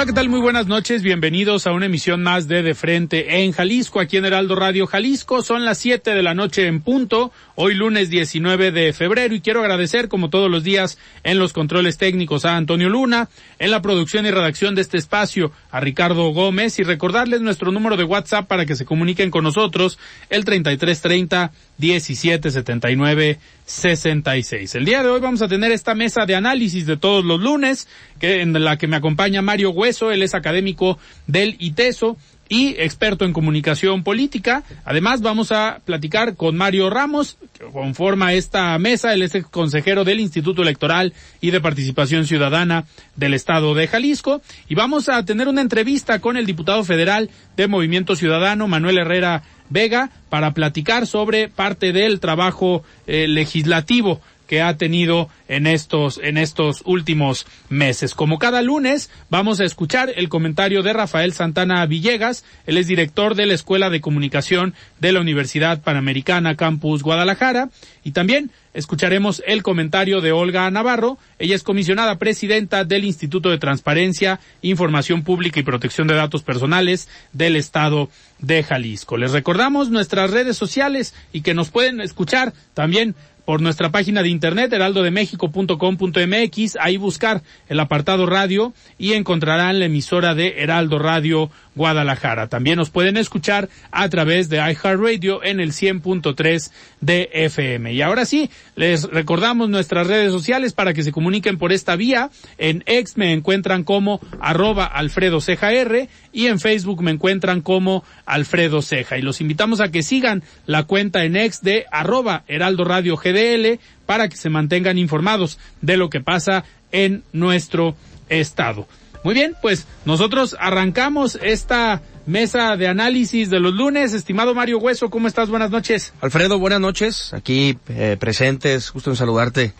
Hola, 0.00 0.06
¿qué 0.06 0.14
tal? 0.14 0.30
Muy 0.30 0.40
buenas 0.40 0.66
noches. 0.66 1.02
Bienvenidos 1.02 1.66
a 1.66 1.72
una 1.72 1.84
emisión 1.84 2.22
más 2.22 2.48
de 2.48 2.62
De 2.62 2.74
Frente 2.74 3.42
en 3.42 3.52
Jalisco, 3.52 4.00
aquí 4.00 4.16
en 4.16 4.24
Heraldo 4.24 4.54
Radio 4.54 4.86
Jalisco. 4.86 5.42
Son 5.42 5.66
las 5.66 5.76
7 5.76 6.14
de 6.14 6.22
la 6.22 6.32
noche 6.32 6.66
en 6.66 6.80
punto, 6.80 7.32
hoy 7.54 7.74
lunes 7.74 8.08
19 8.08 8.72
de 8.72 8.94
febrero, 8.94 9.34
y 9.34 9.42
quiero 9.42 9.60
agradecer, 9.60 10.08
como 10.08 10.30
todos 10.30 10.50
los 10.50 10.64
días, 10.64 10.96
en 11.22 11.38
los 11.38 11.52
controles 11.52 11.98
técnicos 11.98 12.46
a 12.46 12.56
Antonio 12.56 12.88
Luna, 12.88 13.28
en 13.58 13.70
la 13.70 13.82
producción 13.82 14.24
y 14.24 14.30
redacción 14.30 14.74
de 14.74 14.80
este 14.80 14.96
espacio 14.96 15.52
a 15.70 15.80
Ricardo 15.80 16.30
Gómez, 16.30 16.78
y 16.78 16.82
recordarles 16.82 17.42
nuestro 17.42 17.70
número 17.70 17.98
de 17.98 18.04
WhatsApp 18.04 18.46
para 18.46 18.64
que 18.64 18.76
se 18.76 18.86
comuniquen 18.86 19.30
con 19.30 19.44
nosotros, 19.44 19.98
el 20.30 20.46
3330 20.46 21.52
1779 21.80 23.38
66. 23.64 24.74
El 24.74 24.84
día 24.84 25.02
de 25.02 25.08
hoy 25.08 25.20
vamos 25.20 25.42
a 25.42 25.48
tener 25.48 25.72
esta 25.72 25.94
mesa 25.94 26.26
de 26.26 26.34
análisis 26.34 26.86
de 26.86 26.96
todos 26.96 27.24
los 27.24 27.40
lunes, 27.40 27.88
que, 28.18 28.42
en 28.42 28.52
la 28.64 28.76
que 28.76 28.86
me 28.86 28.96
acompaña 28.96 29.42
Mario 29.42 29.70
Hueso, 29.70 30.10
él 30.10 30.22
es 30.22 30.34
académico 30.34 30.98
del 31.26 31.56
ITESO 31.58 32.16
y 32.50 32.74
experto 32.78 33.24
en 33.24 33.32
comunicación 33.32 34.02
política. 34.02 34.64
Además, 34.84 35.22
vamos 35.22 35.52
a 35.52 35.80
platicar 35.84 36.34
con 36.34 36.56
Mario 36.56 36.90
Ramos, 36.90 37.38
que 37.56 37.64
conforma 37.66 38.34
esta 38.34 38.76
mesa. 38.78 39.14
Él 39.14 39.22
es 39.22 39.36
el 39.36 39.46
consejero 39.46 40.04
del 40.04 40.18
Instituto 40.18 40.60
Electoral 40.60 41.14
y 41.40 41.52
de 41.52 41.60
Participación 41.60 42.26
Ciudadana 42.26 42.86
del 43.14 43.34
Estado 43.34 43.72
de 43.74 43.86
Jalisco. 43.86 44.42
Y 44.68 44.74
vamos 44.74 45.08
a 45.08 45.24
tener 45.24 45.46
una 45.46 45.60
entrevista 45.60 46.18
con 46.18 46.36
el 46.36 46.44
diputado 46.44 46.82
federal 46.82 47.30
de 47.56 47.68
Movimiento 47.68 48.16
Ciudadano, 48.16 48.66
Manuel 48.66 48.98
Herrera 48.98 49.44
Vega, 49.68 50.10
para 50.28 50.52
platicar 50.52 51.06
sobre 51.06 51.48
parte 51.48 51.92
del 51.92 52.18
trabajo 52.18 52.82
eh, 53.06 53.28
legislativo 53.28 54.20
que 54.50 54.62
ha 54.62 54.76
tenido 54.76 55.28
en 55.46 55.68
estos, 55.68 56.18
en 56.20 56.36
estos 56.36 56.82
últimos 56.84 57.46
meses. 57.68 58.16
Como 58.16 58.40
cada 58.40 58.62
lunes, 58.62 59.08
vamos 59.28 59.60
a 59.60 59.64
escuchar 59.64 60.12
el 60.16 60.28
comentario 60.28 60.82
de 60.82 60.92
Rafael 60.92 61.32
Santana 61.32 61.86
Villegas. 61.86 62.44
Él 62.66 62.76
es 62.76 62.88
director 62.88 63.36
de 63.36 63.46
la 63.46 63.54
Escuela 63.54 63.90
de 63.90 64.00
Comunicación 64.00 64.74
de 64.98 65.12
la 65.12 65.20
Universidad 65.20 65.82
Panamericana 65.82 66.56
Campus 66.56 67.04
Guadalajara. 67.04 67.70
Y 68.02 68.10
también 68.10 68.50
escucharemos 68.74 69.40
el 69.46 69.62
comentario 69.62 70.20
de 70.20 70.32
Olga 70.32 70.68
Navarro. 70.68 71.16
Ella 71.38 71.54
es 71.54 71.62
comisionada 71.62 72.18
presidenta 72.18 72.84
del 72.84 73.04
Instituto 73.04 73.50
de 73.50 73.58
Transparencia, 73.58 74.40
Información 74.62 75.22
Pública 75.22 75.60
y 75.60 75.62
Protección 75.62 76.08
de 76.08 76.14
Datos 76.14 76.42
Personales 76.42 77.08
del 77.32 77.54
Estado 77.54 78.08
de 78.40 78.64
Jalisco. 78.64 79.16
Les 79.16 79.30
recordamos 79.30 79.90
nuestras 79.90 80.32
redes 80.32 80.56
sociales 80.56 81.14
y 81.32 81.42
que 81.42 81.54
nos 81.54 81.70
pueden 81.70 82.00
escuchar 82.00 82.52
también 82.74 83.14
por 83.44 83.60
nuestra 83.60 83.90
página 83.90 84.22
de 84.22 84.28
internet 84.28 84.72
heraldodemexico.com.mx, 84.72 86.76
ahí 86.80 86.96
buscar 86.96 87.42
el 87.68 87.80
apartado 87.80 88.26
radio 88.26 88.72
y 88.98 89.14
encontrarán 89.14 89.78
la 89.78 89.86
emisora 89.86 90.34
de 90.34 90.62
Heraldo 90.62 90.98
Radio 90.98 91.50
Guadalajara. 91.74 92.48
También 92.48 92.76
nos 92.76 92.90
pueden 92.90 93.16
escuchar 93.16 93.68
a 93.90 94.08
través 94.08 94.48
de 94.48 94.58
iHeartRadio 94.58 95.42
en 95.42 95.60
el 95.60 95.72
100.3 95.72 96.70
de 97.00 97.30
FM. 97.32 97.92
Y 97.92 98.02
ahora 98.02 98.24
sí, 98.24 98.50
les 98.76 99.04
recordamos 99.04 99.68
nuestras 99.68 100.06
redes 100.06 100.32
sociales 100.32 100.72
para 100.72 100.92
que 100.92 101.02
se 101.02 101.12
comuniquen 101.12 101.58
por 101.58 101.72
esta 101.72 101.96
vía. 101.96 102.30
En 102.58 102.82
X 102.86 103.16
me 103.16 103.32
encuentran 103.32 103.84
como 103.84 104.20
arroba 104.40 104.84
Alfredo 104.84 105.40
Ceja 105.40 105.72
R 105.72 106.08
y 106.32 106.46
en 106.46 106.60
Facebook 106.60 107.02
me 107.02 107.10
encuentran 107.10 107.60
como 107.60 108.04
Alfredo 108.26 108.82
Ceja. 108.82 109.18
Y 109.18 109.22
los 109.22 109.40
invitamos 109.40 109.80
a 109.80 109.90
que 109.90 110.02
sigan 110.02 110.42
la 110.66 110.84
cuenta 110.84 111.24
en 111.24 111.36
X 111.36 111.62
de 111.62 111.86
arroba 111.90 112.44
Heraldo 112.48 112.84
Radio 112.84 113.16
GDL 113.16 113.78
para 114.06 114.28
que 114.28 114.36
se 114.36 114.50
mantengan 114.50 114.98
informados 114.98 115.58
de 115.80 115.96
lo 115.96 116.10
que 116.10 116.20
pasa 116.20 116.64
en 116.92 117.22
nuestro 117.32 117.96
estado. 118.28 118.86
Muy 119.22 119.34
bien, 119.34 119.54
pues 119.60 119.86
nosotros 120.06 120.56
arrancamos 120.58 121.38
esta 121.42 122.00
mesa 122.24 122.76
de 122.76 122.88
análisis 122.88 123.50
de 123.50 123.60
los 123.60 123.74
lunes. 123.74 124.14
Estimado 124.14 124.54
Mario 124.54 124.78
Hueso, 124.78 125.10
¿cómo 125.10 125.28
estás? 125.28 125.50
Buenas 125.50 125.70
noches. 125.70 126.14
Alfredo, 126.22 126.58
buenas 126.58 126.80
noches. 126.80 127.34
Aquí 127.34 127.76
eh, 127.88 128.16
presentes, 128.18 128.90
gusto 128.92 129.10
en 129.10 129.16
saludarte. 129.16 129.74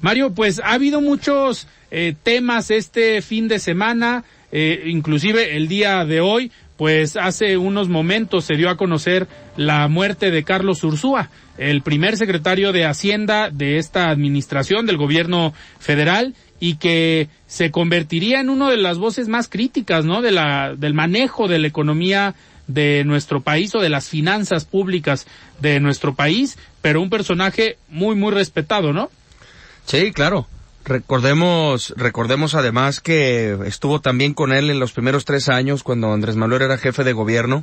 Mario, 0.00 0.34
pues 0.34 0.60
ha 0.60 0.72
habido 0.72 1.00
muchos 1.00 1.66
eh, 1.90 2.14
temas 2.22 2.70
este 2.70 3.22
fin 3.22 3.48
de 3.48 3.58
semana, 3.58 4.24
eh, 4.52 4.84
inclusive 4.86 5.56
el 5.56 5.68
día 5.68 6.04
de 6.04 6.20
hoy, 6.20 6.50
pues 6.76 7.16
hace 7.16 7.56
unos 7.56 7.88
momentos 7.88 8.44
se 8.44 8.54
dio 8.54 8.70
a 8.70 8.76
conocer 8.76 9.26
la 9.56 9.88
muerte 9.88 10.30
de 10.30 10.44
Carlos 10.44 10.84
Ursúa, 10.84 11.30
el 11.58 11.82
primer 11.82 12.16
secretario 12.16 12.72
de 12.72 12.84
Hacienda 12.84 13.50
de 13.50 13.78
esta 13.78 14.10
administración 14.10 14.86
del 14.86 14.96
gobierno 14.96 15.52
federal 15.80 16.34
y 16.60 16.76
que 16.76 17.28
se 17.46 17.70
convertiría 17.70 18.40
en 18.40 18.48
una 18.48 18.70
de 18.70 18.76
las 18.76 18.98
voces 18.98 19.28
más 19.28 19.48
críticas, 19.48 20.04
¿no? 20.04 20.22
De 20.22 20.30
la, 20.30 20.74
del 20.76 20.94
manejo 20.94 21.48
de 21.48 21.58
la 21.58 21.66
economía 21.66 22.34
de 22.68 23.02
nuestro 23.04 23.40
país 23.40 23.74
o 23.74 23.80
de 23.80 23.88
las 23.88 24.08
finanzas 24.08 24.64
públicas 24.64 25.26
de 25.60 25.80
nuestro 25.80 26.14
país, 26.14 26.58
pero 26.82 27.00
un 27.00 27.10
personaje 27.10 27.78
muy, 27.88 28.14
muy 28.14 28.32
respetado, 28.32 28.92
¿no? 28.92 29.10
Sí, 29.86 30.12
claro. 30.12 30.46
Recordemos, 30.88 31.92
recordemos 31.98 32.54
además 32.54 33.02
que 33.02 33.58
estuvo 33.66 34.00
también 34.00 34.32
con 34.32 34.54
él 34.54 34.70
en 34.70 34.80
los 34.80 34.92
primeros 34.92 35.26
tres 35.26 35.50
años 35.50 35.82
cuando 35.82 36.10
Andrés 36.10 36.36
Manuel 36.36 36.62
era 36.62 36.78
jefe 36.78 37.04
de 37.04 37.12
gobierno 37.12 37.62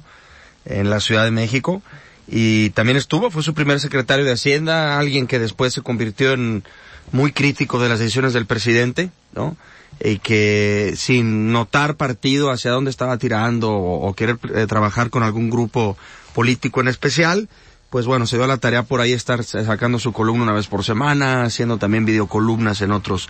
en 0.64 0.92
la 0.92 1.00
Ciudad 1.00 1.24
de 1.24 1.32
México 1.32 1.82
y 2.28 2.70
también 2.72 2.98
estuvo, 2.98 3.32
fue 3.32 3.42
su 3.42 3.56
primer 3.56 3.80
secretario 3.80 4.26
de 4.26 4.34
Hacienda, 4.34 5.00
alguien 5.00 5.26
que 5.26 5.40
después 5.40 5.74
se 5.74 5.82
convirtió 5.82 6.34
en 6.34 6.64
muy 7.12 7.32
crítico 7.32 7.80
de 7.80 7.90
las 7.90 7.98
decisiones 7.98 8.34
del 8.34 8.46
presidente, 8.46 9.10
¿no? 9.34 9.58
Y 10.00 10.20
que 10.20 10.94
sin 10.96 11.52
notar 11.52 11.96
partido 11.96 12.52
hacia 12.52 12.70
dónde 12.70 12.92
estaba 12.92 13.18
tirando 13.18 13.72
o, 13.72 14.14
querer 14.14 14.38
eh, 14.54 14.68
trabajar 14.68 15.10
con 15.10 15.24
algún 15.24 15.50
grupo 15.50 15.98
político 16.36 16.80
en 16.80 16.90
especial, 16.90 17.50
pues 17.90 18.06
bueno, 18.06 18.26
se 18.26 18.38
dio 18.38 18.48
la 18.48 18.58
tarea 18.58 18.84
por 18.84 19.00
ahí 19.00 19.14
estar 19.14 19.44
sacando 19.44 20.00
su 20.00 20.12
columna 20.12 20.44
una 20.44 20.54
vez 20.54 20.68
por 20.68 20.84
semana, 20.84 21.44
haciendo 21.44 21.78
también 21.78 22.06
videocolumnas 22.06 22.82
en 22.82 22.92
otros 22.92 23.30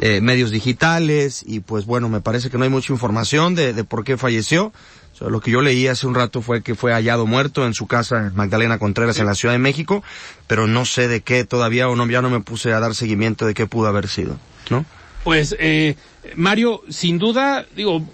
eh, 0.00 0.20
medios 0.20 0.50
digitales 0.50 1.42
y 1.46 1.60
pues 1.60 1.86
bueno, 1.86 2.08
me 2.08 2.20
parece 2.20 2.50
que 2.50 2.58
no 2.58 2.64
hay 2.64 2.70
mucha 2.70 2.92
información 2.92 3.54
de, 3.54 3.72
de 3.72 3.84
por 3.84 4.04
qué 4.04 4.16
falleció. 4.16 4.72
lo 5.20 5.40
que 5.40 5.50
yo 5.50 5.62
leí 5.62 5.88
hace 5.88 6.06
un 6.06 6.14
rato 6.14 6.42
fue 6.42 6.62
que 6.62 6.74
fue 6.74 6.92
hallado 6.92 7.26
muerto 7.26 7.66
en 7.66 7.74
su 7.74 7.86
casa 7.86 8.28
en 8.28 8.36
Magdalena 8.36 8.78
Contreras 8.78 9.18
en 9.18 9.26
la 9.26 9.34
Ciudad 9.34 9.54
de 9.54 9.58
México, 9.58 10.04
pero 10.46 10.66
no 10.66 10.84
sé 10.84 11.08
de 11.08 11.22
qué 11.22 11.44
todavía 11.44 11.88
o 11.88 11.96
no, 11.96 12.06
ya 12.06 12.22
no 12.22 12.30
me 12.30 12.40
puse 12.40 12.72
a 12.72 12.80
dar 12.80 12.94
seguimiento 12.94 13.46
de 13.46 13.54
qué 13.54 13.66
pudo 13.66 13.88
haber 13.88 14.08
sido, 14.08 14.38
¿no? 14.70 14.84
Pues, 15.24 15.56
eh, 15.58 15.96
Mario, 16.36 16.82
sin 16.88 17.18
duda, 17.18 17.66
digo, 17.74 18.06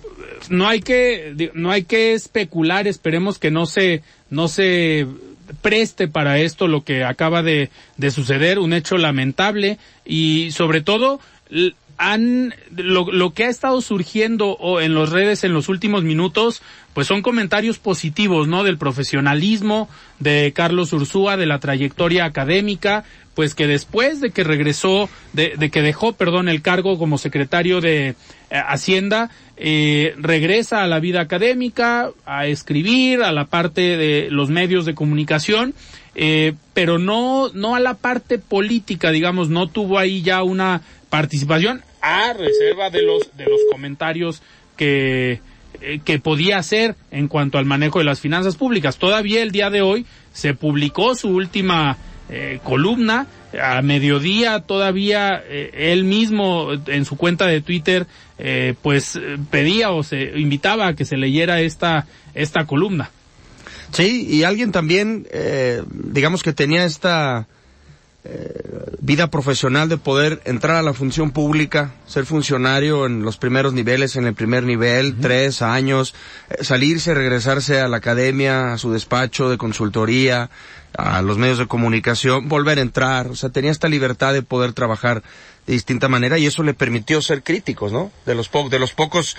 no 0.49 0.69
hay 0.69 0.81
que, 0.81 1.51
no 1.55 1.71
hay 1.71 1.85
que 1.85 2.15
especular, 2.15 2.87
esperemos 2.87 3.39
que 3.39 3.51
no 3.51 3.67
se, 3.67 4.03
no 4.31 4.49
se 4.49 5.07
preste 5.61 6.09
para 6.09 6.39
esto 6.39 6.69
lo 6.69 6.85
que 6.85 7.05
acaba 7.05 7.43
de, 7.43 7.71
de 7.97 8.11
suceder, 8.11 8.59
un 8.59 8.73
hecho 8.73 8.97
lamentable 8.99 9.79
y 10.05 10.51
sobre 10.53 10.81
todo 10.81 11.21
han 12.03 12.53
lo, 12.75 13.33
que 13.33 13.45
ha 13.45 13.49
estado 13.49 13.81
surgiendo 13.81 14.59
en 14.81 14.95
las 14.95 15.11
redes 15.11 15.45
en 15.45 15.55
los 15.55 15.69
últimos 15.69 16.03
minutos, 16.03 16.61
pues 16.95 17.07
son 17.07 17.23
comentarios 17.23 17.79
positivos, 17.79 18.49
¿no? 18.49 18.65
Del 18.65 18.77
profesionalismo 18.77 19.89
de 20.19 20.53
Carlos 20.53 20.93
Ursúa, 20.93 21.37
de 21.37 21.47
la 21.47 21.61
trayectoria 21.61 22.25
académica, 22.25 23.05
pues 23.35 23.55
que 23.55 23.69
después 23.69 24.21
de 24.21 24.31
que 24.33 24.43
regresó, 24.43 25.09
de, 25.33 25.55
de 25.57 25.71
que 25.71 25.81
dejó, 25.81 26.15
perdón, 26.15 26.49
el 26.49 26.61
cargo 26.61 26.99
como 26.99 27.19
secretario 27.19 27.81
de 27.81 28.09
eh, 28.09 28.15
Hacienda, 28.51 29.31
eh, 29.57 30.17
regresa 30.19 30.83
a 30.83 30.89
la 30.89 30.99
vida 30.99 31.21
académica, 31.21 32.11
a 32.27 32.47
escribir, 32.47 33.23
a 33.23 33.31
la 33.31 33.45
parte 33.45 33.97
de 33.97 34.29
los 34.29 34.51
medios 34.51 34.87
de 34.87 34.97
comunicación, 34.97 35.73
eh, 36.17 36.55
pero 36.75 36.99
no, 36.99 37.51
no 37.55 37.77
a 37.77 37.81
la 37.81 37.95
parte 37.95 38.39
política, 38.39 39.13
digamos, 39.13 39.51
no 39.51 39.69
tuvo 39.69 40.01
ahí 40.01 40.23
ya 40.23 40.43
una 40.43 40.83
participación 41.11 41.83
a 42.03 42.33
reserva 42.33 42.91
de 42.91 43.03
los, 43.03 43.35
de 43.37 43.45
los 43.45 43.61
comentarios 43.71 44.43
que, 44.77 45.41
eh, 45.81 46.01
que 46.05 46.19
podía 46.19 46.59
hacer 46.59 46.97
en 47.11 47.29
cuanto 47.29 47.59
al 47.59 47.65
manejo 47.65 48.01
de 48.01 48.05
las 48.05 48.21
finanzas 48.21 48.57
públicas. 48.57 48.99
Todavía 48.99 49.43
el 49.43 49.53
día 49.53 49.71
de 49.71 49.83
hoy 49.83 50.05
se 50.33 50.55
publicó 50.55 51.15
su 51.15 51.29
última 51.29 51.97
eh, 52.29 52.61
columna. 52.63 53.27
A 53.61 53.83
mediodía 53.83 54.61
todavía 54.61 55.43
eh, 55.47 55.93
él 55.93 56.05
mismo 56.05 56.73
en 56.87 57.05
su 57.05 57.17
cuenta 57.17 57.47
de 57.47 57.61
Twitter 57.61 58.07
pues 58.83 59.21
pedía 59.53 59.93
o 59.93 60.03
se 60.03 60.37
invitaba 60.37 60.89
a 60.89 60.95
que 60.97 61.05
se 61.05 61.17
leyera 61.17 61.61
esta, 61.61 62.09
esta 62.35 62.67
columna. 62.67 63.09
Sí, 63.93 64.27
y 64.29 64.43
alguien 64.43 64.73
también, 64.73 65.29
digamos 65.87 66.43
que 66.43 66.53
tenía 66.53 66.85
esta 66.85 67.47
vida 69.01 69.29
profesional 69.29 69.89
de 69.89 69.99
poder 69.99 70.41
entrar 70.45 70.77
a 70.77 70.83
la 70.83 70.95
función 70.95 71.33
pública, 71.33 71.93
ser 72.07 72.25
funcionario 72.25 73.07
en 73.07 73.23
los 73.23 73.37
primeros 73.37 73.73
niveles, 73.73 74.15
en 74.15 74.27
el 74.27 74.35
primer 74.35 74.63
nivel, 74.63 75.17
tres 75.21 75.61
años, 75.61 76.15
eh, 76.49 76.63
salirse, 76.63 77.15
regresarse 77.15 77.81
a 77.81 77.89
la 77.89 77.97
academia, 77.97 78.73
a 78.73 78.79
su 78.79 78.93
despacho 78.93 79.51
de 79.51 79.59
consultoría, 79.59 80.51
a 80.97 81.21
los 81.23 81.37
medios 81.37 81.59
de 81.59 81.67
comunicación, 81.67 82.49
volver 82.49 82.79
a 82.79 82.83
entrar, 82.83 83.27
o 83.27 83.35
sea, 83.35 83.51
tenía 83.51 83.73
esta 83.73 83.89
libertad 83.89 84.33
de 84.33 84.43
poder 84.43 84.73
trabajar 84.73 85.23
de 85.67 85.75
distinta 85.75 86.09
manera 86.09 86.39
y 86.39 86.47
eso 86.47 86.63
le 86.63 86.75
permitió 86.75 87.23
ser 87.23 87.43
críticos, 87.43 87.93
¿no? 87.93 88.11
De 88.27 88.35
los, 88.35 88.49
po 88.49 88.69
de 88.69 88.81
los 88.81 88.93
pocos 88.95 89.37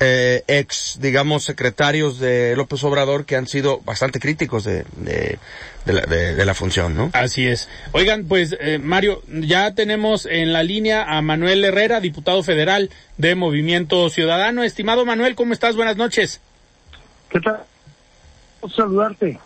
eh, 0.00 0.44
ex, 0.46 0.98
digamos, 1.00 1.44
secretarios 1.44 2.18
de 2.18 2.54
López 2.56 2.84
Obrador 2.84 3.24
que 3.24 3.36
han 3.36 3.46
sido 3.46 3.80
bastante 3.80 4.20
críticos 4.20 4.64
de, 4.64 4.84
de, 4.96 5.38
de, 5.86 5.92
la, 5.92 6.02
de 6.02 6.44
la, 6.44 6.54
función, 6.54 6.94
¿no? 6.94 7.10
Así 7.14 7.46
es. 7.46 7.70
Oigan, 7.92 8.24
pues, 8.24 8.54
eh, 8.60 8.78
Mario, 8.78 9.22
ya 9.28 9.74
tenemos 9.74 10.26
en 10.26 10.52
la 10.52 10.62
línea 10.62 11.04
a 11.04 11.22
Manuel 11.22 11.64
Herrera, 11.64 12.00
diputado 12.00 12.42
federal 12.42 12.90
de 13.16 13.34
Movimiento 13.34 14.10
Ciudadano. 14.10 14.64
Estimado 14.64 15.06
Manuel, 15.06 15.34
¿cómo 15.34 15.54
estás? 15.54 15.74
Buenas 15.74 15.96
noches. 15.96 16.42
¿Qué 17.30 17.40
tal? 17.40 17.62
Saludarte. 18.76 19.38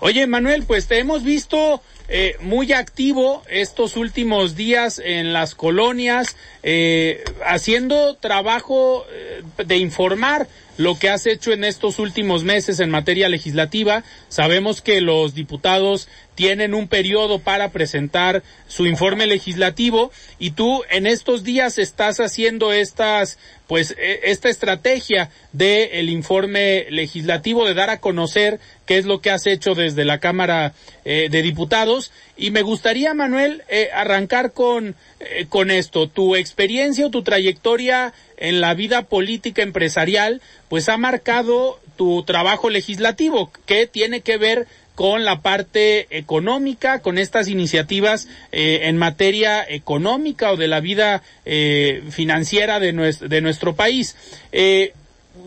Oye, 0.00 0.26
Manuel, 0.26 0.64
pues 0.66 0.86
te 0.86 0.98
hemos 0.98 1.24
visto 1.24 1.82
eh, 2.12 2.34
muy 2.40 2.72
activo 2.72 3.44
estos 3.48 3.96
últimos 3.96 4.56
días 4.56 5.00
en 5.02 5.32
las 5.32 5.54
colonias, 5.54 6.36
eh, 6.64 7.22
haciendo 7.46 8.16
trabajo 8.16 9.06
eh, 9.12 9.44
de 9.64 9.76
informar 9.76 10.48
lo 10.76 10.98
que 10.98 11.08
has 11.08 11.26
hecho 11.26 11.52
en 11.52 11.64
estos 11.64 11.98
últimos 11.98 12.44
meses 12.44 12.80
en 12.80 12.90
materia 12.90 13.28
legislativa. 13.28 14.04
Sabemos 14.28 14.80
que 14.80 15.00
los 15.00 15.34
diputados 15.34 16.08
tienen 16.40 16.72
un 16.72 16.88
periodo 16.88 17.38
para 17.40 17.70
presentar 17.70 18.42
su 18.66 18.86
informe 18.86 19.26
legislativo 19.26 20.10
y 20.38 20.52
tú 20.52 20.82
en 20.90 21.06
estos 21.06 21.44
días 21.44 21.76
estás 21.76 22.18
haciendo 22.18 22.72
estas 22.72 23.38
pues 23.66 23.94
e, 23.98 24.20
esta 24.24 24.48
estrategia 24.48 25.30
de 25.52 26.00
el 26.00 26.08
informe 26.08 26.86
legislativo 26.88 27.66
de 27.66 27.74
dar 27.74 27.90
a 27.90 28.00
conocer 28.00 28.58
qué 28.86 28.96
es 28.96 29.04
lo 29.04 29.20
que 29.20 29.30
has 29.30 29.46
hecho 29.46 29.74
desde 29.74 30.06
la 30.06 30.18
Cámara 30.18 30.72
eh, 31.04 31.28
de 31.30 31.42
Diputados 31.42 32.10
y 32.38 32.52
me 32.52 32.62
gustaría 32.62 33.12
Manuel 33.12 33.62
eh, 33.68 33.90
arrancar 33.92 34.52
con 34.52 34.96
eh, 35.20 35.44
con 35.48 35.70
esto 35.70 36.08
tu 36.08 36.36
experiencia 36.36 37.06
o 37.06 37.10
tu 37.10 37.22
trayectoria 37.22 38.14
en 38.40 38.60
la 38.60 38.74
vida 38.74 39.02
política 39.02 39.62
empresarial 39.62 40.42
pues 40.68 40.88
ha 40.88 40.96
marcado 40.96 41.78
tu 41.96 42.24
trabajo 42.24 42.70
legislativo 42.70 43.52
que 43.66 43.86
tiene 43.86 44.22
que 44.22 44.38
ver 44.38 44.66
con 45.00 45.24
la 45.24 45.40
parte 45.40 46.08
económica, 46.10 47.00
con 47.00 47.16
estas 47.16 47.48
iniciativas 47.48 48.28
eh, 48.52 48.80
en 48.84 48.98
materia 48.98 49.64
económica 49.66 50.52
o 50.52 50.56
de 50.58 50.68
la 50.68 50.80
vida 50.80 51.22
eh, 51.46 52.02
financiera 52.10 52.80
de 52.80 52.92
nuestro, 52.92 53.28
de 53.28 53.40
nuestro 53.40 53.74
país. 53.74 54.14
Eh, 54.52 54.92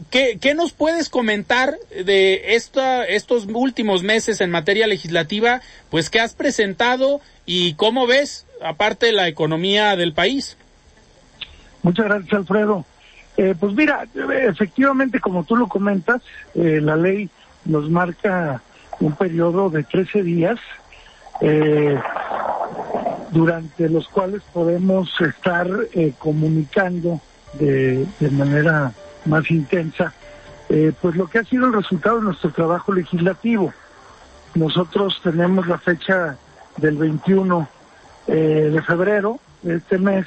¿qué, 0.09 0.39
¿qué, 0.41 0.55
nos 0.55 0.71
puedes 0.71 1.07
comentar 1.07 1.77
de 1.91 2.55
esta, 2.55 3.05
estos 3.05 3.45
últimos 3.45 4.01
meses 4.01 4.41
en 4.41 4.49
materia 4.49 4.87
legislativa, 4.87 5.61
pues 5.91 6.09
que 6.09 6.19
has 6.19 6.33
presentado 6.33 7.21
y 7.45 7.75
cómo 7.75 8.07
ves, 8.07 8.47
aparte 8.59 9.11
la 9.11 9.27
economía 9.27 9.95
del 9.95 10.13
país? 10.13 10.57
Muchas 11.83 12.05
gracias, 12.05 12.33
Alfredo. 12.33 12.85
Eh, 13.37 13.55
pues 13.59 13.73
mira, 13.73 14.05
efectivamente, 14.47 15.19
como 15.19 15.43
tú 15.43 15.55
lo 15.55 15.67
comentas, 15.67 16.21
eh, 16.55 16.79
la 16.81 16.95
ley 16.95 17.29
nos 17.65 17.89
marca 17.89 18.61
un 18.99 19.15
periodo 19.15 19.69
de 19.69 19.83
13 19.83 20.23
días 20.23 20.59
eh, 21.41 21.99
durante 23.31 23.89
los 23.89 24.07
cuales 24.07 24.43
podemos 24.53 25.09
estar 25.19 25.67
eh, 25.93 26.13
comunicando 26.19 27.19
de, 27.53 28.05
de, 28.19 28.29
manera 28.31 28.91
más 29.25 29.49
intensa 29.51 30.13
pues 31.01 31.15
lo 31.15 31.27
que 31.27 31.37
ha 31.37 31.43
sido 31.43 31.67
el 31.67 31.73
resultado 31.73 32.17
de 32.17 32.23
nuestro 32.23 32.49
trabajo 32.49 32.93
legislativo. 32.93 33.71
Nosotros 34.55 35.19
tenemos 35.23 35.67
la 35.67 35.77
fecha 35.77 36.35
del 36.77 36.97
21 36.97 37.67
eh, 38.27 38.69
de 38.71 38.81
febrero 38.81 39.39
de 39.63 39.75
este 39.75 39.97
mes 39.97 40.25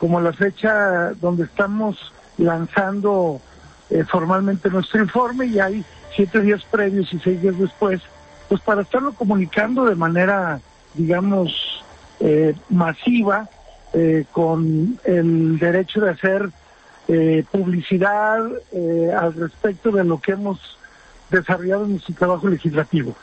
como 0.00 0.20
la 0.20 0.32
fecha 0.32 1.12
donde 1.20 1.44
estamos 1.44 2.12
lanzando 2.38 3.40
eh, 3.90 4.02
formalmente 4.04 4.70
nuestro 4.70 5.02
informe 5.02 5.46
y 5.46 5.60
hay 5.60 5.84
siete 6.16 6.40
días 6.40 6.64
previos 6.70 7.12
y 7.12 7.18
seis 7.18 7.40
días 7.40 7.58
después, 7.58 8.00
pues 8.48 8.60
para 8.62 8.82
estarlo 8.82 9.12
comunicando 9.12 9.84
de 9.84 9.94
manera, 9.94 10.58
digamos, 10.94 11.84
eh, 12.18 12.54
masiva, 12.70 13.48
eh, 13.92 14.24
con 14.32 14.98
el 15.04 15.58
derecho 15.58 16.00
de 16.00 16.10
hacer 16.10 16.50
eh, 17.08 17.44
publicidad 17.50 18.40
al 19.18 19.34
respecto 19.34 19.90
de 19.90 20.04
lo 20.04 20.20
que 20.20 20.32
hemos 20.32 20.78
desarrollado 21.30 21.84
en 21.84 21.92
nuestro 21.92 22.14
trabajo 22.14 22.48
legislativo. 22.48 23.14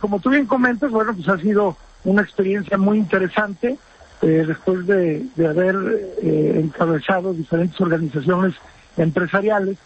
Como 0.00 0.18
tú 0.18 0.30
bien 0.30 0.46
comentas, 0.46 0.90
bueno, 0.90 1.14
pues 1.14 1.28
ha 1.28 1.38
sido 1.38 1.76
una 2.04 2.22
experiencia 2.22 2.76
muy 2.78 2.98
interesante 2.98 3.78
después 4.20 4.86
de, 4.86 5.26
haber 5.48 5.76
encabezado 6.22 7.32
diferentes 7.32 7.80
organizaciones 7.80 8.54
empresariales, 8.96 9.78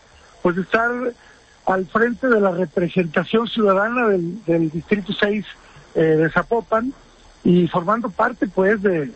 pues 0.43 0.57
estar 0.57 0.91
al 1.67 1.87
frente 1.87 2.29
de 2.29 2.41
la 2.41 2.51
representación 2.51 3.47
ciudadana 3.47 4.09
del, 4.09 4.71
Distrito 4.71 5.13
6 5.13 5.47
eh, 5.95 6.01
de 6.01 6.31
Zapopan 6.31 6.93
y 7.45 7.69
formando 7.69 8.11
parte 8.11 8.47
pues 8.49 8.81
de, 8.83 9.13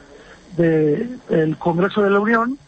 el 1.28 1.56
Congreso 1.58 2.02
de 2.02 2.10
la 2.10 2.20
Unión 2.20 2.58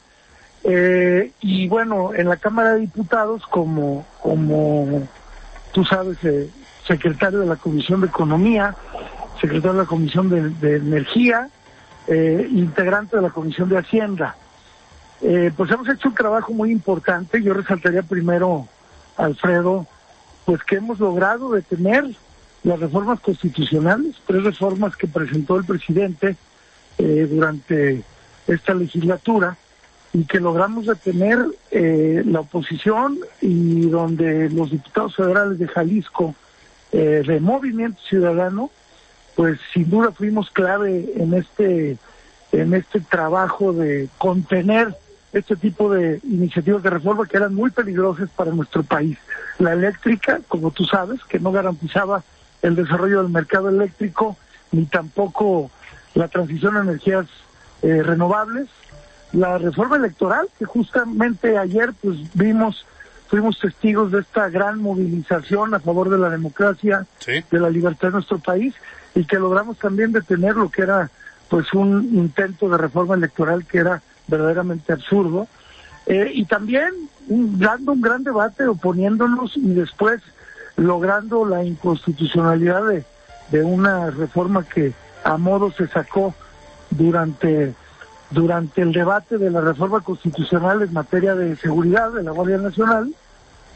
eh, 0.64 1.30
y 1.40 1.68
bueno 1.68 2.12
en 2.14 2.28
la 2.28 2.36
Cámara 2.36 2.74
de 2.74 2.80
Diputados 2.80 3.46
como 3.46 4.04
como 4.20 5.08
tú 5.72 5.84
sabes 5.84 6.18
eh, 6.24 6.50
secretario 6.86 7.40
de 7.40 7.46
la 7.46 7.56
Comisión 7.56 8.00
de 8.00 8.08
Economía 8.08 8.74
secretario 9.40 9.74
de 9.74 9.78
la 9.78 9.88
Comisión 9.88 10.28
de 10.28 10.76
Energía 10.76 11.48
eh, 12.08 12.48
integrante 12.50 13.16
de 13.16 13.22
la 13.22 13.30
Comisión 13.30 13.68
de 13.68 13.78
Hacienda. 13.78 14.36
Eh, 15.20 15.52
pues 15.56 15.70
hemos 15.70 15.88
hecho 15.88 16.08
un 16.08 16.14
trabajo 16.14 16.52
muy 16.52 16.70
importante. 16.70 17.42
Yo 17.42 17.54
resaltaría 17.54 18.02
primero 18.02 18.66
Alfredo, 19.16 19.86
pues 20.44 20.62
que 20.62 20.76
hemos 20.76 20.98
logrado 21.00 21.50
detener 21.52 22.04
las 22.62 22.80
reformas 22.80 23.20
constitucionales, 23.20 24.16
tres 24.26 24.44
reformas 24.44 24.96
que 24.96 25.06
presentó 25.06 25.56
el 25.56 25.64
presidente 25.64 26.36
eh, 26.98 27.28
durante 27.30 28.02
esta 28.46 28.74
legislatura 28.74 29.56
y 30.12 30.24
que 30.24 30.40
logramos 30.40 30.86
detener 30.86 31.38
eh, 31.70 32.22
la 32.24 32.40
oposición 32.40 33.18
y 33.40 33.88
donde 33.88 34.48
los 34.50 34.70
diputados 34.70 35.16
federales 35.16 35.58
de 35.58 35.68
Jalisco 35.68 36.34
eh, 36.92 37.22
de 37.26 37.40
Movimiento 37.40 38.00
Ciudadano, 38.08 38.70
pues 39.38 39.60
sin 39.72 39.88
duda 39.88 40.10
fuimos 40.10 40.50
clave 40.50 41.12
en 41.14 41.32
este 41.32 41.96
en 42.50 42.74
este 42.74 42.98
trabajo 42.98 43.72
de 43.72 44.08
contener 44.18 44.96
este 45.32 45.54
tipo 45.54 45.94
de 45.94 46.18
iniciativas 46.24 46.82
de 46.82 46.90
reforma 46.90 47.24
que 47.24 47.36
eran 47.36 47.54
muy 47.54 47.70
peligrosas 47.70 48.28
para 48.30 48.50
nuestro 48.50 48.82
país. 48.82 49.16
La 49.60 49.74
eléctrica, 49.74 50.40
como 50.48 50.72
tú 50.72 50.86
sabes, 50.86 51.22
que 51.28 51.38
no 51.38 51.52
garantizaba 51.52 52.24
el 52.62 52.74
desarrollo 52.74 53.22
del 53.22 53.30
mercado 53.30 53.68
eléctrico 53.68 54.36
ni 54.72 54.86
tampoco 54.86 55.70
la 56.14 56.26
transición 56.26 56.76
a 56.76 56.80
energías 56.80 57.26
eh, 57.82 58.02
renovables. 58.02 58.66
la 59.30 59.56
reforma 59.56 59.98
electoral, 59.98 60.48
que 60.58 60.64
justamente 60.64 61.56
ayer 61.56 61.92
pues 62.02 62.16
vimos, 62.34 62.84
fuimos 63.28 63.60
testigos 63.60 64.10
de 64.10 64.22
esta 64.22 64.48
gran 64.48 64.82
movilización 64.82 65.74
a 65.74 65.78
favor 65.78 66.10
de 66.10 66.18
la 66.18 66.28
democracia, 66.28 67.06
de 67.24 67.60
la 67.60 67.70
libertad 67.70 68.08
de 68.08 68.14
nuestro 68.14 68.40
país, 68.40 68.74
y 69.18 69.24
que 69.24 69.36
logramos 69.36 69.76
también 69.78 70.12
detener 70.12 70.54
lo 70.54 70.70
que 70.70 70.82
era 70.82 71.10
pues 71.48 71.72
un 71.72 72.04
intento 72.14 72.68
de 72.68 72.78
reforma 72.78 73.16
electoral 73.16 73.66
que 73.66 73.78
era 73.78 74.00
verdaderamente 74.28 74.92
absurdo. 74.92 75.48
Eh, 76.06 76.30
y 76.34 76.44
también 76.44 76.92
dando 77.26 77.92
un 77.92 78.00
gran 78.00 78.22
debate, 78.22 78.68
oponiéndonos 78.68 79.56
y 79.56 79.74
después 79.74 80.22
logrando 80.76 81.44
la 81.44 81.64
inconstitucionalidad 81.64 82.86
de, 82.86 83.04
de 83.50 83.64
una 83.64 84.10
reforma 84.10 84.62
que 84.62 84.92
a 85.24 85.36
modo 85.36 85.72
se 85.72 85.88
sacó 85.88 86.32
durante 86.90 87.74
durante 88.30 88.82
el 88.82 88.92
debate 88.92 89.38
de 89.38 89.50
la 89.50 89.62
reforma 89.62 90.02
constitucional 90.02 90.82
en 90.82 90.92
materia 90.92 91.34
de 91.34 91.56
seguridad 91.56 92.12
de 92.12 92.22
la 92.22 92.30
Guardia 92.30 92.58
Nacional 92.58 93.12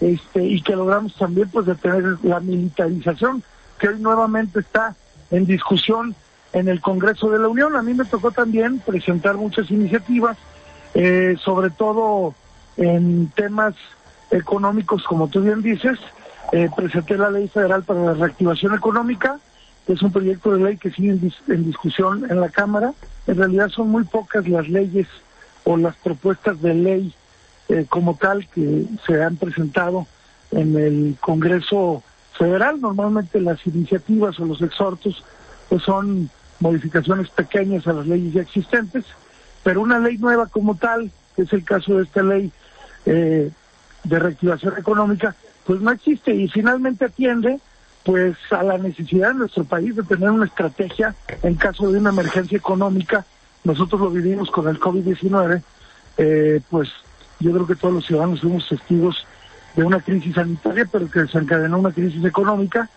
este 0.01 0.45
y 0.45 0.63
que 0.63 0.77
logramos 0.77 1.17
también 1.17 1.49
pues 1.49 1.67
detener 1.67 2.19
la 2.23 2.39
militarización 2.39 3.43
que 3.79 3.89
hoy 3.89 3.99
nuevamente 3.99 4.61
está 4.61 4.95
en 5.33 5.47
discusión 5.47 6.15
en 6.53 6.69
el 6.69 6.81
Congreso 6.81 7.31
de 7.31 7.39
la 7.39 7.49
Unión. 7.49 7.75
A 7.75 7.83
mí 7.83 7.95
me 7.95 8.05
tocó 8.05 8.31
también 8.31 8.79
presentar 8.79 9.37
muchas 9.37 9.71
iniciativas, 9.71 10.37
eh, 10.95 11.37
sobre 11.43 11.71
todo 11.71 12.35
en 12.77 13.29
temas 13.35 13.75
económicos, 14.31 15.03
como 15.05 15.29
tú 15.29 15.41
bien 15.41 15.63
dices. 15.63 15.99
Eh, 16.53 16.69
presenté 16.77 17.17
la 17.17 17.31
Ley 17.31 17.49
Federal 17.49 17.83
para 17.83 18.05
la 18.05 18.15
Reactivación 18.15 18.75
Económica, 18.75 19.39
que 19.87 19.95
es 19.95 20.03
un 20.03 20.13
proyecto 20.13 20.53
de 20.53 20.63
ley 20.63 20.77
que 20.77 20.91
sigue 20.91 21.19
en, 21.49 21.65
discusión 21.65 22.31
en 22.31 22.41
la 22.41 22.51
Cámara. 22.51 22.93
En 23.27 23.37
realidad 23.37 23.69
son 23.71 23.89
muy 23.89 24.05
pocas 24.05 24.47
las 24.47 24.69
leyes 24.69 25.09
o 25.65 25.77
las 25.77 25.97
propuestas 25.97 26.61
de 26.61 26.75
ley 26.75 27.15
eh, 27.69 27.87
como 27.89 28.17
tal 28.17 28.47
que 28.49 28.85
se 29.07 29.23
han 29.23 29.37
presentado 29.37 30.07
en 30.51 30.77
el 30.77 31.17
Congreso 31.21 32.03
Federal. 32.43 32.81
Normalmente 32.81 33.41
las 33.41 33.65
iniciativas 33.69 34.41
o 34.41 34.45
los 34.45 34.61
exhortos 34.63 35.23
pues 35.69 35.81
son 35.85 36.29
modificaciones 36.59 37.29
pequeñas 37.29 37.87
a 37.87 37.93
las 37.93 38.07
leyes 38.09 38.33
ya 38.33 38.43
existentes, 38.43 39.05
pero 39.63 39.81
una 39.81 40.01
ley 40.01 40.19
nueva 40.19 40.47
como 40.47 40.75
tal, 40.75 41.13
que 41.37 41.43
es 41.43 41.53
el 41.53 41.63
caso 41.63 41.97
de 41.97 42.03
esta 42.03 42.21
ley 42.25 42.51
eh, 43.07 43.49
de 44.03 44.19
reactivación 44.19 44.77
económica, 44.77 45.37
pues 45.65 45.81
no 45.81 45.93
existe 45.93 46.35
y 46.35 46.49
finalmente 46.49 47.05
atiende 47.05 47.61
pues 48.03 48.37
a 48.51 48.65
la 48.65 48.77
necesidad 48.77 49.29
de 49.29 49.35
nuestro 49.35 49.63
país 49.63 49.95
de 49.95 50.03
tener 50.03 50.29
una 50.29 50.47
estrategia 50.47 51.15
en 51.45 51.55
caso 51.55 51.93
de 51.93 51.99
una 52.01 52.11
emergencia 52.11 52.59
económica. 52.59 53.25
Nosotros 53.63 54.01
lo 54.01 54.11
vivimos 54.11 54.51
con 54.51 54.67
el 54.67 54.81
COVID-19, 54.81 55.63
eh, 56.19 56.61
pues 56.69 56.89
yo 57.39 57.53
creo 57.53 57.69
que 57.69 57.77
todos 57.77 57.95
los 57.95 58.05
ciudadanos 58.05 58.41
somos 58.41 58.69
testigos 58.69 59.25
de 59.77 59.85
una 59.85 60.01
crisis 60.01 60.35
sanitaria, 60.35 60.87
pero 60.91 61.11
que 61.11 61.21
desencadenó 61.21 61.79
una 61.79 61.93
crisis 61.93 62.25
económica 62.25 62.89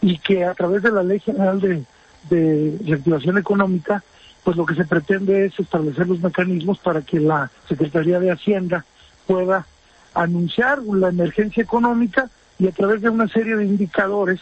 y 0.00 0.18
que 0.18 0.44
a 0.44 0.54
través 0.54 0.82
de 0.82 0.92
la 0.92 1.02
Ley 1.02 1.20
General 1.20 1.60
de, 1.60 1.84
de 2.28 2.78
Reactivación 2.84 3.38
Económica, 3.38 4.02
pues 4.44 4.56
lo 4.56 4.64
que 4.64 4.74
se 4.74 4.84
pretende 4.84 5.46
es 5.46 5.58
establecer 5.58 6.06
los 6.06 6.20
mecanismos 6.20 6.78
para 6.78 7.02
que 7.02 7.20
la 7.20 7.50
Secretaría 7.68 8.20
de 8.20 8.30
Hacienda 8.30 8.84
pueda 9.26 9.66
anunciar 10.14 10.82
la 10.82 11.08
emergencia 11.08 11.62
económica 11.62 12.28
y 12.58 12.68
a 12.68 12.72
través 12.72 13.00
de 13.00 13.08
una 13.08 13.28
serie 13.28 13.56
de 13.56 13.64
indicadores, 13.64 14.40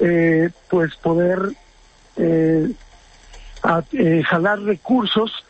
eh, 0.00 0.50
pues 0.68 0.96
poder 0.96 1.52
eh, 2.16 2.72
eh, 3.92 4.22
jalar 4.24 4.60
recursos 4.60 5.44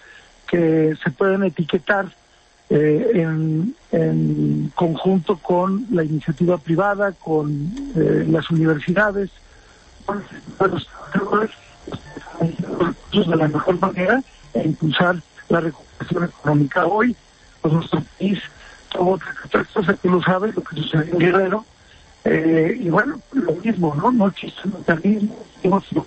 que 0.49 0.95
se 1.02 1.11
pueden 1.11 1.45
etiquetar 1.45 2.07
en, 2.73 3.75
conjunto 4.75 5.37
con 5.37 5.87
la 5.91 6.05
iniciativa 6.05 6.57
privada, 6.59 7.12
con 7.12 7.71
las 7.95 8.50
universidades, 8.50 9.31
con 10.07 10.23
los 10.71 10.88
de 13.12 13.37
la 13.37 13.49
mejor 13.49 13.79
manera 13.79 14.23
e 14.55 14.62
impulsar 14.62 15.23
la 15.49 15.61
recuperación 15.61 16.25
económica. 16.25 16.87
Hoy, 16.87 17.17
pues 17.61 17.75
nuestro 17.75 18.02
país 18.19 18.38
tuvo 18.91 19.19
que 19.19 20.09
lo 20.09 20.23
sabe, 20.23 20.52
lo 20.52 20.62
que 20.62 20.76
sucedió 20.76 21.12
en 21.12 21.19
Guerrero, 21.19 21.64
eh, 22.25 22.79
y 22.81 22.88
bueno, 22.88 23.21
lo 23.33 23.52
mismo, 23.57 23.95
¿no? 23.97 24.12
No 24.12 24.29
existe 24.29 24.62
mecanismo, 24.69 25.45
vimos 25.62 25.85
los 25.93 26.05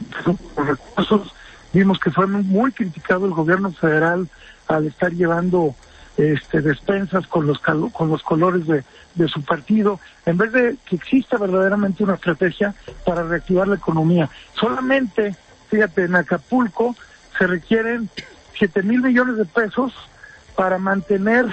recursos, 0.55 1.33
vimos 1.73 1.99
que 1.99 2.11
fue 2.11 2.25
muy 2.27 2.71
criticado 2.71 3.25
el 3.25 3.33
gobierno 3.33 3.71
federal 3.71 4.29
al 4.67 4.87
estar 4.87 5.11
llevando 5.11 5.75
este, 6.17 6.61
despensas 6.61 7.27
con 7.27 7.45
los 7.45 7.59
con 7.59 8.09
los 8.09 8.23
colores 8.23 8.65
de, 8.67 9.27
su 9.27 9.43
partido, 9.43 9.99
en 10.25 10.37
vez 10.37 10.51
de 10.51 10.75
que 10.85 10.95
exista 10.95 11.37
verdaderamente 11.37 12.03
una 12.03 12.15
estrategia 12.15 12.73
para 13.05 13.23
reactivar 13.23 13.67
la 13.67 13.75
economía. 13.75 14.29
Solamente, 14.53 15.35
fíjate, 15.69 16.03
en 16.03 16.15
Acapulco 16.15 16.95
se 17.37 17.47
requieren 17.47 18.09
7 18.57 18.83
mil 18.83 19.01
millones 19.01 19.37
de 19.37 19.45
pesos 19.45 19.93
para 20.55 20.77
mantener 20.77 21.45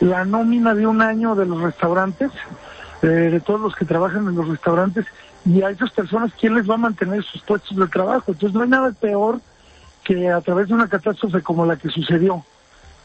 la 0.00 0.24
nómina 0.24 0.74
de 0.74 0.86
un 0.86 1.02
año 1.02 1.34
de 1.34 1.46
los 1.46 1.60
restaurantes 1.60 2.30
eh, 3.02 3.06
de 3.06 3.40
todos 3.40 3.60
los 3.60 3.74
que 3.74 3.84
trabajan 3.84 4.28
en 4.28 4.34
los 4.34 4.48
restaurantes 4.48 5.06
y 5.44 5.62
a 5.62 5.70
esas 5.70 5.90
personas, 5.90 6.32
¿quién 6.38 6.54
les 6.54 6.68
va 6.68 6.74
a 6.74 6.78
mantener 6.78 7.22
sus 7.24 7.40
puestos 7.42 7.76
de 7.76 7.86
trabajo? 7.86 8.32
Entonces 8.32 8.54
no 8.54 8.62
hay 8.62 8.68
nada 8.68 8.92
peor 8.92 9.40
que 10.04 10.28
a 10.28 10.40
través 10.40 10.68
de 10.68 10.74
una 10.74 10.88
catástrofe 10.88 11.42
como 11.42 11.64
la 11.64 11.76
que 11.76 11.88
sucedió, 11.88 12.44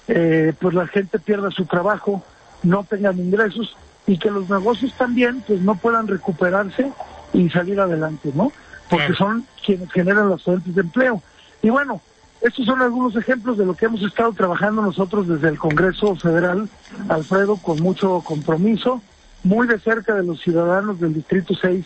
eh, 0.07 0.53
pues 0.59 0.73
la 0.73 0.87
gente 0.87 1.19
pierda 1.19 1.51
su 1.51 1.65
trabajo, 1.65 2.23
no 2.63 2.83
tengan 2.83 3.19
ingresos 3.19 3.75
y 4.07 4.17
que 4.17 4.31
los 4.31 4.49
negocios 4.49 4.93
también 4.97 5.43
pues 5.47 5.61
no 5.61 5.75
puedan 5.75 6.07
recuperarse 6.07 6.91
y 7.33 7.49
salir 7.49 7.79
adelante, 7.79 8.31
¿no? 8.33 8.51
Porque 8.89 9.13
son 9.13 9.45
quienes 9.65 9.91
generan 9.91 10.29
las 10.29 10.43
fuentes 10.43 10.75
de 10.75 10.81
empleo. 10.81 11.21
Y 11.61 11.69
bueno, 11.69 12.01
estos 12.41 12.65
son 12.65 12.81
algunos 12.81 13.15
ejemplos 13.15 13.57
de 13.57 13.65
lo 13.65 13.73
que 13.75 13.85
hemos 13.85 14.03
estado 14.03 14.31
trabajando 14.33 14.81
nosotros 14.81 15.27
desde 15.27 15.49
el 15.49 15.57
Congreso 15.57 16.15
Federal, 16.15 16.69
Alfredo, 17.09 17.57
con 17.57 17.81
mucho 17.81 18.21
compromiso 18.21 19.01
muy 19.45 19.67
de 19.67 19.79
cerca 19.79 20.15
de 20.15 20.23
los 20.23 20.41
ciudadanos 20.41 20.99
del 20.99 21.13
Distrito 21.13 21.53
6 21.59 21.85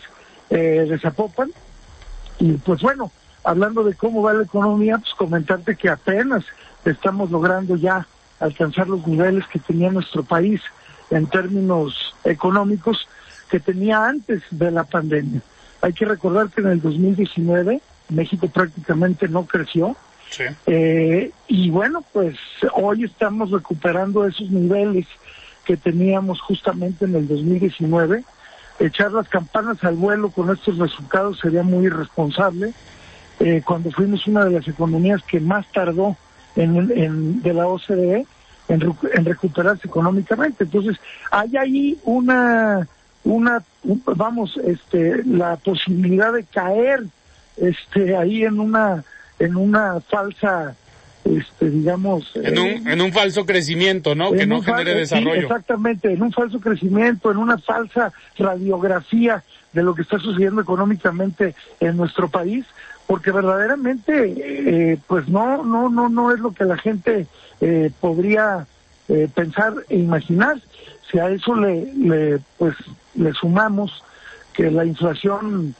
eh, 0.50 0.56
de 0.88 0.98
Zapopan. 0.98 1.50
Y 2.38 2.52
pues 2.54 2.80
bueno, 2.80 3.12
hablando 3.44 3.84
de 3.84 3.94
cómo 3.94 4.22
va 4.22 4.32
la 4.32 4.44
economía, 4.44 4.98
pues 4.98 5.14
comentarte 5.14 5.76
que 5.76 5.90
apenas 5.90 6.44
estamos 6.84 7.30
logrando 7.30 7.76
ya 7.76 8.06
alcanzar 8.38 8.88
los 8.88 9.06
niveles 9.06 9.46
que 9.48 9.58
tenía 9.58 9.90
nuestro 9.90 10.22
país 10.22 10.60
en 11.10 11.26
términos 11.26 12.14
económicos 12.24 13.08
que 13.50 13.60
tenía 13.60 14.06
antes 14.06 14.42
de 14.50 14.70
la 14.70 14.84
pandemia. 14.84 15.42
Hay 15.82 15.92
que 15.92 16.04
recordar 16.04 16.48
que 16.50 16.60
en 16.60 16.68
el 16.68 16.80
2019 16.80 17.80
México 18.10 18.48
prácticamente 18.48 19.28
no 19.28 19.46
creció. 19.46 19.96
Eh, 20.66 21.32
y 21.48 21.70
bueno, 21.70 22.04
pues 22.12 22.36
hoy 22.74 23.04
estamos 23.04 23.50
recuperando 23.50 24.24
esos 24.26 24.50
niveles 24.50 25.06
que 25.64 25.76
teníamos 25.76 26.40
justamente 26.40 27.04
en 27.04 27.16
el 27.16 27.26
2019. 27.26 28.24
Echar 28.78 29.12
las 29.12 29.28
campanas 29.28 29.82
al 29.82 29.96
vuelo 29.96 30.30
con 30.30 30.50
estos 30.50 30.78
resultados 30.78 31.40
sería 31.40 31.62
muy 31.62 31.86
irresponsable. 31.86 32.72
Eh, 33.40 33.62
cuando 33.64 33.90
fuimos 33.90 34.26
una 34.26 34.44
de 34.44 34.52
las 34.52 34.68
economías 34.68 35.22
que 35.24 35.40
más 35.40 35.66
tardó 35.72 36.16
en, 36.62 37.42
de 37.42 37.54
la 37.54 37.66
OCDE 37.66 38.26
en, 38.68 39.24
recuperarse 39.24 39.86
económicamente. 39.86 40.64
Entonces, 40.64 40.96
hay 41.30 41.56
ahí 41.56 41.98
una, 42.04 42.86
una, 43.24 43.62
vamos, 43.84 44.58
este, 44.64 45.24
la 45.24 45.56
posibilidad 45.56 46.32
de 46.32 46.44
caer, 46.44 47.04
este, 47.56 48.16
ahí 48.16 48.44
en 48.44 48.60
una, 48.60 49.04
en 49.38 49.56
una 49.56 50.00
falsa 50.00 50.76
este, 51.24 51.68
digamos... 51.68 52.30
En 52.34 52.58
un, 52.58 52.66
eh, 52.66 52.82
en 52.86 53.00
un 53.00 53.12
falso 53.12 53.44
crecimiento, 53.44 54.14
¿no? 54.14 54.32
Que 54.32 54.46
no 54.46 54.62
genere 54.62 54.94
desarrollo. 54.94 55.42
exactamente, 55.42 56.12
en 56.12 56.22
un 56.22 56.32
falso 56.32 56.60
crecimiento, 56.60 57.30
en 57.30 57.36
una 57.36 57.58
falsa 57.58 58.12
radiografía 58.38 59.42
de 59.72 59.82
lo 59.82 59.94
que 59.94 60.02
está 60.02 60.18
sucediendo 60.18 60.62
económicamente 60.62 61.54
en 61.78 61.96
nuestro 61.96 62.28
país, 62.28 62.64
porque 63.10 63.32
verdaderamente, 63.32 64.12
eh, 64.36 64.96
pues 65.08 65.28
no, 65.28 65.64
no, 65.64 65.88
no, 65.88 66.08
no 66.08 66.32
es 66.32 66.38
lo 66.38 66.52
que 66.52 66.64
la 66.64 66.76
gente 66.78 67.26
eh, 67.60 67.90
podría 68.00 68.68
pensar 69.34 69.74
e 69.88 69.96
imaginar. 69.96 70.60
Si 71.10 71.18
a 71.18 71.28
eso 71.28 71.56
le, 71.56 71.92
le, 71.92 72.38
pues, 72.56 72.76
le 73.16 73.32
sumamos 73.32 74.04
que 74.52 74.70
la 74.70 74.84
inflación 74.84 75.74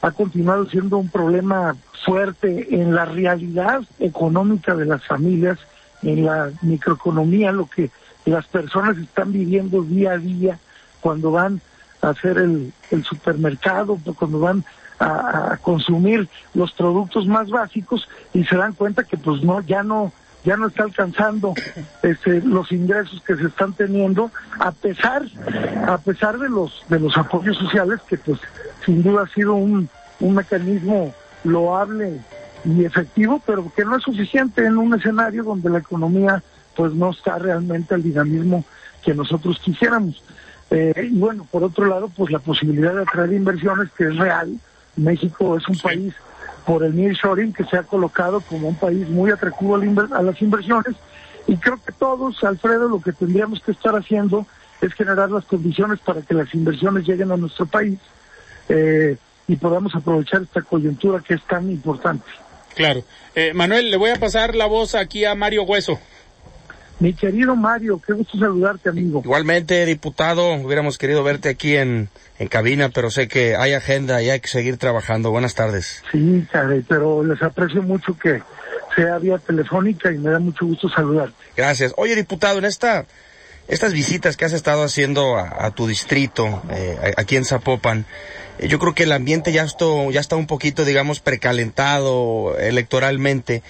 ha 0.00 0.10
continuado 0.12 0.64
siendo 0.70 0.96
un 0.96 1.10
problema 1.10 1.76
fuerte 2.02 2.74
en 2.74 2.94
la 2.94 3.04
realidad 3.04 3.82
económica 3.98 4.74
de 4.74 4.86
las 4.86 5.04
familias, 5.04 5.58
en 6.02 6.24
la 6.24 6.50
microeconomía, 6.62 7.52
lo 7.52 7.66
que 7.68 7.90
las 8.24 8.46
personas 8.46 8.96
están 8.96 9.34
viviendo 9.34 9.82
día 9.82 10.12
a 10.12 10.18
día 10.18 10.58
cuando 11.02 11.30
van 11.30 11.60
a 12.00 12.08
hacer 12.08 12.38
el, 12.38 12.72
supermercado, 13.04 13.98
cuando 14.18 14.40
van 14.40 14.64
a, 15.00 15.58
consumir 15.62 16.28
los 16.54 16.72
productos 16.72 17.26
más 17.26 17.48
básicos 17.48 18.08
y 18.34 18.44
se 18.44 18.56
dan 18.56 18.74
cuenta 18.74 19.02
que 19.04 19.16
pues 19.16 19.42
no, 19.42 19.60
ya 19.62 19.82
no, 19.82 20.12
ya 20.44 20.56
no 20.56 20.68
está 20.68 20.84
alcanzando 20.84 21.54
este, 22.02 22.42
los 22.42 22.70
ingresos 22.70 23.20
que 23.22 23.36
se 23.36 23.46
están 23.46 23.72
teniendo 23.72 24.30
a 24.58 24.70
pesar 24.72 25.22
a 25.86 25.98
pesar 25.98 26.38
de 26.38 26.48
los 26.48 26.84
de 26.88 27.00
los 27.00 27.16
apoyos 27.16 27.56
sociales 27.56 28.00
que 28.08 28.16
pues 28.18 28.38
sin 28.84 29.02
duda 29.02 29.24
ha 29.24 29.34
sido 29.34 29.54
un, 29.54 29.88
un 30.20 30.34
mecanismo 30.34 31.14
loable 31.44 32.20
y 32.64 32.84
efectivo 32.84 33.42
pero 33.44 33.72
que 33.74 33.84
no 33.84 33.96
es 33.96 34.02
suficiente 34.02 34.64
en 34.64 34.78
un 34.78 34.94
escenario 34.94 35.44
donde 35.44 35.70
la 35.70 35.78
economía 35.78 36.42
pues 36.76 36.92
no 36.92 37.10
está 37.10 37.38
realmente 37.38 37.94
al 37.94 38.02
dinamismo 38.02 38.64
que 39.02 39.14
nosotros 39.14 39.58
quisiéramos. 39.58 40.22
Eh, 40.70 41.08
y 41.10 41.18
bueno 41.18 41.46
por 41.50 41.64
otro 41.64 41.86
lado 41.86 42.08
pues 42.16 42.30
la 42.30 42.38
posibilidad 42.38 42.94
de 42.94 43.02
atraer 43.02 43.32
inversiones 43.32 43.90
que 43.96 44.04
es 44.04 44.16
real 44.16 44.58
México 45.04 45.56
es 45.56 45.68
un 45.68 45.78
país 45.78 46.14
por 46.66 46.84
el 46.84 46.94
nearshoring 46.94 47.52
que 47.52 47.64
se 47.64 47.76
ha 47.76 47.82
colocado 47.82 48.40
como 48.40 48.68
un 48.68 48.76
país 48.76 49.08
muy 49.08 49.30
atractivo 49.30 49.76
a 49.76 50.22
las 50.22 50.40
inversiones 50.42 50.94
y 51.46 51.56
creo 51.56 51.80
que 51.84 51.92
todos, 51.92 52.42
Alfredo, 52.44 52.88
lo 52.88 53.00
que 53.00 53.12
tendríamos 53.12 53.60
que 53.60 53.72
estar 53.72 53.96
haciendo 53.96 54.46
es 54.80 54.92
generar 54.94 55.30
las 55.30 55.44
condiciones 55.44 55.98
para 56.00 56.22
que 56.22 56.34
las 56.34 56.54
inversiones 56.54 57.06
lleguen 57.06 57.32
a 57.32 57.36
nuestro 57.36 57.66
país 57.66 57.98
eh, 58.68 59.16
y 59.48 59.56
podamos 59.56 59.94
aprovechar 59.94 60.42
esta 60.42 60.62
coyuntura 60.62 61.20
que 61.20 61.34
es 61.34 61.42
tan 61.42 61.70
importante. 61.70 62.24
Claro. 62.74 63.02
Eh, 63.34 63.52
Manuel, 63.52 63.90
le 63.90 63.96
voy 63.96 64.10
a 64.10 64.16
pasar 64.16 64.54
la 64.54 64.66
voz 64.66 64.94
aquí 64.94 65.24
a 65.24 65.34
Mario 65.34 65.64
Hueso. 65.64 65.98
Mi 67.00 67.14
querido 67.14 67.56
Mario, 67.56 67.98
qué 68.06 68.12
gusto 68.12 68.38
saludarte, 68.38 68.90
amigo. 68.90 69.22
Igualmente, 69.24 69.86
diputado, 69.86 70.52
hubiéramos 70.52 70.98
querido 70.98 71.24
verte 71.24 71.48
aquí 71.48 71.74
en, 71.74 72.10
en 72.38 72.48
cabina, 72.48 72.90
pero 72.90 73.10
sé 73.10 73.26
que 73.26 73.56
hay 73.56 73.72
agenda 73.72 74.22
y 74.22 74.28
hay 74.28 74.40
que 74.40 74.48
seguir 74.48 74.76
trabajando. 74.76 75.30
Buenas 75.30 75.54
tardes. 75.54 76.02
Sí, 76.12 76.46
caray, 76.52 76.84
pero 76.86 77.24
les 77.24 77.42
aprecio 77.42 77.82
mucho 77.82 78.18
que 78.18 78.42
sea 78.94 79.16
vía 79.16 79.38
telefónica 79.38 80.12
y 80.12 80.18
me 80.18 80.30
da 80.30 80.38
mucho 80.38 80.66
gusto 80.66 80.90
saludarte. 80.90 81.34
Gracias. 81.56 81.94
Oye, 81.96 82.14
diputado, 82.14 82.58
en 82.58 82.66
esta, 82.66 83.06
estas 83.66 83.94
visitas 83.94 84.36
que 84.36 84.44
has 84.44 84.52
estado 84.52 84.82
haciendo 84.82 85.38
a, 85.38 85.70
tu 85.70 85.86
distrito, 85.86 86.62
eh, 86.70 87.14
aquí 87.16 87.36
en 87.36 87.46
Zapopan, 87.46 88.04
eh, 88.58 88.68
yo 88.68 88.78
creo 88.78 88.94
que 88.94 89.04
el 89.04 89.12
ambiente 89.12 89.52
ya, 89.52 89.62
esto, 89.62 90.10
ya 90.10 90.20
está 90.20 90.36
un 90.36 90.46
poquito, 90.46 90.84
digamos, 90.84 91.20
precalentado 91.20 92.58
electoralmente. 92.58 93.62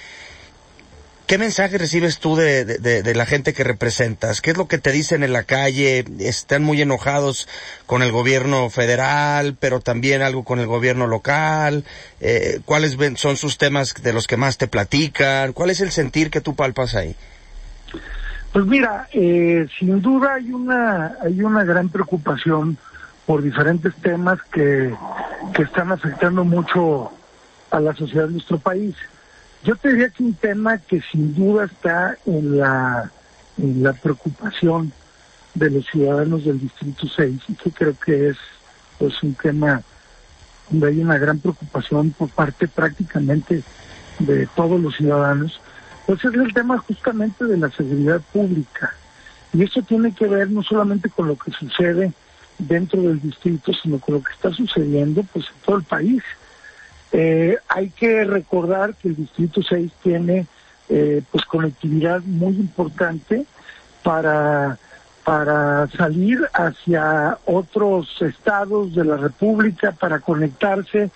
¿Qué 1.31 1.39
mensaje 1.39 1.79
recibes 1.79 2.19
tú 2.19 2.35
de, 2.35 2.65
de, 2.65 3.15
la 3.15 3.25
gente 3.25 3.53
que 3.53 3.63
representas? 3.63 4.41
¿Qué 4.41 4.51
es 4.51 4.57
lo 4.57 4.67
que 4.67 4.79
te 4.79 4.91
dicen 4.91 5.23
en 5.23 5.33
la 5.33 5.45
calle? 5.45 6.05
¿Están 6.19 6.65
muy 6.65 6.83
enojados 6.83 7.47
con 7.87 8.03
el 8.03 8.11
gobierno 8.11 8.69
federal, 8.69 9.55
pero 9.57 9.79
también 9.79 10.23
algo 10.23 10.43
con 10.43 10.59
el 10.59 10.67
gobierno 10.67 11.07
local? 11.07 11.85
Eh, 12.21 12.59
¿Cuáles 12.65 12.97
son 13.15 13.37
sus 13.37 13.59
temas 13.59 13.95
de 14.03 14.13
los 14.13 14.27
que 14.27 14.37
más 14.37 14.59
te 14.59 14.67
platican? 14.67 15.53
¿Cuál 15.53 15.71
es 15.71 15.81
el 15.81 15.93
sentir 15.93 16.33
que 16.33 16.41
tú 16.41 16.57
palpas 16.57 16.97
ahí? 16.97 17.15
Pues 18.53 18.67
mira, 18.67 19.07
eh, 19.13 19.69
sin 19.79 20.03
duda 20.03 20.35
hay 20.35 20.51
una, 20.51 21.15
hay 21.23 21.43
una 21.43 21.63
gran 21.63 21.91
preocupación 21.91 22.77
por 23.25 23.41
diferentes 23.41 23.95
temas 24.03 24.41
que, 24.53 24.93
que 25.55 25.63
están 25.63 25.93
afectando 25.93 26.45
mucho 26.45 27.13
a 27.71 27.79
la 27.79 27.95
sociedad 27.95 28.27
de 28.27 28.33
nuestro 28.33 28.59
país. 28.59 28.97
Yo 29.63 29.77
te 29.77 29.91
diría 29.91 30.09
que 30.09 30.23
un 30.23 30.35
tema 30.35 30.79
que 30.79 31.03
sin 31.03 31.35
duda 31.35 31.67
está 31.67 32.17
en 32.25 32.59
la, 32.59 33.11
en 33.59 33.83
la 33.83 33.93
preocupación 33.93 34.93
de 35.55 35.71
los 35.71 35.87
ciudadanos 35.87 36.45
del 36.45 36.61
Distrito 36.61 37.07
6 37.07 37.41
y 37.49 37.55
que 37.55 37.71
creo 37.71 37.95
que 37.99 38.29
es 38.31 38.37
pues 38.99 39.23
un 39.23 39.35
tema 39.35 39.83
donde 40.71 40.89
hay 40.89 41.01
una 41.01 41.19
gran 41.19 41.39
preocupación 41.41 42.11
por 42.13 42.31
parte 42.31 42.69
prácticamente 42.69 43.63
de 44.19 44.47
todos 44.55 44.81
los 44.81 44.97
ciudadanos, 44.97 45.61
pues 46.07 46.25
es 46.25 46.35
el 46.35 46.55
tema 46.55 46.79
justamente 46.79 47.45
de 47.45 47.57
la 47.57 47.71
seguridad 47.71 48.21
pública. 48.33 48.95
Y 49.53 49.63
eso 49.65 49.83
tiene 49.83 50.15
que 50.15 50.27
ver 50.27 50.51
no 50.51 50.63
solamente 50.63 51.11
con 51.11 51.29
lo 51.29 51.37
que 51.37 51.51
sucede 51.51 52.13
dentro 52.59 53.03
del 53.03 53.21
distrito, 53.21 53.73
sino 53.75 53.99
con 53.99 54.17
lo 54.17 54.23
que 54.23 54.33
está 54.33 54.53
sucediendo 54.53 55.23
pues 55.33 55.47
en 55.47 55.67
todo 55.67 55.77
el 55.77 55.85
país. 55.85 56.23
Eh, 57.13 57.57
hay 57.69 57.91
que 57.91 58.25
recordar 58.25 58.95
que 58.95 59.09
el 59.09 59.17
Distrito 59.17 59.63
6 59.63 59.91
tiene 60.03 60.47
eh, 60.89 61.23
pues 61.31 61.45
conectividad 61.45 62.21
muy 62.23 62.55
importante 62.55 63.47
para, 64.03 64.79
para 65.25 65.89
salir 65.89 66.41
hacia 66.53 67.39
otros 67.47 68.17
estados 68.23 68.95
de 68.95 69.05
la 69.05 69.17
República, 69.17 69.93
para 69.93 70.21
conectarse. 70.21 71.11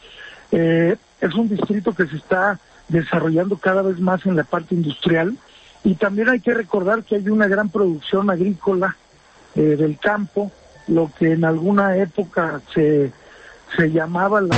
Eh, 0.50 0.96
es 1.20 1.34
un 1.34 1.48
distrito 1.48 1.94
que 1.94 2.06
se 2.06 2.16
está 2.16 2.58
desarrollando 2.88 3.56
cada 3.56 3.82
vez 3.82 3.98
más 3.98 4.26
en 4.26 4.36
la 4.36 4.44
parte 4.44 4.74
industrial 4.74 5.36
y 5.84 5.94
también 5.94 6.28
hay 6.28 6.40
que 6.40 6.54
recordar 6.54 7.02
que 7.02 7.16
hay 7.16 7.28
una 7.28 7.46
gran 7.46 7.68
producción 7.68 8.30
agrícola 8.30 8.96
del 9.54 9.98
campo, 10.00 10.50
lo 10.88 11.12
que 11.16 11.32
en 11.32 11.44
alguna 11.44 11.96
época 11.96 12.60
se, 12.74 13.12
se 13.76 13.92
llamaba 13.92 14.40
la... 14.40 14.56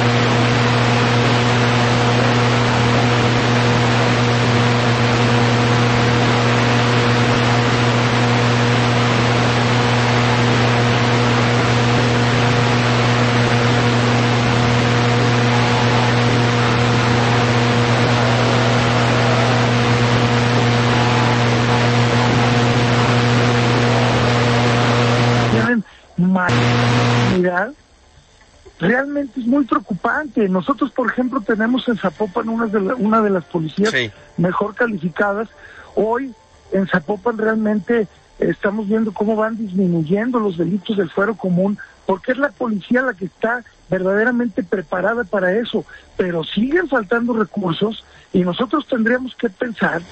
realmente 28.78 29.25
es 29.36 29.46
muy 29.46 29.64
preocupante. 29.64 30.48
Nosotros, 30.48 30.90
por 30.92 31.10
ejemplo, 31.10 31.40
tenemos 31.40 31.86
en 31.88 31.96
Zapopan 31.96 32.48
una 32.48 32.66
de, 32.66 32.78
una 32.78 33.22
de 33.22 33.30
las 33.30 33.44
policías 33.44 33.92
mejor 34.36 34.74
calificadas. 34.74 35.48
Hoy 35.94 36.34
en 36.72 36.86
Zapopan 36.86 37.38
realmente 37.38 38.08
estamos 38.38 38.88
viendo 38.88 39.12
cómo 39.12 39.36
van 39.36 39.56
disminuyendo 39.56 40.38
los 40.38 40.58
delitos 40.58 40.96
del 40.96 41.10
fuero 41.10 41.36
común, 41.36 41.78
porque 42.04 42.32
es 42.32 42.38
la 42.38 42.50
policía 42.50 43.02
la 43.02 43.14
que 43.14 43.26
está 43.26 43.64
verdaderamente 43.88 44.62
preparada 44.62 45.24
para 45.24 45.52
eso, 45.52 45.84
pero 46.16 46.44
siguen 46.44 46.88
faltando 46.88 47.32
recursos 47.32 48.04
y 48.32 48.40
nosotros 48.40 48.86
tendríamos 48.86 49.34
que 49.36 49.48
pensar, 49.48 50.02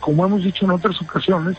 como 0.00 0.24
hemos 0.24 0.44
dicho 0.44 0.64
en 0.64 0.72
otras 0.72 1.00
ocasiones, 1.00 1.56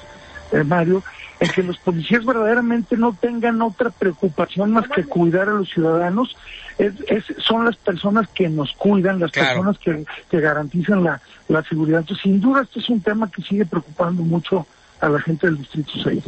eh, 0.54 0.63
Mario, 0.63 1.04
en 1.39 1.50
que 1.50 1.63
los 1.63 1.78
policías 1.80 2.24
verdaderamente 2.24 2.96
no 2.96 3.18
tengan 3.20 3.62
otra 3.62 3.89
preocupación 3.89 4.72
más 4.72 4.88
que 4.88 5.04
cuidar 5.04 5.50
a 5.50 5.54
los 5.54 5.70
ciudadanos. 5.70 6.36
Es, 6.78 6.94
son 7.39 7.66
las 7.66 7.76
personas 7.76 8.28
que 8.30 8.50
nos 8.50 8.72
cuidan, 8.74 9.20
las 9.20 9.32
personas 9.32 9.78
que, 9.80 10.06
garantizan 10.32 11.04
la, 11.04 11.20
seguridad. 11.68 12.00
Entonces, 12.02 12.24
sin 12.24 12.39
duda, 12.39 12.62
este 12.63 12.80
es 12.80 12.89
un 12.89 13.02
tema 13.02 13.30
que 13.30 13.42
sigue 13.42 13.66
preocupando 13.66 14.24
mucho 14.24 14.66
a 15.02 15.10
la 15.10 15.20
gente 15.20 15.48
del 15.48 15.58
Distrito 15.58 15.92
6. 16.04 16.24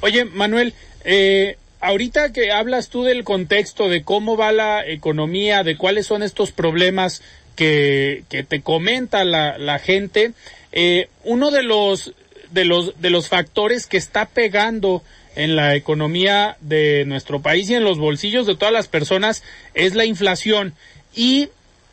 Oye, 0.00 0.24
Manuel, 0.24 0.74
eh, 1.04 1.56
ahorita 1.80 2.32
que 2.32 2.52
hablas 2.52 2.88
tú 2.88 3.04
del 3.04 3.24
contexto, 3.24 3.88
de 3.88 4.02
cómo 4.02 4.36
va 4.36 4.52
la 4.52 4.86
economía, 4.86 5.62
de 5.62 5.76
cuáles 5.76 6.06
son 6.06 6.22
estos 6.22 6.52
problemas 6.52 7.22
que, 7.54 8.24
que 8.28 8.44
te 8.44 8.62
comenta 8.62 9.24
la, 9.24 9.58
la 9.58 9.78
gente, 9.78 10.32
eh, 10.72 11.08
uno 11.24 11.50
de 11.50 11.62
los 11.62 12.14
de 12.52 12.64
los, 12.64 13.00
de 13.00 13.10
los 13.10 13.28
factores 13.28 13.86
que 13.86 13.96
está 13.96 14.26
pegando 14.26 15.02
en 15.34 15.56
la 15.56 15.74
economía 15.74 16.56
de 16.60 17.04
nuestro 17.06 17.40
país 17.40 17.70
y 17.70 17.74
en 17.74 17.84
los 17.84 17.98
bolsillos 17.98 18.46
de 18.46 18.56
todas 18.56 18.72
las 18.72 18.88
personas 18.88 19.42
es 19.74 19.94
la 19.94 20.04
inflación. 20.04 20.74
Y 21.14 21.48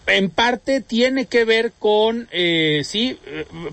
en 0.07 0.29
parte 0.29 0.81
tiene 0.81 1.25
que 1.25 1.45
ver 1.45 1.71
con 1.77 2.27
eh, 2.31 2.81
sí 2.83 3.17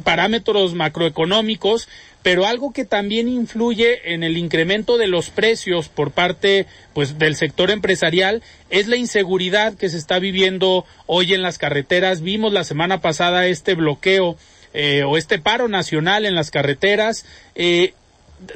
parámetros 0.04 0.74
macroeconómicos 0.74 1.88
pero 2.26 2.44
algo 2.44 2.72
que 2.72 2.84
también 2.84 3.28
influye 3.28 4.12
en 4.12 4.24
el 4.24 4.36
incremento 4.36 4.98
de 4.98 5.06
los 5.06 5.30
precios 5.30 5.88
por 5.88 6.10
parte 6.10 6.66
pues 6.92 7.20
del 7.20 7.36
sector 7.36 7.70
empresarial 7.70 8.42
es 8.68 8.88
la 8.88 8.96
inseguridad 8.96 9.74
que 9.74 9.88
se 9.88 9.96
está 9.96 10.18
viviendo 10.18 10.84
hoy 11.06 11.34
en 11.34 11.42
las 11.42 11.56
carreteras. 11.56 12.22
Vimos 12.22 12.52
la 12.52 12.64
semana 12.64 13.00
pasada 13.00 13.46
este 13.46 13.76
bloqueo 13.76 14.36
eh, 14.78 15.04
o 15.04 15.16
este 15.16 15.38
paro 15.38 15.68
nacional 15.68 16.26
en 16.26 16.34
las 16.34 16.50
carreteras. 16.50 17.24
Eh, 17.54 17.94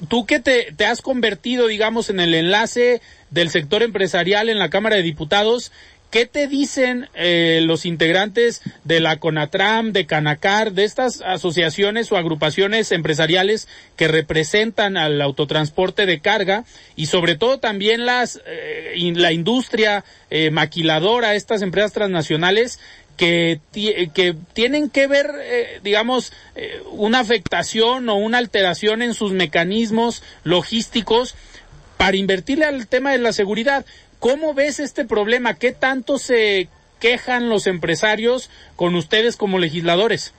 tú 0.08 0.26
que 0.26 0.38
te, 0.38 0.70
te, 0.76 0.84
has 0.84 1.00
convertido, 1.00 1.66
digamos, 1.66 2.10
en 2.10 2.20
el 2.20 2.34
enlace 2.34 3.00
del 3.30 3.48
sector 3.48 3.82
empresarial 3.82 4.50
en 4.50 4.58
la 4.58 4.68
Cámara 4.68 4.96
de 4.96 5.02
Diputados, 5.02 5.72
¿qué 6.10 6.26
te 6.26 6.46
dicen 6.46 7.08
eh, 7.14 7.62
los 7.64 7.86
integrantes 7.86 8.60
de 8.84 9.00
la 9.00 9.16
CONATRAM, 9.16 9.92
de 9.92 10.04
Canacar, 10.04 10.72
de 10.72 10.84
estas 10.84 11.22
asociaciones 11.22 12.12
o 12.12 12.18
agrupaciones 12.18 12.92
empresariales 12.92 13.66
que 13.96 14.06
representan 14.06 14.98
al 14.98 15.22
autotransporte 15.22 16.04
de 16.04 16.20
carga 16.20 16.64
y 16.96 17.06
sobre 17.06 17.36
todo 17.36 17.60
también 17.60 18.04
las, 18.04 18.42
la 18.94 19.32
industria 19.32 20.04
maquiladora, 20.50 21.34
estas 21.34 21.62
empresas 21.62 21.92
transnacionales 21.92 22.78
que, 23.20 23.60
que 24.14 24.34
tienen 24.54 24.88
que 24.88 25.06
ver, 25.06 25.30
eh, 25.42 25.80
digamos, 25.84 26.32
eh, 26.54 26.82
una 26.90 27.20
afectación 27.20 28.08
o 28.08 28.14
una 28.14 28.38
alteración 28.38 29.02
en 29.02 29.12
sus 29.12 29.32
mecanismos 29.32 30.22
logísticos 30.42 31.34
para 31.98 32.16
invertirle 32.16 32.64
al 32.64 32.86
tema 32.86 33.12
de 33.12 33.18
la 33.18 33.34
seguridad. 33.34 33.84
¿Cómo 34.20 34.54
ves 34.54 34.80
este 34.80 35.04
problema? 35.04 35.52
¿Qué 35.52 35.72
tanto 35.72 36.16
se 36.16 36.68
quejan 36.98 37.50
los 37.50 37.66
empresarios 37.66 38.48
con 38.74 38.94
ustedes 38.94 39.36
como 39.36 39.58
legisladores? 39.58 40.32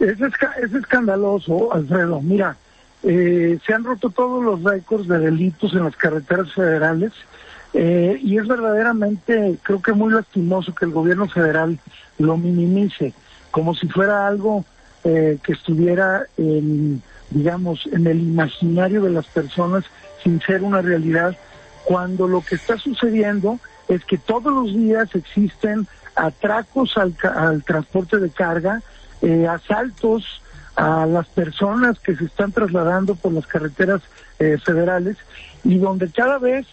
Es, 0.00 0.18
es 0.20 0.74
escandaloso, 0.74 1.72
Alfredo. 1.72 2.20
Mira, 2.20 2.56
eh, 3.04 3.60
se 3.64 3.72
han 3.72 3.84
roto 3.84 4.10
todos 4.10 4.42
los 4.42 4.60
récords 4.64 5.06
de 5.06 5.20
delitos 5.20 5.72
en 5.74 5.84
las 5.84 5.94
carreteras 5.94 6.52
federales 6.52 7.12
eh, 7.74 8.18
y 8.22 8.38
es 8.38 8.46
verdaderamente, 8.46 9.58
creo 9.62 9.80
que 9.80 9.92
muy 9.92 10.12
lastimoso 10.12 10.74
que 10.74 10.84
el 10.84 10.90
gobierno 10.90 11.28
federal 11.28 11.78
lo 12.18 12.36
minimice 12.36 13.14
como 13.52 13.74
si 13.74 13.86
fuera 13.86 14.26
algo 14.26 14.64
eh, 15.04 15.38
que 15.44 15.52
estuviera 15.52 16.26
en, 16.36 17.02
digamos, 17.30 17.88
en 17.92 18.06
el 18.06 18.20
imaginario 18.20 19.02
de 19.02 19.10
las 19.10 19.26
personas 19.26 19.84
sin 20.22 20.40
ser 20.40 20.62
una 20.62 20.82
realidad, 20.82 21.36
cuando 21.84 22.26
lo 22.26 22.40
que 22.40 22.54
está 22.54 22.78
sucediendo 22.78 23.58
es 23.88 24.04
que 24.04 24.18
todos 24.18 24.52
los 24.52 24.74
días 24.74 25.14
existen 25.14 25.86
atracos 26.14 26.96
al, 26.96 27.14
al 27.34 27.62
transporte 27.64 28.18
de 28.18 28.30
carga, 28.30 28.80
eh, 29.20 29.46
asaltos 29.46 30.42
a 30.76 31.04
las 31.06 31.26
personas 31.28 31.98
que 32.00 32.16
se 32.16 32.24
están 32.24 32.52
trasladando 32.52 33.14
por 33.14 33.32
las 33.32 33.46
carreteras 33.46 34.02
eh, 34.38 34.58
federales 34.64 35.16
y 35.64 35.78
donde 35.78 36.10
cada 36.10 36.38
vez 36.38 36.66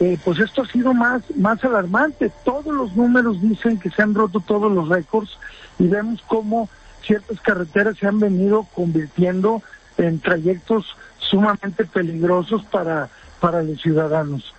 eh, 0.00 0.18
pues 0.24 0.40
esto 0.40 0.62
ha 0.62 0.66
sido 0.66 0.92
más 0.92 1.22
más 1.36 1.62
alarmante. 1.64 2.30
Todos 2.44 2.74
los 2.74 2.96
números 2.96 3.40
dicen 3.40 3.78
que 3.78 3.90
se 3.90 4.02
han 4.02 4.14
roto 4.14 4.40
todos 4.40 4.70
los 4.72 4.88
récords 4.88 5.38
y 5.78 5.86
vemos 5.86 6.22
cómo 6.26 6.68
ciertas 7.02 7.40
carreteras 7.40 7.96
se 7.98 8.06
han 8.06 8.18
venido 8.18 8.66
convirtiendo 8.74 9.62
en 9.96 10.18
trayectos 10.18 10.96
sumamente 11.18 11.84
peligrosos 11.84 12.64
para 12.64 13.08
para 13.40 13.62
los 13.62 13.80
ciudadanos. 13.80 14.54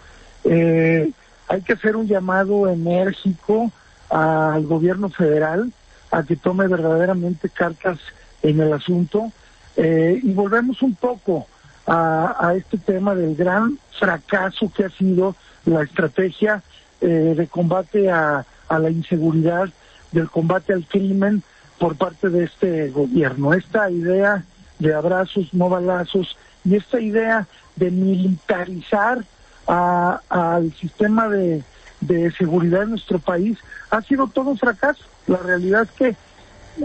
Eh, 0.46 1.12
hay 1.48 1.62
que 1.62 1.74
hacer 1.74 1.96
un 1.96 2.08
llamado 2.08 2.70
enérgico 2.70 3.72
al 4.10 4.66
gobierno 4.66 5.10
federal 5.10 5.72
a 6.12 6.24
que 6.24 6.36
tome 6.36 6.68
verdaderamente 6.68 7.50
cartas 7.50 8.00
en 8.42 8.60
el 8.60 8.72
asunto. 8.72 9.32
Eh, 9.76 10.20
y 10.24 10.32
volvemos 10.32 10.82
un 10.82 10.96
poco 10.96 11.48
a, 11.88 12.54
este 12.56 12.78
tema 12.78 13.16
del 13.16 13.36
gran 13.36 13.78
fracaso 14.00 14.72
que 14.76 14.86
ha 14.86 14.90
sido 14.90 15.36
la 15.66 15.84
estrategia 15.84 16.64
eh, 17.02 17.34
de 17.38 17.48
combate 17.48 18.10
a, 18.10 18.46
a 18.68 18.80
la 18.80 18.90
inseguridad, 18.90 19.70
del 20.12 20.30
combate 20.30 20.74
al 20.74 20.86
crimen 20.86 21.44
por 21.78 21.96
parte 21.96 22.30
de 22.30 22.46
este 22.46 22.90
gobierno. 22.90 23.54
Esta 23.54 23.90
idea 23.90 24.44
de 24.80 24.94
abrazos, 24.94 25.54
no 25.54 25.70
balazos, 25.70 26.38
y 26.64 26.76
esta 26.76 27.00
idea 27.00 27.48
de 27.76 27.92
militarizar 27.92 29.24
al 29.68 30.74
sistema 30.74 31.28
de, 31.28 31.64
de 32.02 32.32
seguridad 32.32 32.84
en 32.84 32.92
nuestro 32.92 33.20
país 33.20 33.58
ha 33.90 34.02
sido 34.02 34.28
todo 34.28 34.52
un 34.52 34.58
fracaso. 34.58 35.04
La 35.28 35.38
realidad 35.38 35.84
es 35.84 35.92
que 35.92 36.16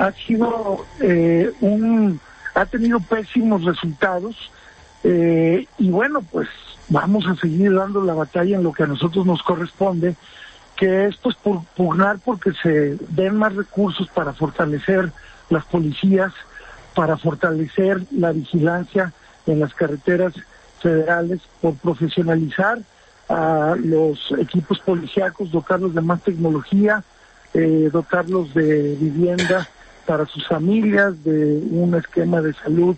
ha 0.00 0.12
sido 0.12 0.84
eh, 1.00 1.52
un, 1.60 2.20
ha 2.54 2.66
tenido 2.66 3.00
pésimos 3.00 3.64
resultados 3.64 4.50
eh, 5.04 5.66
y 5.78 5.90
bueno, 5.90 6.22
pues 6.30 6.48
vamos 6.88 7.26
a 7.26 7.36
seguir 7.36 7.74
dando 7.74 8.02
la 8.02 8.14
batalla 8.14 8.56
en 8.56 8.62
lo 8.62 8.72
que 8.72 8.82
a 8.82 8.86
nosotros 8.86 9.24
nos 9.24 9.42
corresponde, 9.42 10.16
que 10.76 11.06
es 11.06 11.16
pues 11.16 11.36
por 11.36 11.64
pugnar 11.76 12.18
porque 12.24 12.52
se 12.62 12.96
den 13.08 13.36
más 13.36 13.54
recursos 13.54 14.08
para 14.08 14.32
fortalecer 14.32 15.10
las 15.48 15.64
policías, 15.64 16.32
para 16.94 17.16
fortalecer 17.16 18.02
la 18.10 18.32
vigilancia 18.32 19.12
en 19.46 19.60
las 19.60 19.74
carreteras 19.74 20.34
federales, 20.80 21.40
por 21.60 21.74
profesionalizar 21.74 22.78
a 23.28 23.76
los 23.78 24.32
equipos 24.38 24.80
policíacos, 24.80 25.52
dotarlos 25.52 25.94
de 25.94 26.00
más 26.00 26.20
tecnología, 26.22 27.04
eh, 27.54 27.88
dotarlos 27.92 28.52
de 28.54 28.96
vivienda 28.96 29.68
para 30.06 30.26
sus 30.26 30.46
familias, 30.48 31.22
de 31.24 31.62
un 31.70 31.94
esquema 31.94 32.40
de 32.40 32.54
salud 32.54 32.96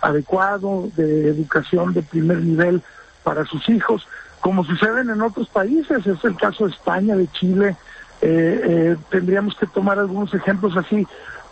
adecuado, 0.00 0.88
de 0.96 1.28
educación 1.28 1.92
de 1.92 2.02
primer 2.02 2.38
nivel 2.38 2.82
para 3.22 3.44
sus 3.44 3.68
hijos, 3.68 4.06
como 4.40 4.64
suceden 4.64 5.10
en 5.10 5.20
otros 5.20 5.48
países, 5.48 6.06
es 6.06 6.24
el 6.24 6.36
caso 6.36 6.64
de 6.66 6.72
España, 6.72 7.14
de 7.16 7.28
Chile, 7.28 7.76
eh, 8.22 8.60
eh, 8.64 8.96
tendríamos 9.10 9.54
que 9.56 9.66
tomar 9.66 9.98
algunos 9.98 10.32
ejemplos 10.34 10.76
así, 10.76 11.06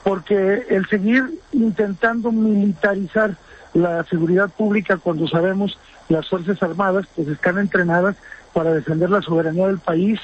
porque 0.05 0.67
el 0.71 0.87
seguir 0.89 1.41
intentando 1.53 2.33
militarizar 2.33 3.37
la 3.75 4.05
seguridad 4.05 4.49
pública 4.49 4.97
cuando 4.97 5.29
sabemos 5.29 5.79
las 6.09 6.29
Fuerzas 6.29 6.63
Armadas 6.63 7.07
pues 7.15 7.29
están 7.29 7.59
entrenadas 7.59 8.17
para 8.55 8.73
defender 8.73 9.11
la 9.11 9.21
soberanía 9.21 9.67
del 9.67 9.79
país 9.79 10.19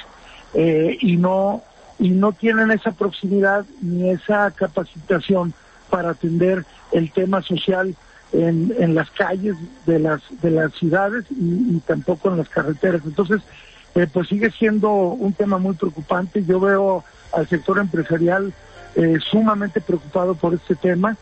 eh, 0.54 0.96
y 1.00 1.16
no 1.16 1.62
y 1.98 2.10
no 2.10 2.32
tienen 2.32 2.70
esa 2.70 2.92
proximidad 2.92 3.64
ni 3.80 4.10
esa 4.10 4.50
capacitación 4.50 5.52
para 5.90 6.10
atender 6.10 6.64
el 6.92 7.12
tema 7.12 7.42
social 7.42 7.94
en, 8.34 8.94
las 8.94 9.10
calles 9.10 9.56
de 9.86 9.98
las 9.98 10.20
de 10.42 10.50
las 10.50 10.72
ciudades 10.74 11.24
y, 11.30 11.78
tampoco 11.86 12.30
en 12.30 12.38
las 12.38 12.48
carreteras. 12.48 13.02
Entonces, 13.04 13.40
eh, 13.94 14.06
pues 14.12 14.28
sigue 14.28 14.50
siendo 14.50 14.90
un 14.90 15.32
tema 15.32 15.58
muy 15.58 15.74
preocupante. 15.74 16.44
Yo 16.44 16.58
veo 16.58 17.04
al 17.32 17.48
sector 17.48 17.78
empresarial 17.78 18.52
eh, 18.96 19.18
sumamente 19.30 19.80
preocupado 19.80 20.34
por 20.34 20.54
este 20.54 20.74
tema, 20.74 21.16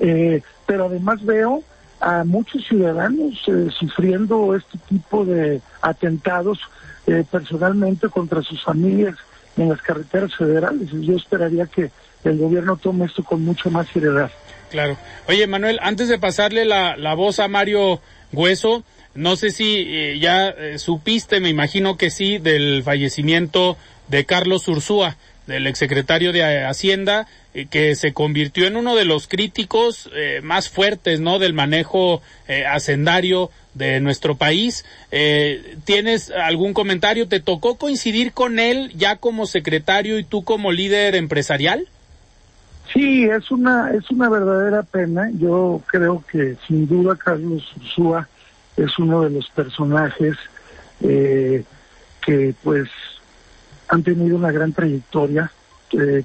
eh, 0.00 0.42
pero 0.66 0.86
además 0.86 1.24
veo 1.24 1.62
a 2.00 2.24
muchos 2.24 2.66
ciudadanos 2.66 3.40
sufriendo 3.78 4.54
este 4.54 4.76
tipo 4.86 5.24
de 5.24 5.62
atentados 5.80 6.58
personalmente 7.30 8.08
contra 8.08 8.42
sus 8.42 8.62
familias 8.64 9.14
en 9.56 9.68
las 9.70 9.80
carreteras 9.80 10.34
federales. 10.34 10.90
Yo 10.90 11.16
esperaría 11.16 11.66
que 11.66 11.90
el 12.24 12.38
gobierno 12.38 12.76
tome 12.76 13.06
esto 13.06 13.22
con 13.22 13.44
mucho 13.44 13.70
más 13.70 13.88
seriedad. 13.88 14.30
Claro. 14.70 14.96
Oye, 15.28 15.46
Manuel, 15.46 15.78
antes 15.82 16.08
de 16.08 16.18
pasarle 16.18 16.64
la, 16.64 16.96
la 16.96 17.14
voz 17.14 17.38
a 17.38 17.48
Mario 17.48 18.00
Hueso, 18.32 18.84
no 19.16 19.34
sé 19.36 19.50
si 19.50 19.76
eh, 19.78 20.18
ya 20.20 20.48
eh, 20.48 20.78
supiste, 20.78 21.40
me 21.40 21.48
imagino 21.48 21.96
que 21.96 22.10
sí, 22.10 22.38
del 22.38 22.82
fallecimiento 22.82 23.78
de 24.08 24.26
Carlos 24.26 24.68
Ursúa, 24.68 25.16
del 25.46 25.66
exsecretario 25.66 26.32
de 26.32 26.64
Hacienda, 26.64 27.26
eh, 27.54 27.66
que 27.70 27.94
se 27.94 28.12
convirtió 28.12 28.66
en 28.66 28.76
uno 28.76 28.94
de 28.94 29.06
los 29.06 29.26
críticos 29.26 30.10
más 30.42 30.68
fuertes, 30.68 31.20
¿no? 31.20 31.38
Del 31.38 31.54
manejo 31.54 32.20
hacendario 32.68 33.50
de 33.74 34.00
nuestro 34.00 34.36
país. 34.36 34.84
¿Tienes 35.84 36.30
algún 36.30 36.74
comentario? 36.74 37.28
¿Te 37.28 37.40
tocó 37.40 37.76
coincidir 37.76 38.32
con 38.32 38.58
él 38.58 38.92
ya 38.96 39.16
como 39.16 39.46
secretario 39.46 40.18
y 40.18 40.24
tú 40.24 40.44
como 40.44 40.72
líder 40.72 41.14
empresarial? 41.14 41.88
Sí, 42.96 43.24
es 43.24 43.50
una 43.50 43.90
es 43.90 44.10
una 44.10 44.30
verdadera 44.30 44.82
pena. 44.82 45.30
Yo 45.34 45.82
creo 45.86 46.24
que 46.32 46.56
sin 46.66 46.88
duda 46.88 47.14
Carlos 47.14 47.62
Ursúa 47.76 48.26
es 48.74 48.98
uno 48.98 49.20
de 49.20 49.28
los 49.28 49.50
personajes 49.50 50.36
eh, 51.02 51.62
que 52.24 52.54
pues 52.64 52.88
han 53.88 54.02
tenido 54.02 54.36
una 54.36 54.50
gran 54.50 54.72
trayectoria, 54.72 55.52
eh, 55.92 56.24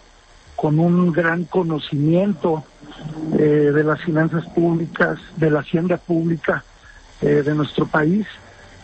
con 0.56 0.80
un 0.80 1.12
gran 1.12 1.44
conocimiento 1.44 2.64
de 3.34 3.84
las 3.84 4.02
finanzas 4.02 4.46
públicas, 4.48 5.20
de 5.36 5.52
la 5.52 5.60
hacienda 5.60 5.98
pública, 5.98 6.64
eh, 7.22 7.44
de 7.44 7.54
nuestro 7.54 7.86
país. 7.86 8.26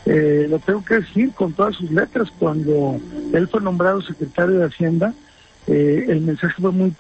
Eh, 0.06 0.47
lo 0.50 0.60
tengo 0.60 0.84
que 0.84 0.95
decir 0.95 1.32
con 1.34 1.54
todas 1.54 1.76
sus 1.76 1.89
letras, 1.91 2.30
cuando 2.38 3.00
él 3.34 3.47
fue 3.47 3.62
nombrado 3.62 4.02
secretario 4.02 4.60
de 4.60 4.65
Hacienda, 4.65 5.13
eh, 5.67 6.06
el 6.08 6.21
mensaje 6.21 6.62
fue 6.62 6.71
muy, 6.71 6.93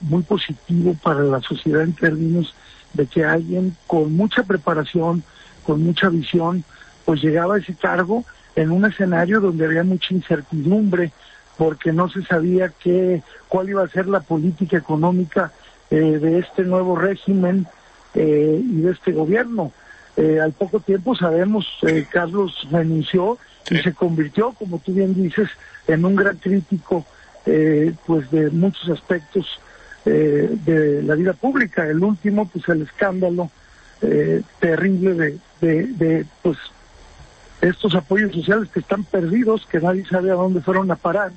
muy 0.00 0.22
positivo 0.22 0.96
para 1.02 1.20
la 1.20 1.40
sociedad 1.40 1.82
en 1.82 1.92
términos 1.92 2.54
de 2.92 3.06
que 3.06 3.24
alguien 3.24 3.76
con 3.86 4.14
mucha 4.16 4.42
preparación, 4.42 5.22
con 5.64 5.82
mucha 5.82 6.08
visión, 6.08 6.64
pues 7.04 7.22
llegaba 7.22 7.56
a 7.56 7.58
ese 7.58 7.74
cargo 7.74 8.24
en 8.56 8.70
un 8.70 8.84
escenario 8.84 9.40
donde 9.40 9.66
había 9.66 9.84
mucha 9.84 10.14
incertidumbre, 10.14 11.12
porque 11.58 11.92
no 11.92 12.08
se 12.08 12.22
sabía 12.24 12.72
qué, 12.80 13.22
cuál 13.48 13.68
iba 13.68 13.84
a 13.84 13.88
ser 13.88 14.06
la 14.06 14.20
política 14.20 14.76
económica 14.76 15.52
de 15.90 16.38
este 16.38 16.64
nuevo 16.64 16.96
régimen 16.96 17.66
y 18.14 18.80
de 18.80 18.90
este 18.90 19.12
gobierno. 19.12 19.72
Eh, 20.16 20.38
al 20.40 20.52
poco 20.52 20.78
tiempo 20.78 21.16
sabemos, 21.16 21.66
eh, 21.82 22.06
Carlos 22.10 22.68
renunció 22.70 23.36
y 23.68 23.78
se 23.78 23.92
convirtió, 23.92 24.52
como 24.52 24.78
tú 24.78 24.92
bien 24.92 25.14
dices, 25.14 25.48
en 25.88 26.04
un 26.04 26.14
gran 26.14 26.36
crítico 26.36 27.04
eh, 27.46 27.94
pues 28.06 28.30
de 28.30 28.50
muchos 28.50 28.88
aspectos 28.90 29.60
de 30.04 31.02
la 31.02 31.14
vida 31.14 31.32
pública. 31.32 31.86
El 31.88 32.04
último, 32.04 32.46
pues 32.46 32.68
el 32.68 32.82
escándalo 32.82 33.50
terrible 34.60 35.38
de, 35.62 35.86
de, 35.86 36.26
pues 36.42 36.58
estos 37.62 37.94
apoyos 37.94 38.32
sociales 38.32 38.68
que 38.68 38.80
están 38.80 39.04
perdidos, 39.04 39.66
que 39.66 39.80
nadie 39.80 40.04
sabe 40.04 40.30
a 40.30 40.34
dónde 40.34 40.60
fueron 40.60 40.90
a 40.90 40.96
parar, 40.96 41.32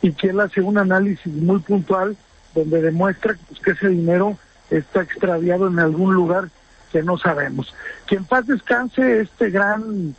y 0.00 0.12
que 0.12 0.28
él 0.28 0.40
hace 0.40 0.62
un 0.62 0.78
análisis 0.78 1.30
muy 1.30 1.58
puntual 1.58 2.16
donde 2.54 2.80
demuestra 2.80 3.36
pues, 3.48 3.60
que 3.60 3.72
ese 3.72 3.88
dinero 3.90 4.38
está 4.70 5.02
extraviado 5.02 5.68
en 5.68 5.78
algún 5.78 6.14
lugar 6.14 6.48
que 6.90 7.02
no 7.02 7.18
sabemos. 7.18 7.74
Que 8.06 8.16
en 8.16 8.24
paz 8.24 8.46
descanse 8.46 9.20
este 9.20 9.50
gran 9.50 10.14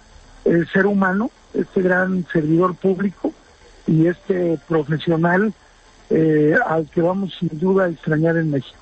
eh, 0.45 0.63
ser 0.71 0.86
humano, 0.86 1.32
este 1.54 1.82
gran 1.82 2.26
servidor 2.32 2.76
público 2.76 3.34
y 3.88 4.08
este 4.08 4.60
profesional 4.67 5.54
eh, 6.10 6.56
al 6.65 6.89
que 6.89 7.02
vamos 7.02 7.34
sin 7.39 7.50
duda 7.54 7.86
a 7.86 7.89
extrañar 7.89 8.38
en 8.38 8.52
México. 8.52 8.78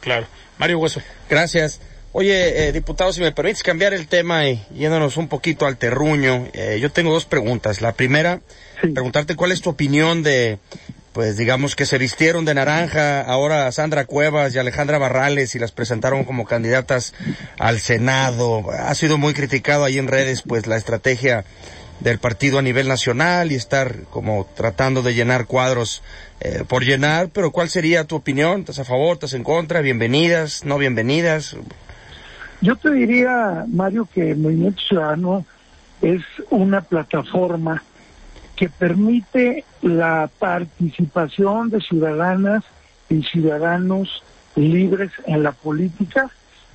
Claro. 0.00 0.26
Mario 0.58 0.78
Hueso. 0.78 1.00
Gracias. 1.28 1.80
Oye, 2.12 2.68
eh, 2.68 2.72
diputado, 2.72 3.12
si 3.12 3.20
me 3.20 3.32
permites 3.32 3.62
cambiar 3.62 3.92
el 3.94 4.08
tema 4.08 4.48
y 4.48 4.64
yéndonos 4.74 5.16
un 5.16 5.28
poquito 5.28 5.66
al 5.66 5.76
terruño, 5.76 6.48
eh, 6.52 6.78
yo 6.80 6.90
tengo 6.90 7.12
dos 7.12 7.26
preguntas. 7.26 7.80
La 7.80 7.92
primera, 7.92 8.40
preguntarte 8.80 9.36
cuál 9.36 9.52
es 9.52 9.60
tu 9.60 9.70
opinión 9.70 10.22
de, 10.22 10.58
pues 11.12 11.36
digamos 11.36 11.76
que 11.76 11.84
se 11.84 11.98
vistieron 11.98 12.44
de 12.44 12.54
naranja 12.54 13.20
ahora 13.20 13.70
Sandra 13.72 14.04
Cuevas 14.06 14.54
y 14.54 14.58
Alejandra 14.58 14.98
Barrales 14.98 15.54
y 15.54 15.58
las 15.58 15.72
presentaron 15.72 16.24
como 16.24 16.46
candidatas 16.46 17.12
al 17.58 17.78
Senado. 17.78 18.64
Ha 18.70 18.94
sido 18.94 19.18
muy 19.18 19.34
criticado 19.34 19.84
ahí 19.84 19.98
en 19.98 20.08
redes, 20.08 20.42
pues 20.42 20.66
la 20.66 20.76
estrategia 20.76 21.44
del 22.00 22.18
partido 22.18 22.58
a 22.58 22.62
nivel 22.62 22.88
nacional 22.88 23.52
y 23.52 23.56
estar 23.56 24.02
como 24.10 24.46
tratando 24.54 25.02
de 25.02 25.14
llenar 25.14 25.46
cuadros 25.46 26.02
eh, 26.40 26.64
por 26.66 26.84
llenar, 26.84 27.30
pero 27.30 27.50
¿cuál 27.50 27.68
sería 27.68 28.04
tu 28.04 28.16
opinión? 28.16 28.60
¿Estás 28.60 28.78
a 28.78 28.84
favor, 28.84 29.14
estás 29.14 29.34
en 29.34 29.44
contra? 29.44 29.80
¿Bienvenidas, 29.80 30.64
no 30.64 30.78
bienvenidas? 30.78 31.56
Yo 32.60 32.76
te 32.76 32.90
diría, 32.90 33.64
Mario, 33.68 34.08
que 34.12 34.30
el 34.30 34.38
Movimiento 34.38 34.80
Ciudadano 34.80 35.44
es 36.02 36.22
una 36.50 36.80
plataforma 36.80 37.82
que 38.56 38.68
permite 38.68 39.64
la 39.82 40.28
participación 40.38 41.70
de 41.70 41.80
ciudadanas 41.80 42.64
y 43.08 43.22
ciudadanos 43.22 44.22
libres 44.56 45.12
en 45.26 45.44
la 45.44 45.52
política 45.52 46.30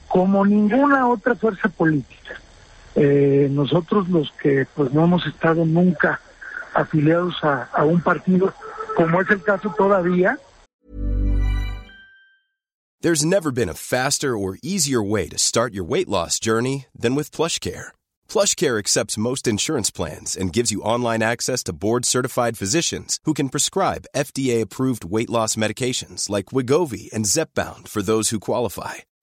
como 0.08 0.46
ninguna 0.46 1.08
otra 1.08 1.36
fuerza 1.36 1.68
política. 1.70 2.40
Eh, 2.96 3.48
nosotros 3.52 4.08
los 4.10 4.32
que 4.34 4.68
pues 4.76 4.94
no 4.94 5.04
hemos 5.04 5.26
estado 5.26 5.66
nunca 5.66 6.20
afiliados 6.74 7.36
a, 7.44 7.70
a 7.74 7.86
un 7.86 8.02
partido, 8.02 8.54
como 8.96 9.22
es 9.22 9.30
el 9.30 9.42
caso 9.42 9.74
todavía. 9.78 10.38
There's 13.02 13.26
never 13.26 13.52
been 13.52 13.68
a 13.68 13.74
faster 13.74 14.38
or 14.38 14.58
easier 14.64 15.04
way 15.04 15.28
to 15.28 15.38
start 15.38 15.74
your 15.74 15.84
weight 15.84 16.08
loss 16.08 16.40
journey 16.40 16.86
than 16.98 17.16
with 17.16 17.36
PlushCare. 17.36 17.92
PlushCare 18.30 18.80
accepts 18.80 19.18
most 19.18 19.46
insurance 19.46 19.92
plans 19.92 20.38
and 20.38 20.54
gives 20.54 20.72
you 20.72 20.82
online 20.82 21.22
access 21.22 21.64
to 21.64 21.74
board-certified 21.74 22.58
physicians 22.58 23.20
who 23.26 23.34
can 23.34 23.50
prescribe 23.50 24.08
FDA-approved 24.16 25.04
weight 25.04 25.30
loss 25.30 25.58
medications 25.58 26.30
like 26.30 26.54
Wigovi 26.54 27.12
and 27.12 27.26
Zepbound 27.26 27.90
for 27.90 28.02
those 28.02 28.30
who 28.30 28.40
qualify. 28.40 29.04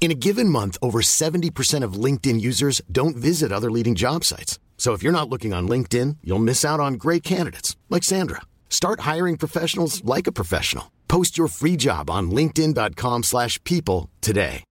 In 0.00 0.12
a 0.12 0.14
given 0.14 0.48
month, 0.48 0.78
over 0.80 1.00
70% 1.00 1.84
of 1.84 2.04
LinkedIn 2.04 2.40
users 2.40 2.80
don't 2.90 3.16
visit 3.16 3.52
other 3.52 3.70
leading 3.70 3.94
job 3.96 4.24
sites. 4.24 4.58
So 4.78 4.94
if 4.94 5.02
you're 5.02 5.12
not 5.12 5.28
looking 5.28 5.52
on 5.52 5.68
LinkedIn, 5.68 6.18
you'll 6.22 6.38
miss 6.38 6.64
out 6.64 6.80
on 6.80 6.94
great 6.94 7.22
candidates 7.22 7.76
like 7.90 8.04
Sandra. 8.04 8.42
Start 8.70 9.00
hiring 9.00 9.36
professionals 9.36 10.02
like 10.04 10.26
a 10.28 10.32
professional. 10.32 10.92
Post 11.08 11.36
your 11.36 11.48
free 11.48 11.76
job 11.76 12.08
on 12.08 12.30
linkedin.com/people 12.30 14.08
today. 14.20 14.62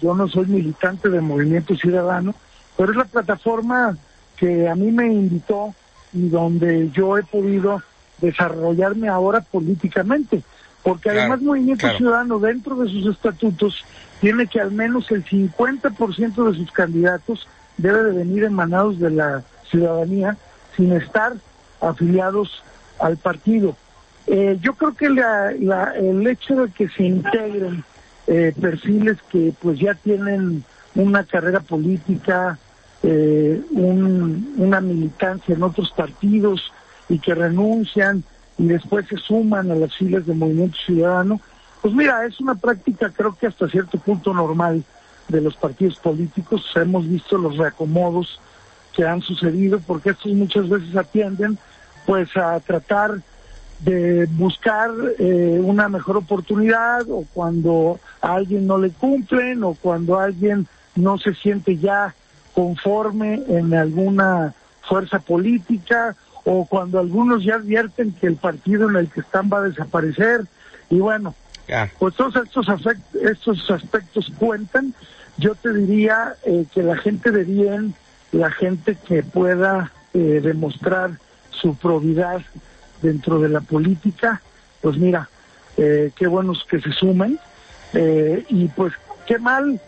Yo 0.00 0.14
no 0.14 0.28
soy 0.28 0.46
militante 0.46 1.08
del 1.08 1.22
Movimiento 1.22 1.74
Ciudadano, 1.74 2.34
pero 2.76 2.92
es 2.92 2.96
la 2.96 3.04
plataforma 3.04 3.96
que 4.36 4.68
a 4.68 4.74
mí 4.74 4.92
me 4.92 5.06
invitó 5.06 5.74
y 6.12 6.28
donde 6.28 6.90
yo 6.90 7.16
he 7.16 7.22
podido 7.22 7.82
desarrollarme 8.20 9.08
ahora 9.08 9.40
políticamente. 9.40 10.42
Porque 10.84 11.10
además 11.10 11.40
Movimiento 11.40 11.80
claro. 11.80 11.98
Ciudadano 11.98 12.38
dentro 12.38 12.76
de 12.76 12.88
sus 12.90 13.06
estatutos 13.06 13.84
tiene 14.20 14.46
que 14.46 14.60
al 14.60 14.70
menos 14.70 15.10
el 15.10 15.24
50% 15.24 16.50
de 16.50 16.56
sus 16.58 16.70
candidatos 16.70 17.48
debe 17.78 18.04
de 18.04 18.12
venir 18.12 18.44
emanados 18.44 19.00
de 19.00 19.10
la 19.10 19.42
ciudadanía 19.70 20.36
sin 20.76 20.92
estar 20.92 21.32
afiliados 21.80 22.62
al 23.00 23.16
partido. 23.16 23.76
Eh, 24.26 24.58
yo 24.60 24.74
creo 24.74 24.94
que 24.94 25.08
la- 25.10 25.52
la- 25.58 25.92
el 25.96 26.26
hecho 26.26 26.54
de 26.54 26.70
que 26.70 26.88
se 26.90 27.02
integren 27.04 27.82
eh, 28.26 28.54
perfiles 28.58 29.18
que 29.30 29.52
pues 29.60 29.78
ya 29.78 29.92
tienen 29.96 30.64
una 30.94 31.24
carrera 31.24 31.60
política, 31.60 32.58
eh, 33.02 33.60
un- 33.72 34.54
una 34.56 34.80
militancia 34.80 35.54
en 35.54 35.62
otros 35.62 35.90
partidos 35.90 36.72
y 37.10 37.18
que 37.18 37.34
renuncian 37.34 38.24
y 38.58 38.66
después 38.66 39.06
se 39.08 39.16
suman 39.16 39.70
a 39.70 39.74
las 39.74 39.94
filas 39.94 40.26
del 40.26 40.36
Movimiento 40.36 40.76
Ciudadano, 40.84 41.40
pues 41.82 41.94
mira, 41.94 42.24
es 42.24 42.40
una 42.40 42.54
práctica 42.54 43.10
creo 43.10 43.34
que 43.34 43.46
hasta 43.46 43.68
cierto 43.68 43.98
punto 43.98 44.32
normal 44.32 44.82
de 45.28 45.40
los 45.40 45.56
partidos 45.56 45.96
políticos. 45.98 46.64
Hemos 46.76 47.08
visto 47.08 47.36
los 47.36 47.56
reacomodos 47.56 48.40
que 48.94 49.04
han 49.04 49.20
sucedido 49.20 49.80
porque 49.80 50.10
estos 50.10 50.32
muchas 50.32 50.68
veces 50.68 50.96
atienden 50.96 51.58
pues 52.06 52.36
a 52.36 52.58
tratar 52.60 53.20
de 53.80 54.26
buscar 54.32 54.90
eh, 55.18 55.60
una 55.62 55.88
mejor 55.88 56.16
oportunidad 56.16 57.02
o 57.10 57.26
cuando 57.34 57.98
a 58.20 58.34
alguien 58.34 58.66
no 58.66 58.78
le 58.78 58.90
cumplen 58.90 59.64
o 59.64 59.74
cuando 59.74 60.18
alguien 60.18 60.66
no 60.94 61.18
se 61.18 61.34
siente 61.34 61.76
ya 61.76 62.14
conforme 62.54 63.42
en 63.48 63.74
alguna 63.74 64.54
fuerza 64.82 65.18
política 65.18 66.14
o 66.44 66.66
cuando 66.66 66.98
algunos 66.98 67.42
ya 67.44 67.56
advierten 67.56 68.12
que 68.14 68.26
el 68.26 68.36
partido 68.36 68.88
en 68.90 68.96
el 68.96 69.10
que 69.10 69.20
están 69.20 69.48
va 69.52 69.58
a 69.58 69.62
desaparecer 69.62 70.46
y 70.90 70.98
bueno, 71.00 71.34
pues 71.98 72.14
todos 72.14 72.36
estos, 72.36 72.66
afect- 72.68 73.14
estos 73.22 73.70
aspectos 73.70 74.30
cuentan. 74.38 74.94
Yo 75.38 75.54
te 75.54 75.72
diría 75.72 76.36
eh, 76.44 76.66
que 76.72 76.82
la 76.82 76.96
gente 76.96 77.30
de 77.30 77.44
bien, 77.44 77.94
la 78.32 78.50
gente 78.50 78.96
que 79.08 79.22
pueda 79.22 79.92
eh, 80.12 80.40
demostrar 80.42 81.18
su 81.50 81.76
probidad 81.76 82.42
dentro 83.00 83.40
de 83.40 83.48
la 83.48 83.60
política, 83.62 84.42
pues 84.82 84.96
mira, 84.98 85.28
eh, 85.76 86.12
qué 86.16 86.26
buenos 86.26 86.64
que 86.68 86.80
se 86.80 86.92
sumen 86.92 87.38
eh, 87.94 88.44
y 88.48 88.68
pues 88.68 88.92
qué 89.26 89.38
mal 89.38 89.80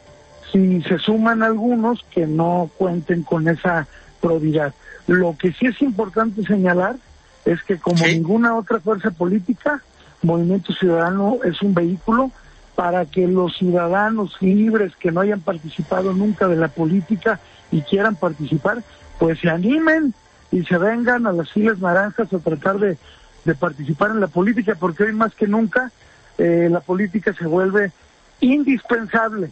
si 0.53 0.81
se 0.83 0.99
suman 0.99 1.43
algunos 1.43 2.03
que 2.11 2.27
no 2.27 2.71
cuenten 2.79 3.23
con 3.25 3.47
esa 3.49 3.87
probidad. 4.21 4.73
Lo 5.07 5.37
que 5.39 5.53
sí 5.53 5.67
es 5.67 5.81
importante 5.83 6.43
señalar 6.45 6.97
es 7.45 7.63
que 7.63 7.79
como 7.79 8.05
Sí. 8.05 8.15
ninguna 8.17 8.57
otra 8.57 8.81
fuerza 8.81 9.11
política, 9.11 9.83
Movimiento 10.23 10.73
Ciudadano 10.73 11.39
es 11.45 11.63
un 11.63 11.75
vehículo 11.75 12.31
para 12.75 13.05
que 13.07 13.27
los 13.29 13.57
ciudadanos 13.57 14.37
libres 14.41 14.95
que 14.97 15.13
no 15.13 15.21
hayan 15.21 15.41
participado 15.41 16.13
nunca 16.13 16.49
de 16.49 16.57
la 16.57 16.69
política 16.69 17.39
y 17.71 17.83
quieran 17.83 18.17
participar, 18.17 18.83
pues 19.19 19.39
se 19.39 19.49
animen 19.49 20.13
y 20.51 20.65
se 20.65 20.77
vengan 20.79 21.27
a 21.27 21.33
las 21.33 21.51
filas 21.53 21.79
naranjas 21.79 22.33
a 22.33 22.39
tratar 22.39 22.79
de, 22.79 22.99
de 23.45 23.55
participar 23.55 24.11
en 24.11 24.21
la 24.21 24.27
política, 24.27 24.75
porque 24.79 25.05
hoy 25.05 25.13
más 25.13 25.35
que 25.35 25.47
nunca 25.47 25.91
eh, 26.39 26.69
la 26.71 26.81
política 26.81 27.33
se 27.33 27.47
vuelve 27.47 27.93
indispensable 28.41 29.51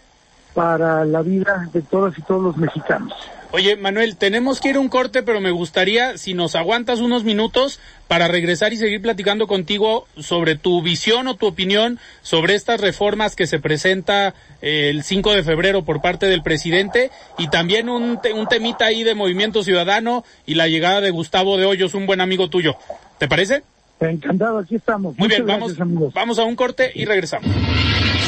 para 0.54 1.04
la 1.04 1.22
vida 1.22 1.68
de 1.72 1.82
todas 1.82 2.16
y 2.18 2.22
todos 2.22 2.42
los 2.42 2.56
mexicanos. 2.56 3.12
Oye, 3.50 3.76
Manuel, 3.76 4.16
tenemos 4.16 4.60
que 4.60 4.70
ir 4.70 4.76
a 4.76 4.80
un 4.80 4.88
corte, 4.88 5.22
pero 5.22 5.40
me 5.40 5.52
gustaría, 5.52 6.18
si 6.18 6.34
nos 6.34 6.56
aguantas 6.56 6.98
unos 6.98 7.22
minutos, 7.22 7.78
para 8.08 8.26
regresar 8.26 8.72
y 8.72 8.76
seguir 8.76 9.00
platicando 9.00 9.46
contigo 9.46 10.08
sobre 10.18 10.56
tu 10.56 10.82
visión 10.82 11.28
o 11.28 11.36
tu 11.36 11.46
opinión 11.46 12.00
sobre 12.22 12.56
estas 12.56 12.80
reformas 12.80 13.36
que 13.36 13.46
se 13.46 13.60
presenta 13.60 14.34
eh, 14.60 14.88
el 14.90 15.04
5 15.04 15.32
de 15.34 15.44
febrero 15.44 15.84
por 15.84 16.00
parte 16.02 16.26
del 16.26 16.42
presidente 16.42 17.10
y 17.38 17.46
también 17.48 17.88
un, 17.88 18.20
te- 18.20 18.32
un 18.32 18.48
temita 18.48 18.86
ahí 18.86 19.04
de 19.04 19.14
Movimiento 19.14 19.62
Ciudadano 19.62 20.24
y 20.46 20.54
la 20.56 20.66
llegada 20.66 21.00
de 21.00 21.10
Gustavo 21.10 21.56
de 21.56 21.64
Hoyos, 21.66 21.94
un 21.94 22.06
buen 22.06 22.20
amigo 22.20 22.50
tuyo. 22.50 22.74
¿Te 23.18 23.28
parece? 23.28 23.62
Encantado, 24.00 24.58
aquí 24.58 24.74
estamos. 24.74 25.16
Muy 25.16 25.28
Muchas 25.28 25.44
bien, 25.46 25.60
vamos, 25.60 25.80
amigos. 25.80 26.12
vamos 26.12 26.38
a 26.40 26.44
un 26.44 26.56
corte 26.56 26.90
y 26.92 27.04
regresamos. 27.04 27.48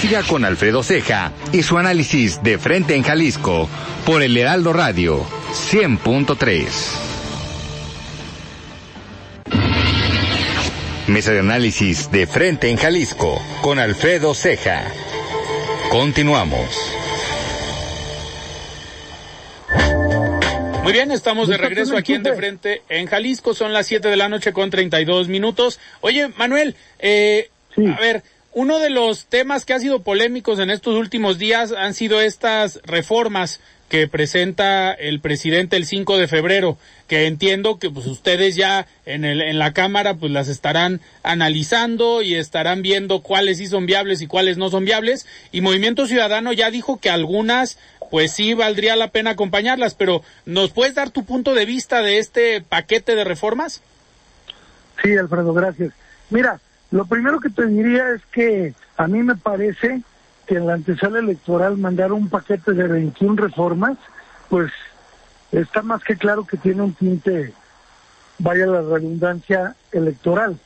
Siga 0.01 0.23
con 0.23 0.45
Alfredo 0.45 0.83
Ceja 0.83 1.33
y 1.53 1.63
su 1.63 1.79
análisis 1.79 2.43
de 2.43 2.59
frente 2.59 2.95
en 2.95 3.03
Jalisco 3.03 3.69
por 4.05 4.23
el 4.23 4.37
Heraldo 4.37 4.73
Radio 4.75 5.25
100.3. 5.71 6.67
Mesa 11.09 11.33
de 11.33 11.41
análisis 11.41 12.11
de 12.11 12.27
frente 12.27 12.69
en 12.69 12.77
Jalisco 12.77 13.41
con 13.63 13.79
Alfredo 13.79 14.35
Ceja. 14.35 14.85
Continuamos. 15.89 16.69
Muy 20.83 20.93
bien, 20.93 21.11
estamos 21.11 21.49
de 21.49 21.57
regreso 21.57 21.97
aquí 21.97 22.15
en 22.15 22.23
De 22.23 22.35
Frente 22.35 22.83
en 22.89 23.07
Jalisco. 23.07 23.55
Son 23.55 23.73
las 23.73 23.87
7 23.87 24.09
de 24.09 24.17
la 24.17 24.29
noche 24.29 24.53
con 24.53 24.71
32 24.71 25.27
minutos. 25.29 25.81
Oye, 26.01 26.29
Manuel, 26.37 26.77
eh, 27.01 27.51
a 27.77 28.01
ver, 28.01 28.23
uno 28.57 28.79
de 28.79 28.89
los 28.89 29.27
temas 29.27 29.67
que 29.67 29.75
ha 29.75 29.81
sido 29.81 30.01
polémicos 30.01 30.61
en 30.61 30.71
estos 30.71 30.95
últimos 30.95 31.37
días 31.37 31.73
han 31.73 31.93
sido 31.93 32.23
estas 32.23 32.81
reformas 32.85 33.61
que 33.91 34.09
presenta 34.09 34.95
el 34.95 35.21
presidente 35.21 35.77
el 35.77 35.85
5 35.85 36.17
de 36.17 36.27
febrero, 36.27 36.79
que 37.07 37.27
entiendo 37.27 37.79
que 37.79 37.91
pues 37.91 38.07
ustedes 38.07 38.57
ya 38.57 38.87
en 39.05 39.27
el 39.27 39.43
en 39.43 39.59
la 39.59 39.75
cámara 39.75 40.15
pues 40.15 40.33
las 40.33 40.49
estarán 40.49 41.03
analizando 41.23 42.23
y 42.23 42.35
estarán 42.35 42.81
viendo 42.81 43.21
cuáles 43.21 43.59
sí 43.59 43.67
son 43.67 43.85
viables 43.85 44.23
y 44.23 44.27
cuáles 44.27 44.57
no 44.57 44.71
son 44.71 44.87
viables 44.87 45.27
y 45.53 45.61
Movimiento 45.61 46.07
Ciudadano 46.07 46.55
ya 46.55 46.71
dijo 46.71 46.99
que 46.99 47.11
algunas 47.11 47.77
pues 48.11 48.33
sí 48.33 48.55
valdría 48.55 48.97
la 48.97 49.11
pena 49.11 49.33
acompañarlas, 49.33 49.93
pero 49.95 50.23
¿nos 50.47 50.71
puedes 50.71 50.95
dar 50.95 51.11
tu 51.11 51.27
punto 51.27 51.53
de 51.53 51.67
vista 51.67 52.01
de 52.01 52.17
este 52.17 52.63
paquete 52.63 53.17
de 53.17 53.25
reformas? 53.25 53.83
Sí, 55.03 55.15
Alfredo, 55.15 55.53
gracias. 55.53 55.93
Mira, 56.31 56.59
lo 56.91 57.05
primero 57.07 57.41
que 57.41 57.51
te 57.51 57.67
diría 57.67 58.11
es 58.11 58.23
que 58.33 58.75
a 58.97 59.07
mí 59.09 59.23
me 59.23 59.37
parece 59.37 60.03
que 60.47 60.57
en 60.57 60.67
la 60.67 60.75
antesala 60.75 61.19
electoral 61.19 61.77
mandar 61.77 62.13
un 62.13 62.29
paquete 62.29 62.73
de 62.73 62.87
21 62.87 63.37
reformas, 63.37 63.99
pues 64.49 64.71
está 65.51 65.83
más 65.83 66.03
que 66.05 66.17
claro 66.17 66.47
que 66.47 66.57
tiene 66.57 66.83
un 66.83 66.95
tinte, 66.95 67.53
vaya 68.39 68.67
la 68.67 68.83
redundancia, 68.83 69.75
electoral, 69.91 70.59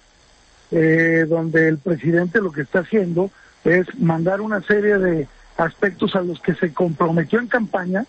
eh, 0.71 1.25
donde 1.29 1.69
el 1.69 1.79
presidente 1.79 2.41
lo 2.41 2.53
que 2.53 2.63
está 2.63 2.81
haciendo 2.81 3.31
es 3.65 3.87
mandar 3.99 4.41
una 4.41 4.61
serie 4.63 4.99
de 4.99 5.29
aspectos 5.57 6.15
a 6.15 6.23
los 6.23 6.41
que 6.41 6.55
se 6.55 6.73
comprometió 6.73 7.39
en 7.39 7.47
campaña, 7.47 8.05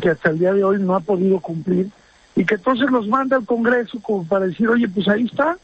que 0.00 0.10
hasta 0.10 0.30
el 0.30 0.38
día 0.38 0.52
de 0.52 0.64
hoy 0.64 0.78
no 0.78 0.94
ha 0.94 1.00
podido 1.00 1.40
cumplir, 1.40 1.90
y 2.36 2.44
que 2.44 2.56
entonces 2.56 2.90
los 2.90 3.06
manda 3.08 3.36
al 3.36 3.46
Congreso 3.46 4.00
como 4.00 4.26
para 4.26 4.46
decir, 4.46 4.68
oye, 4.68 4.88
pues 4.88 5.08
ahí 5.08 5.24
está, 5.24 5.56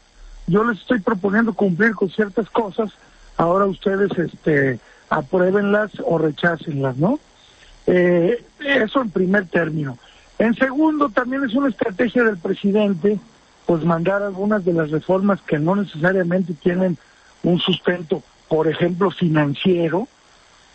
yo 0.51 0.63
les 0.65 0.79
estoy 0.79 0.99
proponiendo 0.99 1.53
cumplir 1.53 1.95
con 1.95 2.09
ciertas 2.09 2.49
cosas, 2.49 2.91
ahora 3.37 3.65
ustedes 3.65 4.11
este, 4.17 4.79
apruébenlas 5.09 5.91
o 6.05 6.17
rechácenlas, 6.17 6.97
¿no? 6.97 7.19
Eh, 7.87 8.43
eso 8.59 9.01
en 9.01 9.09
primer 9.09 9.47
término. 9.47 9.97
En 10.37 10.53
segundo, 10.55 11.09
también 11.09 11.43
es 11.43 11.53
una 11.53 11.69
estrategia 11.69 12.23
del 12.23 12.37
presidente, 12.37 13.17
pues 13.65 13.83
mandar 13.85 14.21
algunas 14.23 14.65
de 14.65 14.73
las 14.73 14.91
reformas 14.91 15.41
que 15.41 15.57
no 15.57 15.75
necesariamente 15.75 16.53
tienen 16.53 16.97
un 17.43 17.59
sustento, 17.59 18.21
por 18.49 18.67
ejemplo, 18.67 19.09
financiero, 19.09 20.07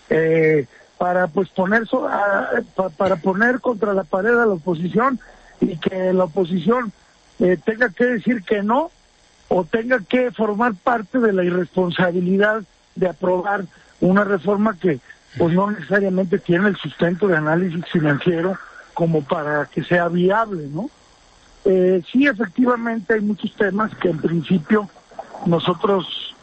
eh, 0.08 0.66
para 0.96 1.26
pues 1.26 1.50
poner 1.50 1.82
para 2.96 3.16
poner 3.16 3.60
contra 3.60 3.92
la 3.92 4.04
pared 4.04 4.30
a 4.30 4.46
la 4.46 4.54
oposición 4.54 5.20
y 5.60 5.76
que 5.76 6.12
la 6.14 6.24
oposición 6.24 6.92
eh, 7.38 7.58
tenga 7.62 7.90
que 7.90 8.04
decir 8.06 8.42
que 8.42 8.62
no 8.62 8.90
o 9.48 9.64
tenga 9.64 10.00
que 10.00 10.30
formar 10.30 10.74
parte 10.74 11.18
de 11.18 11.32
la 11.32 11.44
irresponsabilidad 11.44 12.62
de 12.94 13.08
aprobar 13.08 13.64
una 14.00 14.24
reforma 14.24 14.76
que 14.78 15.00
pues 15.38 15.54
no 15.54 15.70
necesariamente 15.70 16.38
tiene 16.38 16.68
el 16.68 16.76
sustento 16.76 17.28
de 17.28 17.36
análisis 17.36 17.84
financiero 17.86 18.56
como 18.94 19.22
para 19.22 19.66
que 19.66 19.84
sea 19.84 20.08
viable, 20.08 20.68
¿no? 20.72 20.88
Eh, 21.64 22.02
sí, 22.10 22.26
efectivamente 22.26 23.14
hay 23.14 23.20
muchos 23.20 23.54
temas 23.54 23.94
que 23.96 24.08
en 24.08 24.18
principio 24.18 24.88
nosotros 25.44 26.34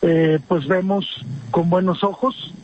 eh, 0.00 0.38
pues 0.48 0.66
vemos 0.66 1.24
con 1.50 1.68
buenos 1.68 2.02
ojos, 2.04 2.54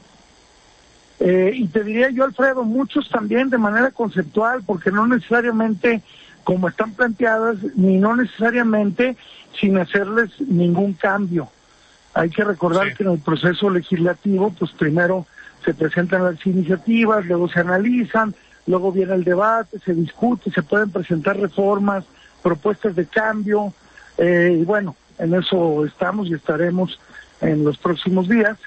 eh, 1.21 1.53
y 1.55 1.67
te 1.69 1.85
diría 1.85 2.11
yo, 2.11 2.25
Alfredo, 2.25 2.65
muchos 2.65 3.09
también 3.09 3.51
de 3.51 3.59
manera 3.59 3.91
conceptual, 3.91 4.63
porque 4.65 4.91
no 4.91 5.07
necesariamente 5.07 6.03
como 6.43 6.69
están 6.69 6.93
planteadas, 6.93 7.57
ni 7.77 7.97
no 7.97 8.15
necesariamente 8.17 9.17
sin 9.61 9.79
hacerles 9.79 10.31
ningún 10.41 10.95
cambio. 10.95 11.49
Hay 12.15 12.31
que 12.31 12.45
recordar 12.45 12.95
que 12.95 13.03
en 13.03 13.11
el 13.11 13.19
proceso 13.19 13.71
legislativo, 13.71 14.55
pues 14.57 14.71
primero 14.73 15.27
se 15.65 15.75
presentan 15.75 16.25
las 16.25 16.47
iniciativas, 16.47 17.25
luego 17.27 17.49
se 17.49 17.61
analizan, 17.61 18.35
luego 18.67 18.93
viene 18.93 19.15
el 19.15 19.25
debate, 19.25 19.79
se 19.81 19.95
discute, 19.95 20.51
se 20.51 20.63
pueden 20.63 20.91
presentar 20.91 21.39
reformas, 21.39 22.05
propuestas 22.43 22.95
de 22.95 23.07
cambio, 23.07 23.73
eh, 24.19 24.59
y 24.61 24.65
bueno, 24.65 24.95
en 25.19 25.35
eso 25.35 25.85
estamos 25.85 26.29
y 26.29 26.35
estaremos 26.35 26.99
en 27.41 27.65
los 27.65 27.79
próximos 27.79 28.29
días. 28.29 28.59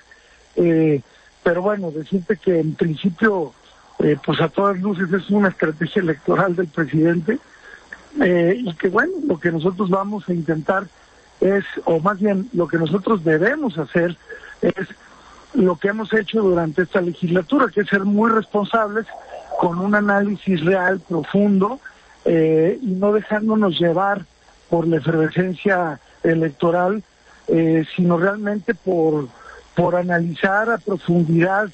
Eh, 0.55 1.01
pero 1.43 1.61
bueno, 1.61 1.91
decirte 1.91 2.37
que 2.37 2.59
en 2.59 2.73
principio, 2.73 3.53
eh, 3.99 4.17
pues 4.25 4.41
a 4.41 4.49
todas 4.49 4.77
luces 4.79 5.11
es 5.13 5.29
una 5.29 5.49
estrategia 5.49 6.01
electoral 6.01 6.55
del 6.55 6.67
presidente 6.67 7.39
eh, 8.21 8.55
y 8.57 8.73
que 8.75 8.89
bueno, 8.89 9.13
lo 9.27 9.39
que 9.39 9.51
nosotros 9.51 9.89
vamos 9.89 10.27
a 10.27 10.33
intentar 10.33 10.87
es, 11.39 11.63
o 11.85 11.99
más 11.99 12.19
bien 12.19 12.49
lo 12.53 12.67
que 12.67 12.77
nosotros 12.77 13.23
debemos 13.23 13.77
hacer 13.77 14.17
es 14.61 14.87
lo 15.53 15.77
que 15.77 15.89
hemos 15.89 16.13
hecho 16.13 16.41
durante 16.41 16.83
esta 16.83 17.01
legislatura, 17.01 17.67
que 17.73 17.81
es 17.81 17.87
ser 17.87 18.05
muy 18.05 18.29
responsables 18.29 19.05
con 19.59 19.79
un 19.79 19.95
análisis 19.95 20.63
real, 20.63 20.99
profundo, 20.99 21.79
eh, 22.25 22.77
y 22.81 22.87
no 22.87 23.13
dejándonos 23.13 23.79
llevar 23.79 24.25
por 24.69 24.87
la 24.87 24.97
efervescencia 24.97 25.99
electoral, 26.23 27.01
sino 27.95 28.17
realmente 28.17 28.73
por 28.73 29.29
por 29.77 29.95
analizar 29.95 30.71
a 30.71 30.79
profundidad 30.79 31.69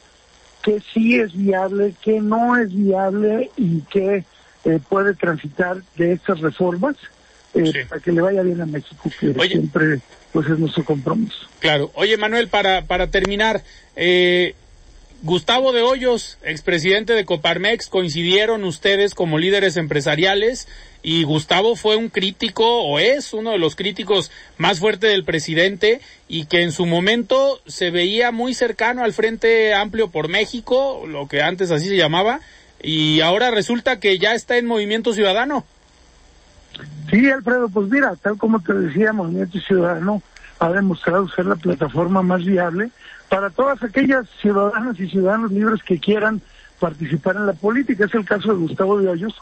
qué 0.62 0.82
sí 0.94 1.16
es 1.22 1.34
viable, 1.34 1.96
qué 2.02 2.20
no 2.20 2.58
es 2.58 2.76
viable 2.76 3.50
y 3.56 3.80
qué 3.84 4.26
eh, 4.66 4.80
puede 4.88 5.14
transitar 5.14 5.78
de 5.98 6.14
estas 6.14 6.40
reformas 6.40 6.96
eh, 7.54 7.86
para 7.88 8.02
que 8.02 8.12
le 8.12 8.22
vaya 8.22 8.42
bien 8.42 8.62
a 8.62 8.66
México, 8.66 9.10
que 9.20 9.34
siempre 9.48 10.00
pues 10.32 10.50
es 10.50 10.58
nuestro 10.58 10.84
compromiso. 10.84 11.48
Claro. 11.60 11.92
Oye, 11.94 12.18
Manuel, 12.18 12.48
para, 12.48 12.86
para 12.86 13.08
terminar, 13.08 13.64
eh, 13.96 14.56
Gustavo 15.22 15.72
de 15.72 15.82
Hoyos, 15.82 16.38
expresidente 16.44 17.14
de 17.14 17.24
Coparmex, 17.24 17.88
coincidieron 17.88 18.66
ustedes 18.66 19.14
como 19.14 19.38
líderes 19.38 19.78
empresariales 19.78 20.68
y 21.02 21.24
Gustavo 21.24 21.78
fue 21.78 21.96
un 21.96 22.10
crítico 22.10 22.84
o 22.84 23.00
es 23.00 23.32
uno 23.34 23.52
de 23.52 23.58
los 23.58 23.78
críticos 23.78 24.32
más 24.58 24.80
fuertes 24.80 25.12
del 25.12 25.24
presidente 25.24 26.02
y 26.28 26.46
que 26.48 26.62
en 26.64 26.74
su 26.74 26.86
momento 26.86 27.62
se 27.68 27.90
veía 27.90 28.32
muy 28.32 28.54
cercano 28.54 29.04
al 29.04 29.14
Frente 29.14 29.74
Amplio 29.74 30.10
por 30.10 30.28
México, 30.28 31.06
lo 31.08 31.30
que 31.30 31.42
antes 31.42 31.72
así 31.72 31.88
se 31.88 31.96
llamaba, 31.96 32.42
y 32.84 33.22
ahora 33.22 33.50
resulta 33.50 34.00
que 34.00 34.20
ya 34.20 34.34
está 34.34 34.58
en 34.58 34.68
Movimiento 34.68 35.14
Ciudadano. 35.14 35.66
Sí, 37.10 37.30
Alfredo, 37.30 37.70
pues 37.70 37.90
mira, 37.90 38.16
tal 38.22 38.38
como 38.38 38.60
te 38.60 38.74
decía, 38.74 39.14
Movimiento 39.14 39.60
Ciudadano 39.60 40.22
ha 40.60 40.70
demostrado 40.70 41.28
ser 41.30 41.46
la 41.46 41.56
plataforma 41.56 42.22
más 42.22 42.44
viable 42.44 42.90
para 43.30 43.50
todas 43.50 43.82
aquellas 43.82 44.28
ciudadanas 44.42 45.00
y 45.00 45.10
ciudadanos 45.10 45.52
libres 45.52 45.82
que 45.84 46.00
quieran 46.00 46.42
participar 46.80 47.38
en 47.38 47.48
la 47.48 47.54
política. 47.54 48.06
Es 48.06 48.14
el 48.14 48.26
caso 48.26 48.50
de 48.50 48.60
Gustavo 48.60 49.00
de 49.00 49.08
Hoyos, 49.08 49.34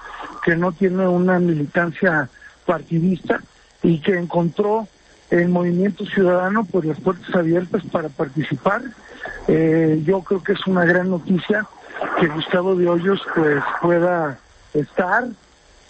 que 0.43 0.55
no 0.55 0.71
tiene 0.71 1.07
una 1.07 1.39
militancia 1.39 2.29
partidista 2.65 3.41
y 3.81 3.99
que 3.99 4.17
encontró 4.17 4.87
en 5.31 5.51
Movimiento 5.51 6.05
Ciudadano 6.05 6.65
pues 6.65 6.85
las 6.85 6.99
puertas 6.99 7.33
abiertas 7.33 7.83
para 7.91 8.09
participar. 8.09 8.81
Eh, 9.47 10.01
yo 10.05 10.21
creo 10.21 10.43
que 10.43 10.53
es 10.53 10.67
una 10.67 10.85
gran 10.85 11.09
noticia 11.09 11.65
que 12.19 12.27
Gustavo 12.27 12.75
de 12.75 12.87
Hoyos 12.87 13.21
pues 13.35 13.63
pueda 13.81 14.39
estar 14.73 15.27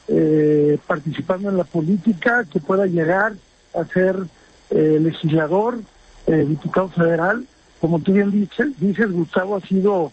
eh, 0.08 0.78
participando 0.88 1.50
en 1.50 1.58
la 1.58 1.64
política, 1.64 2.46
que 2.52 2.60
pueda 2.60 2.86
llegar 2.86 3.34
a 3.74 3.86
ser 3.86 4.16
eh, 4.70 4.98
legislador, 5.02 5.80
diputado 6.28 6.88
federal 6.90 7.46
como 7.82 8.00
tú 8.00 8.14
bien 8.14 8.30
dices, 8.30 8.80
dices, 8.80 9.12
Gustavo 9.12 9.56
ha 9.56 9.62
sido, 9.62 10.12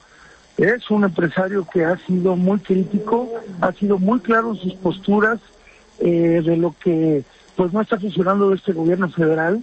es 0.56 0.90
un 0.90 1.04
empresario 1.04 1.66
que 1.70 1.84
ha 1.84 1.98
sido 2.06 2.34
muy 2.34 2.58
crítico, 2.60 3.30
ha 3.60 3.72
sido 3.72 3.98
muy 3.98 4.20
claro 4.20 4.52
en 4.52 4.56
sus 4.56 4.74
posturas 4.74 5.38
eh, 6.00 6.40
de 6.42 6.56
lo 6.56 6.74
que 6.82 7.22
pues 7.56 7.72
no 7.74 7.82
está 7.82 7.98
funcionando 7.98 8.48
de 8.48 8.56
este 8.56 8.72
gobierno 8.72 9.10
federal. 9.10 9.62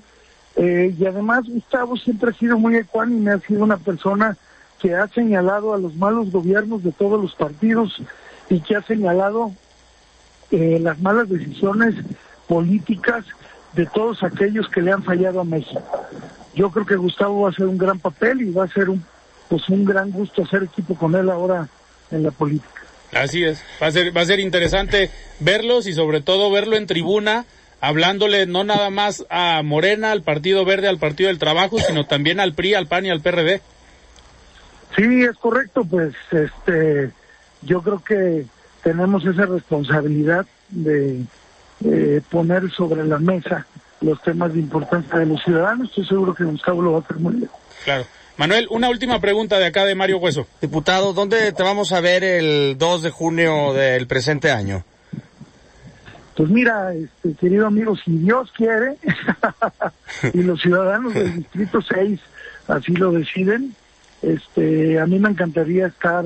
Eh, 0.56 0.96
y 0.98 1.06
además 1.06 1.46
Gustavo 1.48 1.98
siempre 1.98 2.30
ha 2.30 2.34
sido 2.34 2.60
muy 2.60 2.76
ecuánime, 2.76 3.32
ha 3.32 3.40
sido 3.40 3.64
una 3.64 3.78
persona 3.78 4.38
que 4.86 4.94
ha 4.94 5.08
señalado 5.08 5.74
a 5.74 5.80
los 5.80 5.96
malos 5.96 6.30
gobiernos 6.30 6.84
de 6.84 6.92
todos 6.92 7.20
los 7.20 7.34
partidos 7.34 8.00
y 8.52 8.60
que 8.60 8.76
ha 8.76 8.84
señalado 8.84 9.52
eh, 10.52 10.78
las 10.80 11.00
malas 11.00 11.28
decisiones 11.28 11.96
políticas 12.48 13.26
de 13.74 13.88
todos 13.88 14.22
aquellos 14.22 14.70
que 14.70 14.84
le 14.84 14.92
han 14.92 15.02
fallado 15.04 15.42
a 15.42 15.44
México. 15.44 15.82
Yo 16.54 16.70
creo 16.70 16.86
que 16.86 16.96
Gustavo 16.98 17.42
va 17.42 17.48
a 17.50 17.52
hacer 17.52 17.66
un 17.66 17.80
gran 17.80 17.98
papel 17.98 18.44
y 18.44 18.52
va 18.52 18.66
a 18.66 18.68
ser 18.68 18.92
un 18.92 19.04
pues 19.50 19.68
un 19.70 19.86
gran 19.86 20.12
gusto 20.12 20.44
hacer 20.44 20.62
equipo 20.62 20.94
con 20.94 21.16
él 21.16 21.32
ahora 21.32 21.68
en 22.12 22.22
la 22.22 22.30
política. 22.30 22.84
Así 23.12 23.44
es, 23.44 23.64
va 23.82 23.88
a 23.88 23.92
ser, 23.92 24.16
va 24.16 24.22
a 24.22 24.26
ser 24.26 24.40
interesante 24.40 25.10
verlos 25.40 25.88
y 25.88 25.94
sobre 25.94 26.22
todo 26.22 26.52
verlo 26.52 26.76
en 26.76 26.86
tribuna, 26.86 27.46
hablándole 27.82 28.46
no 28.46 28.64
nada 28.64 28.92
más 28.92 29.26
a 29.32 29.64
Morena, 29.64 30.12
al 30.12 30.22
Partido 30.22 30.64
Verde, 30.64 30.88
al 30.88 31.00
Partido 31.00 31.30
del 31.30 31.40
Trabajo, 31.40 31.80
sino 31.80 32.06
también 32.06 32.40
al 32.40 32.54
PRI, 32.54 32.76
al 32.76 32.86
PAN 32.86 33.08
y 33.08 33.10
al 33.10 33.22
PRD. 33.22 33.62
Sí, 34.96 35.24
es 35.24 35.36
correcto, 35.38 35.84
pues 35.84 36.14
este, 36.32 37.12
yo 37.62 37.82
creo 37.82 38.04
que 38.04 38.46
tenemos 38.84 39.26
esa 39.26 39.46
responsabilidad 39.46 40.46
de 40.70 41.22
eh, 41.84 42.22
poner 42.30 42.72
sobre 42.72 43.04
la 43.06 43.20
mesa 43.20 43.66
los 44.02 44.22
temas 44.22 44.54
de 44.54 44.60
importancia 44.60 45.18
de 45.20 45.26
los 45.26 45.42
ciudadanos. 45.44 45.90
Estoy 45.90 46.06
seguro 46.06 46.34
que 46.34 46.44
Gustavo 46.44 46.82
lo 46.82 46.94
va 46.94 47.00
a 47.00 47.02
hacer 47.02 47.18
muy 47.18 47.36
bien. 47.36 47.50
Claro. 47.84 48.06
Manuel, 48.38 48.68
una 48.70 48.90
última 48.90 49.20
pregunta 49.20 49.58
de 49.58 49.66
acá 49.66 49.86
de 49.86 49.96
Mario 49.96 50.18
Hueso. 50.18 50.46
Diputado, 50.62 51.14
¿dónde 51.14 51.52
te 51.54 51.64
vamos 51.64 51.94
a 51.94 52.02
ver 52.02 52.24
el 52.24 52.78
2 52.78 53.04
de 53.04 53.10
junio 53.10 53.74
del 53.74 54.08
presente 54.08 54.52
año? 54.52 54.84
Pues 56.36 56.50
mira, 56.50 56.94
este, 56.94 57.34
querido 57.40 57.68
amigo, 57.68 57.96
si 57.96 58.12
Dios 58.18 58.52
quiere 58.52 58.98
y 60.34 60.44
los 60.44 60.62
ciudadanos 60.62 61.14
del 61.14 61.34
Distrito 61.38 61.82
6 61.82 62.20
así 62.68 62.94
lo 62.94 63.12
deciden, 63.12 63.74
este, 64.22 65.00
a 65.00 65.06
mí 65.06 65.20
me 65.20 65.30
encantaría 65.30 65.88
estar 65.88 66.26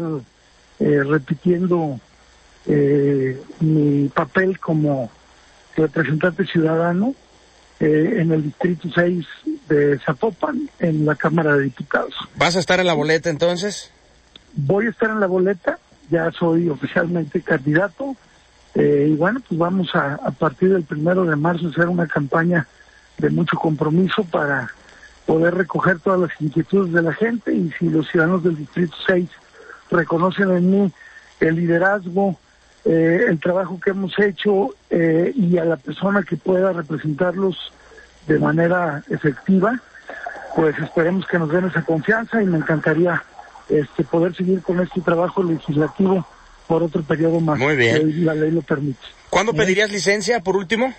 eh, 0.79 1.03
repitiendo 1.03 1.99
eh, 2.65 3.41
mi 3.59 4.09
papel 4.09 4.59
como 4.59 5.09
representante 5.75 6.45
ciudadano 6.45 7.15
eh, 7.79 8.17
en 8.17 8.31
el 8.31 8.43
Distrito 8.43 8.89
6 8.93 9.25
de 9.69 9.99
Zapopan, 9.99 10.69
en 10.79 11.05
la 11.05 11.15
Cámara 11.15 11.55
de 11.55 11.63
Diputados. 11.63 12.13
¿Vas 12.35 12.55
a 12.55 12.59
estar 12.59 12.79
en 12.79 12.87
la 12.87 12.93
boleta 12.93 13.29
entonces? 13.29 13.91
Voy 14.53 14.87
a 14.87 14.89
estar 14.89 15.09
en 15.09 15.19
la 15.19 15.27
boleta, 15.27 15.79
ya 16.09 16.31
soy 16.31 16.69
oficialmente 16.69 17.41
candidato, 17.41 18.15
eh, 18.75 19.07
y 19.09 19.15
bueno, 19.15 19.41
pues 19.47 19.57
vamos 19.57 19.95
a, 19.95 20.15
a 20.15 20.31
partir 20.31 20.73
del 20.73 20.83
primero 20.83 21.23
de 21.25 21.35
marzo 21.35 21.67
a 21.67 21.69
hacer 21.69 21.87
una 21.87 22.07
campaña 22.07 22.67
de 23.17 23.29
mucho 23.29 23.57
compromiso 23.57 24.23
para 24.23 24.71
poder 25.29 25.53
recoger 25.53 25.99
todas 25.99 26.19
las 26.21 26.31
inquietudes 26.41 26.91
de 26.91 27.03
la 27.03 27.13
gente 27.13 27.53
y 27.53 27.71
si 27.77 27.87
los 27.87 28.09
ciudadanos 28.09 28.43
del 28.43 28.57
Distrito 28.57 28.95
6 29.05 29.29
reconocen 29.91 30.49
en 30.49 30.71
mí 30.71 30.91
el 31.39 31.55
liderazgo, 31.55 32.35
eh, 32.83 33.25
el 33.27 33.39
trabajo 33.39 33.79
que 33.79 33.91
hemos 33.91 34.17
hecho 34.17 34.73
eh, 34.89 35.31
y 35.35 35.59
a 35.59 35.65
la 35.65 35.77
persona 35.77 36.23
que 36.23 36.35
pueda 36.35 36.73
representarlos 36.73 37.71
de 38.25 38.39
manera 38.39 39.03
efectiva, 39.07 39.79
pues 40.55 40.75
esperemos 40.79 41.27
que 41.27 41.37
nos 41.37 41.51
den 41.51 41.67
esa 41.67 41.83
confianza 41.83 42.41
y 42.41 42.47
me 42.47 42.57
encantaría 42.57 43.23
este 43.69 44.03
poder 44.03 44.35
seguir 44.35 44.63
con 44.63 44.79
este 44.79 44.99
trabajo 44.99 45.43
legislativo 45.43 46.25
por 46.65 46.81
otro 46.81 47.03
periodo 47.03 47.39
más. 47.39 47.59
Muy 47.59 47.75
bien. 47.75 48.11
Si 48.11 48.21
la 48.21 48.33
ley 48.33 48.49
lo 48.49 48.63
permite. 48.63 49.05
¿Cuándo 49.29 49.53
pedirías 49.53 49.91
licencia, 49.91 50.39
por 50.39 50.57
último? 50.57 50.91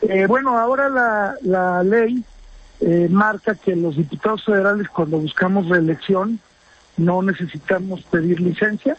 Eh, 0.00 0.24
bueno, 0.26 0.58
ahora 0.58 0.88
la, 0.88 1.34
la 1.42 1.82
ley 1.82 2.24
eh, 2.80 3.08
marca 3.10 3.54
que 3.54 3.76
los 3.76 3.96
diputados 3.96 4.44
federales 4.44 4.88
cuando 4.88 5.18
buscamos 5.18 5.68
reelección 5.68 6.40
no 6.96 7.22
necesitamos 7.22 8.02
pedir 8.02 8.40
licencia. 8.40 8.96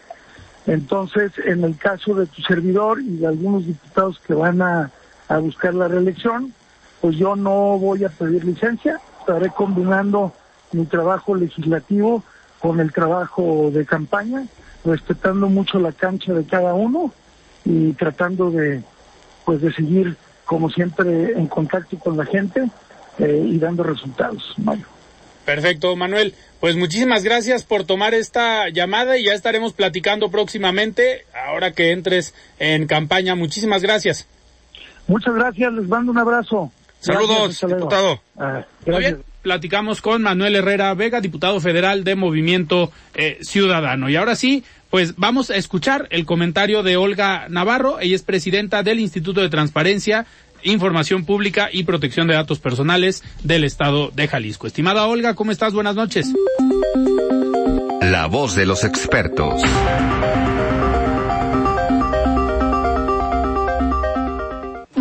Entonces, 0.66 1.32
en 1.44 1.62
el 1.64 1.76
caso 1.76 2.14
de 2.14 2.26
tu 2.26 2.42
servidor 2.42 3.00
y 3.00 3.18
de 3.18 3.26
algunos 3.26 3.66
diputados 3.66 4.18
que 4.26 4.34
van 4.34 4.60
a, 4.60 4.90
a 5.28 5.38
buscar 5.38 5.74
la 5.74 5.88
reelección, 5.88 6.52
pues 7.00 7.16
yo 7.16 7.36
no 7.36 7.78
voy 7.78 8.04
a 8.04 8.08
pedir 8.08 8.44
licencia, 8.44 9.00
estaré 9.20 9.50
combinando 9.50 10.32
mi 10.72 10.86
trabajo 10.86 11.34
legislativo 11.34 12.24
con 12.58 12.80
el 12.80 12.92
trabajo 12.92 13.70
de 13.72 13.86
campaña, 13.86 14.44
respetando 14.84 15.48
mucho 15.48 15.78
la 15.78 15.92
cancha 15.92 16.32
de 16.32 16.44
cada 16.44 16.74
uno 16.74 17.12
y 17.64 17.92
tratando 17.92 18.50
de 18.50 18.82
pues 19.44 19.60
de 19.60 19.72
seguir 19.72 20.16
como 20.44 20.70
siempre 20.70 21.32
en 21.32 21.46
contacto 21.46 21.98
con 21.98 22.16
la 22.16 22.24
gente 22.24 22.68
eh, 23.18 23.42
y 23.46 23.58
dando 23.58 23.82
resultados. 23.82 24.54
Mayo. 24.58 24.84
Perfecto, 25.44 25.94
Manuel. 25.94 26.34
Pues 26.60 26.76
muchísimas 26.76 27.22
gracias 27.22 27.64
por 27.64 27.84
tomar 27.84 28.14
esta 28.14 28.68
llamada 28.68 29.16
y 29.16 29.24
ya 29.24 29.32
estaremos 29.32 29.72
platicando 29.72 30.30
próximamente 30.30 31.24
ahora 31.46 31.72
que 31.72 31.92
entres 31.92 32.34
en 32.58 32.86
campaña. 32.86 33.34
Muchísimas 33.34 33.82
gracias. 33.82 34.26
Muchas 35.06 35.34
gracias, 35.34 35.72
les 35.72 35.86
mando 35.86 36.10
un 36.10 36.18
abrazo. 36.18 36.72
Saludos, 36.98 37.60
Gracias, 37.60 37.70
diputado. 37.70 38.20
Ah, 38.36 38.64
Muy 38.86 38.98
bien, 38.98 39.22
platicamos 39.42 40.00
con 40.00 40.22
Manuel 40.22 40.56
Herrera 40.56 40.92
Vega, 40.94 41.20
diputado 41.20 41.60
federal 41.60 42.02
de 42.02 42.16
Movimiento 42.16 42.90
eh, 43.14 43.38
Ciudadano. 43.42 44.08
Y 44.08 44.16
ahora 44.16 44.34
sí, 44.34 44.64
pues 44.90 45.14
vamos 45.16 45.50
a 45.50 45.56
escuchar 45.56 46.08
el 46.10 46.26
comentario 46.26 46.82
de 46.82 46.96
Olga 46.96 47.46
Navarro. 47.48 48.00
Ella 48.00 48.16
es 48.16 48.22
presidenta 48.22 48.82
del 48.82 48.98
Instituto 48.98 49.40
de 49.42 49.48
Transparencia, 49.48 50.26
Información 50.66 51.24
Pública 51.24 51.68
y 51.72 51.84
Protección 51.84 52.26
de 52.26 52.34
Datos 52.34 52.58
Personales 52.58 53.22
del 53.42 53.64
Estado 53.64 54.10
de 54.14 54.28
Jalisco. 54.28 54.66
Estimada 54.66 55.06
Olga, 55.06 55.34
¿cómo 55.34 55.52
estás? 55.52 55.72
Buenas 55.72 55.94
noches. 55.94 56.32
La 58.02 58.26
voz 58.26 58.54
de 58.54 58.66
los 58.66 58.84
expertos. 58.84 59.62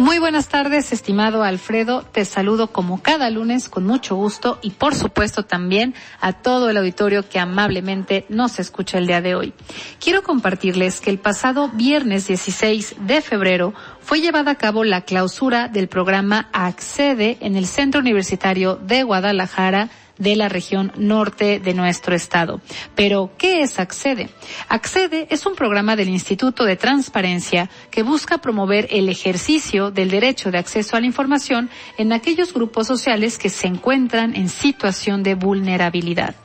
Muy 0.05 0.19
buenas 0.19 0.49
tardes, 0.49 0.91
estimado 0.91 1.41
Alfredo. 1.41 2.03
Te 2.03 2.25
saludo 2.25 2.67
como 2.67 3.01
cada 3.01 3.27
lunes 3.31 3.69
con 3.69 3.87
mucho 3.87 4.15
gusto 4.15 4.59
y 4.61 4.69
por 4.69 4.93
supuesto 4.93 5.45
también 5.45 5.95
a 6.21 6.31
todo 6.31 6.69
el 6.69 6.77
auditorio 6.77 7.27
que 7.27 7.39
amablemente 7.39 8.23
nos 8.29 8.59
escucha 8.59 8.99
el 8.99 9.07
día 9.07 9.21
de 9.21 9.33
hoy. 9.33 9.53
Quiero 9.99 10.21
compartirles 10.21 11.01
que 11.01 11.09
el 11.09 11.17
pasado 11.17 11.69
viernes 11.69 12.27
16 12.27 12.97
de 12.99 13.19
febrero 13.21 13.73
fue 13.99 14.21
llevada 14.21 14.51
a 14.51 14.55
cabo 14.59 14.83
la 14.83 15.01
clausura 15.01 15.69
del 15.69 15.87
programa 15.87 16.49
Accede 16.53 17.39
en 17.41 17.55
el 17.55 17.65
Centro 17.65 18.01
Universitario 18.01 18.75
de 18.75 19.01
Guadalajara 19.01 19.89
de 20.17 20.35
la 20.35 20.49
región 20.49 20.91
norte 20.97 21.59
de 21.59 21.73
nuestro 21.73 22.15
estado. 22.15 22.61
Pero, 22.95 23.31
¿qué 23.37 23.61
es 23.61 23.79
Accede? 23.79 24.29
Accede 24.69 25.27
es 25.29 25.45
un 25.45 25.55
programa 25.55 25.95
del 25.95 26.09
Instituto 26.09 26.63
de 26.63 26.75
Transparencia 26.75 27.69
que 27.91 28.03
busca 28.03 28.37
promover 28.39 28.87
el 28.91 29.09
ejercicio 29.09 29.91
del 29.91 30.09
derecho 30.09 30.51
de 30.51 30.57
acceso 30.57 30.95
a 30.95 30.99
la 30.99 31.07
información 31.07 31.69
en 31.97 32.13
aquellos 32.13 32.53
grupos 32.53 32.87
sociales 32.87 33.37
que 33.37 33.49
se 33.49 33.67
encuentran 33.67 34.35
en 34.35 34.49
situación 34.49 35.23
de 35.23 35.35
vulnerabilidad. 35.35 36.35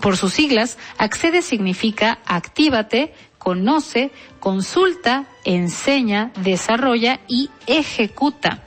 Por 0.00 0.16
sus 0.16 0.34
siglas, 0.34 0.76
Accede 0.98 1.42
significa 1.42 2.18
actívate, 2.26 3.12
conoce, 3.38 4.10
consulta, 4.40 5.26
enseña, 5.48 6.30
desarrolla 6.42 7.20
y 7.26 7.50
ejecuta. 7.66 8.64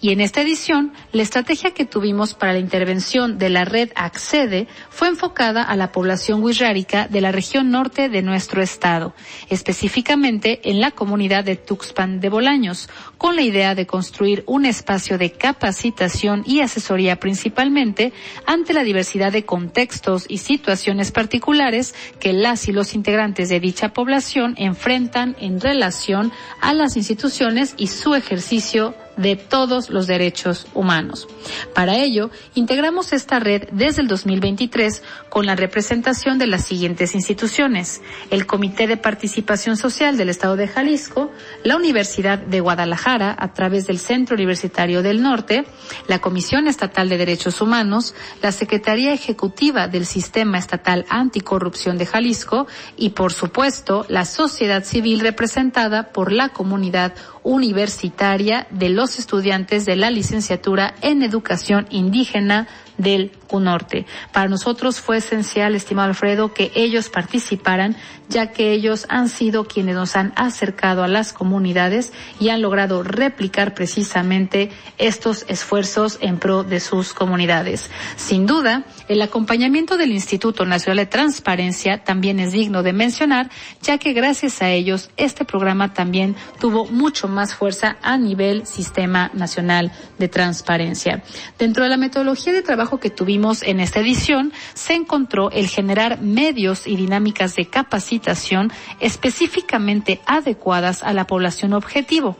Y 0.00 0.10
en 0.10 0.20
esta 0.20 0.42
edición, 0.42 0.92
la 1.12 1.22
estrategia 1.22 1.72
que 1.72 1.84
tuvimos 1.84 2.34
para 2.34 2.52
la 2.52 2.58
intervención 2.58 3.38
de 3.38 3.48
la 3.48 3.64
red 3.64 3.90
Accede 3.94 4.66
fue 4.90 5.08
enfocada 5.08 5.62
a 5.62 5.76
la 5.76 5.92
población 5.92 6.42
wixárika 6.42 7.06
de 7.08 7.20
la 7.20 7.32
región 7.32 7.70
norte 7.70 8.08
de 8.08 8.22
nuestro 8.22 8.62
estado, 8.62 9.14
específicamente 9.48 10.68
en 10.68 10.80
la 10.80 10.90
comunidad 10.90 11.44
de 11.44 11.56
Tuxpan 11.56 12.20
de 12.20 12.28
Bolaños, 12.28 12.88
con 13.18 13.36
la 13.36 13.42
idea 13.42 13.74
de 13.74 13.86
construir 13.86 14.42
un 14.46 14.66
espacio 14.66 15.18
de 15.18 15.32
capacitación 15.32 16.42
y 16.46 16.60
asesoría 16.60 17.20
principalmente 17.20 18.12
ante 18.46 18.72
la 18.72 18.82
diversidad 18.82 19.32
de 19.32 19.44
contextos 19.44 20.26
y 20.28 20.38
situaciones 20.38 21.12
particulares 21.12 21.94
que 22.18 22.32
las 22.32 22.66
y 22.68 22.72
los 22.72 22.94
integrantes 22.94 23.48
de 23.48 23.60
dicha 23.60 23.92
población 23.92 24.54
enfrentan 24.58 25.36
en 25.38 25.60
relación 25.60 26.21
a 26.60 26.74
las 26.74 26.96
instituciones 26.96 27.74
y 27.76 27.88
su 27.88 28.14
ejercicio 28.14 28.94
de 29.16 29.36
todos 29.36 29.90
los 29.90 30.06
derechos 30.06 30.66
humanos. 30.74 31.28
Para 31.74 31.96
ello, 31.96 32.30
integramos 32.54 33.12
esta 33.12 33.38
red 33.38 33.68
desde 33.72 34.02
el 34.02 34.08
2023 34.08 35.02
con 35.28 35.46
la 35.46 35.56
representación 35.56 36.38
de 36.38 36.46
las 36.46 36.64
siguientes 36.64 37.14
instituciones. 37.14 38.00
El 38.30 38.46
Comité 38.46 38.86
de 38.86 38.96
Participación 38.96 39.76
Social 39.76 40.16
del 40.16 40.28
Estado 40.28 40.56
de 40.56 40.68
Jalisco, 40.68 41.30
la 41.64 41.76
Universidad 41.76 42.38
de 42.38 42.60
Guadalajara 42.60 43.34
a 43.38 43.52
través 43.52 43.86
del 43.86 43.98
Centro 43.98 44.34
Universitario 44.34 45.02
del 45.02 45.22
Norte, 45.22 45.64
la 46.08 46.20
Comisión 46.20 46.66
Estatal 46.66 47.08
de 47.08 47.18
Derechos 47.18 47.60
Humanos, 47.60 48.14
la 48.42 48.52
Secretaría 48.52 49.12
Ejecutiva 49.12 49.88
del 49.88 50.06
Sistema 50.06 50.58
Estatal 50.58 51.06
Anticorrupción 51.08 51.98
de 51.98 52.06
Jalisco 52.06 52.66
y, 52.96 53.10
por 53.10 53.32
supuesto, 53.32 54.06
la 54.08 54.24
sociedad 54.24 54.84
civil 54.84 55.20
representada 55.20 56.12
por 56.12 56.32
la 56.32 56.50
comunidad 56.50 57.14
universitaria 57.42 58.66
de 58.70 58.88
los 58.88 59.18
estudiantes 59.18 59.84
de 59.84 59.96
la 59.96 60.10
licenciatura 60.10 60.94
en 61.02 61.22
educación 61.22 61.86
indígena 61.90 62.68
del 63.02 63.32
CUNORTE. 63.48 64.06
Para 64.32 64.48
nosotros 64.48 65.00
fue 65.00 65.18
esencial, 65.18 65.74
estimado 65.74 66.08
Alfredo, 66.08 66.54
que 66.54 66.72
ellos 66.74 67.08
participaran, 67.08 67.96
ya 68.28 68.52
que 68.52 68.72
ellos 68.72 69.06
han 69.10 69.28
sido 69.28 69.64
quienes 69.64 69.94
nos 69.94 70.16
han 70.16 70.32
acercado 70.36 71.02
a 71.02 71.08
las 71.08 71.32
comunidades 71.32 72.12
y 72.40 72.48
han 72.48 72.62
logrado 72.62 73.02
replicar 73.02 73.74
precisamente 73.74 74.70
estos 74.96 75.44
esfuerzos 75.48 76.18
en 76.22 76.38
pro 76.38 76.64
de 76.64 76.80
sus 76.80 77.12
comunidades. 77.12 77.90
Sin 78.16 78.46
duda, 78.46 78.84
el 79.08 79.20
acompañamiento 79.20 79.96
del 79.96 80.12
Instituto 80.12 80.64
Nacional 80.64 80.98
de 80.98 81.06
Transparencia 81.06 82.04
también 82.04 82.40
es 82.40 82.52
digno 82.52 82.82
de 82.82 82.92
mencionar, 82.92 83.50
ya 83.82 83.98
que 83.98 84.12
gracias 84.12 84.62
a 84.62 84.70
ellos 84.70 85.10
este 85.16 85.44
programa 85.44 85.92
también 85.92 86.36
tuvo 86.58 86.86
mucho 86.86 87.28
más 87.28 87.54
fuerza 87.54 87.96
a 88.02 88.16
nivel 88.16 88.66
Sistema 88.66 89.30
Nacional 89.34 89.92
de 90.18 90.28
Transparencia. 90.28 91.22
Dentro 91.58 91.84
de 91.84 91.90
la 91.90 91.96
metodología 91.96 92.52
de 92.52 92.62
trabajo 92.62 92.91
que 92.98 93.10
tuvimos 93.10 93.62
en 93.62 93.80
esta 93.80 94.00
edición, 94.00 94.52
se 94.74 94.94
encontró 94.94 95.50
el 95.50 95.68
generar 95.68 96.20
medios 96.20 96.86
y 96.86 96.96
dinámicas 96.96 97.54
de 97.54 97.66
capacitación 97.66 98.72
específicamente 99.00 100.20
adecuadas 100.26 101.02
a 101.02 101.12
la 101.12 101.26
población 101.26 101.72
objetivo. 101.72 102.36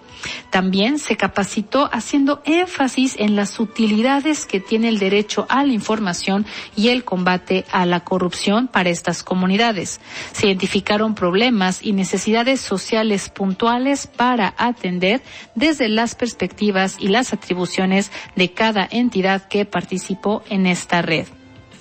También 0.50 0.98
se 0.98 1.16
capacitó 1.16 1.88
haciendo 1.92 2.42
énfasis 2.44 3.16
en 3.18 3.36
las 3.36 3.58
utilidades 3.58 4.46
que 4.46 4.60
tiene 4.60 4.88
el 4.88 4.98
derecho 4.98 5.46
a 5.48 5.64
la 5.64 5.72
información 5.72 6.46
y 6.76 6.88
el 6.88 7.04
combate 7.04 7.64
a 7.72 7.86
la 7.86 8.00
corrupción 8.00 8.68
para 8.68 8.90
estas 8.90 9.22
comunidades. 9.22 10.00
Se 10.32 10.46
identificaron 10.46 11.14
problemas 11.14 11.82
y 11.82 11.92
necesidades 11.92 12.60
sociales 12.60 13.28
puntuales 13.28 14.06
para 14.06 14.54
atender 14.58 15.22
desde 15.54 15.88
las 15.88 16.14
perspectivas 16.14 16.96
y 16.98 17.08
las 17.08 17.32
atribuciones 17.32 18.10
de 18.36 18.52
cada 18.52 18.86
entidad 18.90 19.48
que 19.48 19.64
participó 19.64 20.31
en 20.48 20.66
esta 20.66 21.02
red. 21.02 21.26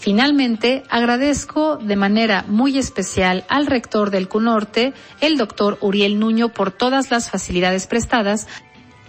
Finalmente, 0.02 0.82
agradezco 0.90 1.78
de 1.78 1.96
manera 1.96 2.44
muy 2.48 2.80
especial 2.80 3.46
al 3.50 3.68
rector 3.68 4.10
del 4.10 4.28
CUNORTE, 4.28 4.94
el 5.22 5.38
doctor 5.38 5.78
Uriel 5.80 6.20
Nuño, 6.20 6.50
por 6.50 6.72
todas 6.72 7.12
las 7.12 7.30
facilidades 7.30 7.86
prestadas, 7.86 8.48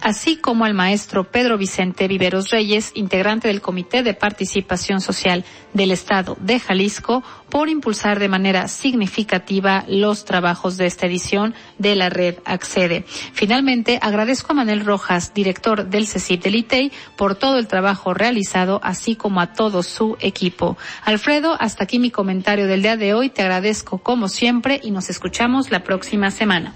así 0.03 0.35
como 0.35 0.65
al 0.65 0.73
maestro 0.73 1.23
Pedro 1.23 1.57
Vicente 1.57 2.07
Viveros 2.07 2.49
Reyes, 2.49 2.91
integrante 2.93 3.47
del 3.47 3.61
Comité 3.61 4.03
de 4.03 4.13
Participación 4.13 4.99
Social 4.99 5.45
del 5.73 5.91
Estado 5.91 6.37
de 6.41 6.59
Jalisco, 6.59 7.23
por 7.49 7.69
impulsar 7.69 8.19
de 8.19 8.27
manera 8.27 8.67
significativa 8.67 9.85
los 9.87 10.25
trabajos 10.25 10.75
de 10.75 10.87
esta 10.87 11.07
edición 11.07 11.55
de 11.77 11.95
la 11.95 12.09
red 12.09 12.35
Accede. 12.43 13.05
Finalmente, 13.07 13.97
agradezco 14.01 14.51
a 14.51 14.55
Manuel 14.55 14.85
Rojas, 14.85 15.33
director 15.33 15.85
del 15.87 16.05
CECIP 16.05 16.43
del 16.43 16.55
ITEI, 16.55 16.91
por 17.15 17.35
todo 17.35 17.57
el 17.57 17.67
trabajo 17.67 18.13
realizado, 18.13 18.81
así 18.83 19.15
como 19.15 19.39
a 19.39 19.53
todo 19.53 19.83
su 19.83 20.17
equipo. 20.19 20.77
Alfredo, 21.05 21.55
hasta 21.59 21.85
aquí 21.85 21.97
mi 21.97 22.11
comentario 22.11 22.67
del 22.67 22.81
día 22.81 22.97
de 22.97 23.13
hoy. 23.13 23.29
Te 23.29 23.41
agradezco 23.41 23.99
como 23.99 24.27
siempre 24.27 24.81
y 24.83 24.91
nos 24.91 25.09
escuchamos 25.09 25.71
la 25.71 25.83
próxima 25.83 26.29
semana. 26.29 26.73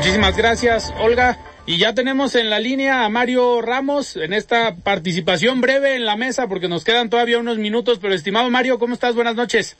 Muchísimas 0.00 0.34
gracias, 0.34 0.94
Olga. 0.98 1.36
Y 1.66 1.76
ya 1.76 1.92
tenemos 1.94 2.34
en 2.34 2.48
la 2.48 2.58
línea 2.58 3.04
a 3.04 3.10
Mario 3.10 3.60
Ramos 3.60 4.16
en 4.16 4.32
esta 4.32 4.74
participación 4.76 5.60
breve 5.60 5.94
en 5.94 6.06
la 6.06 6.16
mesa 6.16 6.46
porque 6.48 6.68
nos 6.68 6.84
quedan 6.84 7.10
todavía 7.10 7.36
unos 7.38 7.58
minutos, 7.58 7.98
pero 8.00 8.14
estimado 8.14 8.48
Mario, 8.48 8.78
¿cómo 8.78 8.94
estás? 8.94 9.14
Buenas 9.14 9.34
noches. 9.36 9.76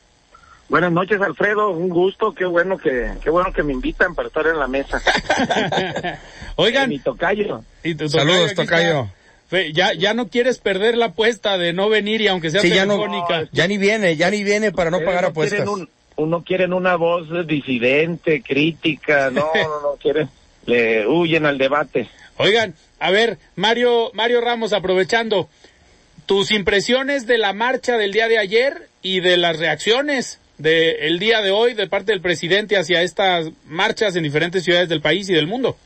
Buenas 0.69 0.93
noches, 0.93 1.23
Alfredo. 1.23 1.71
Un 1.71 1.89
gusto. 1.89 2.35
Qué 2.35 2.45
bueno 2.45 2.77
que, 2.77 3.13
qué 3.25 3.31
bueno 3.31 3.51
que 3.55 3.63
me 3.63 3.73
invitan 3.73 4.15
para 4.15 4.29
estar 4.29 4.47
en 4.47 4.59
la 4.59 4.69
mesa. 4.69 5.01
Oigan. 6.57 6.91
mi 6.91 6.99
tocayo. 6.99 7.65
Y 7.83 7.95
tu 7.95 8.07
Saludos, 8.11 8.53
tocayo. 8.55 9.09
Ya, 9.73 9.95
ya 9.95 10.13
no 10.13 10.29
quieres 10.29 10.59
perder 10.59 10.99
la 10.99 11.07
apuesta 11.07 11.57
de 11.57 11.73
no 11.73 11.89
venir 11.89 12.21
y 12.21 12.29
aunque 12.29 12.51
sea 12.51 12.61
Sí, 12.61 12.69
ya 12.69 12.85
no, 12.85 12.97
telefónica. 12.99 13.49
ya 13.53 13.67
ni 13.67 13.79
viene, 13.79 14.17
ya 14.17 14.31
ni 14.31 14.45
viene 14.45 14.71
para 14.71 14.91
no 14.91 14.99
Ustedes 14.99 15.09
pagar 15.09 15.23
no 15.25 15.29
apuestas. 15.31 15.61
quieren 15.61 15.75
un- 15.75 15.89
uno 16.17 16.43
quieren 16.43 16.73
una 16.73 16.97
voz 16.97 17.29
disidente, 17.47 18.43
crítica. 18.43 19.31
No, 19.31 19.51
no, 19.55 19.81
no 19.81 19.97
quieren. 20.01 20.29
Le 20.67 21.07
huyen 21.07 21.47
al 21.47 21.59
debate. 21.59 22.09
Oigan, 22.37 22.75
a 22.99 23.11
ver, 23.11 23.39
Mario, 23.57 24.11
Mario 24.15 24.41
Ramos, 24.41 24.73
aprovechando, 24.73 25.49
tus 26.27 26.53
impresiones 26.53 27.27
de 27.27 27.39
la 27.39 27.53
marcha 27.53 27.97
del 27.97 28.13
día 28.13 28.29
de 28.29 28.39
ayer 28.39 28.89
y 29.03 29.21
de 29.21 29.37
las 29.37 29.59
reacciones 29.59 30.41
del 30.59 31.19
día 31.19 31.41
de 31.41 31.51
hoy 31.51 31.75
de 31.75 31.87
parte 31.87 32.13
del 32.13 32.21
presidente 32.21 32.77
hacia 32.77 33.03
estas 33.03 33.51
marchas 33.67 34.15
en 34.15 34.23
diferentes 34.23 34.63
ciudades 34.63 34.89
del 34.89 35.01
país 35.01 35.29
y 35.31 35.35
del 35.35 35.47
mundo. 35.47 35.77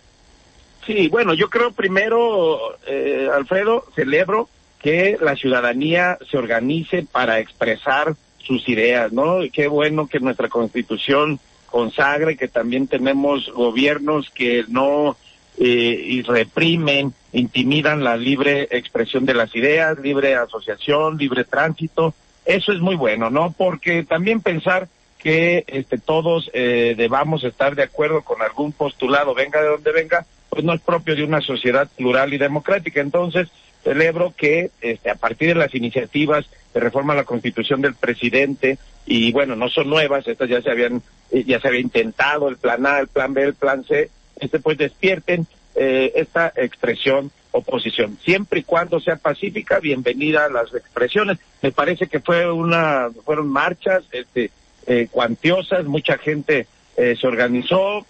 Sí, 0.86 1.08
bueno, 1.08 1.32
yo 1.32 1.48
creo 1.48 1.72
primero, 1.72 2.76
eh, 2.86 3.28
Alfredo, 3.32 3.84
celebro 3.94 4.48
que 4.80 5.16
la 5.20 5.34
ciudadanía 5.34 6.18
se 6.30 6.36
organice 6.36 7.06
para 7.10 7.38
expresar 7.38 8.14
sus 8.46 8.68
ideas, 8.68 9.12
¿no? 9.12 9.38
Qué 9.52 9.68
bueno 9.68 10.06
que 10.06 10.20
nuestra 10.20 10.48
constitución 10.48 11.40
consagre 11.66 12.36
que 12.36 12.48
también 12.48 12.86
tenemos 12.86 13.50
gobiernos 13.52 14.30
que 14.30 14.64
no 14.68 15.16
eh, 15.58 16.22
reprimen, 16.26 17.12
intimidan 17.32 18.04
la 18.04 18.16
libre 18.16 18.68
expresión 18.70 19.24
de 19.24 19.34
las 19.34 19.54
ideas, 19.56 19.98
libre 19.98 20.36
asociación, 20.36 21.16
libre 21.16 21.44
tránsito. 21.44 22.14
Eso 22.44 22.72
es 22.72 22.80
muy 22.80 22.94
bueno, 22.94 23.30
¿no? 23.30 23.54
Porque 23.56 24.04
también 24.04 24.40
pensar 24.40 24.88
que 25.18 25.64
este, 25.66 25.98
todos 25.98 26.50
eh, 26.52 26.94
debamos 26.96 27.44
estar 27.44 27.74
de 27.74 27.82
acuerdo 27.82 28.22
con 28.22 28.42
algún 28.42 28.72
postulado, 28.72 29.34
venga 29.34 29.62
de 29.62 29.68
donde 29.68 29.90
venga, 29.90 30.26
pues 30.50 30.62
no 30.64 30.74
es 30.74 30.80
propio 30.82 31.16
de 31.16 31.24
una 31.24 31.40
sociedad 31.40 31.88
plural 31.96 32.34
y 32.34 32.38
democrática. 32.38 33.00
Entonces, 33.00 33.48
celebro 33.84 34.34
que 34.36 34.70
este, 34.80 35.10
a 35.10 35.14
partir 35.14 35.48
de 35.48 35.54
las 35.54 35.74
iniciativas 35.74 36.46
de 36.72 36.80
reforma 36.80 37.12
a 37.12 37.16
la 37.16 37.24
constitución 37.24 37.82
del 37.82 37.94
presidente, 37.94 38.78
y 39.06 39.30
bueno, 39.30 39.54
no 39.54 39.68
son 39.68 39.90
nuevas, 39.90 40.26
estas 40.26 40.48
ya 40.48 40.60
se 40.62 40.70
habían, 40.70 41.02
eh, 41.30 41.44
ya 41.46 41.60
se 41.60 41.68
había 41.68 41.80
intentado, 41.80 42.48
el 42.48 42.56
plan 42.56 42.84
A, 42.86 42.98
el 42.98 43.08
plan 43.08 43.34
B, 43.34 43.42
el 43.42 43.54
plan 43.54 43.84
C, 43.84 44.10
este 44.40 44.58
pues 44.58 44.78
despierten 44.78 45.46
eh, 45.76 46.12
esta 46.16 46.52
expresión 46.56 47.30
oposición. 47.52 48.18
Siempre 48.24 48.60
y 48.60 48.62
cuando 48.64 48.98
sea 48.98 49.16
pacífica, 49.16 49.78
bienvenida 49.78 50.46
a 50.46 50.48
las 50.48 50.74
expresiones. 50.74 51.38
Me 51.62 51.70
parece 51.70 52.08
que 52.08 52.18
fue 52.18 52.50
una, 52.50 53.10
fueron 53.24 53.48
marchas, 53.48 54.02
este, 54.10 54.50
eh, 54.86 55.06
cuantiosas, 55.10 55.84
mucha 55.84 56.18
gente 56.18 56.66
se 56.96 57.26
organizó, 57.26 58.06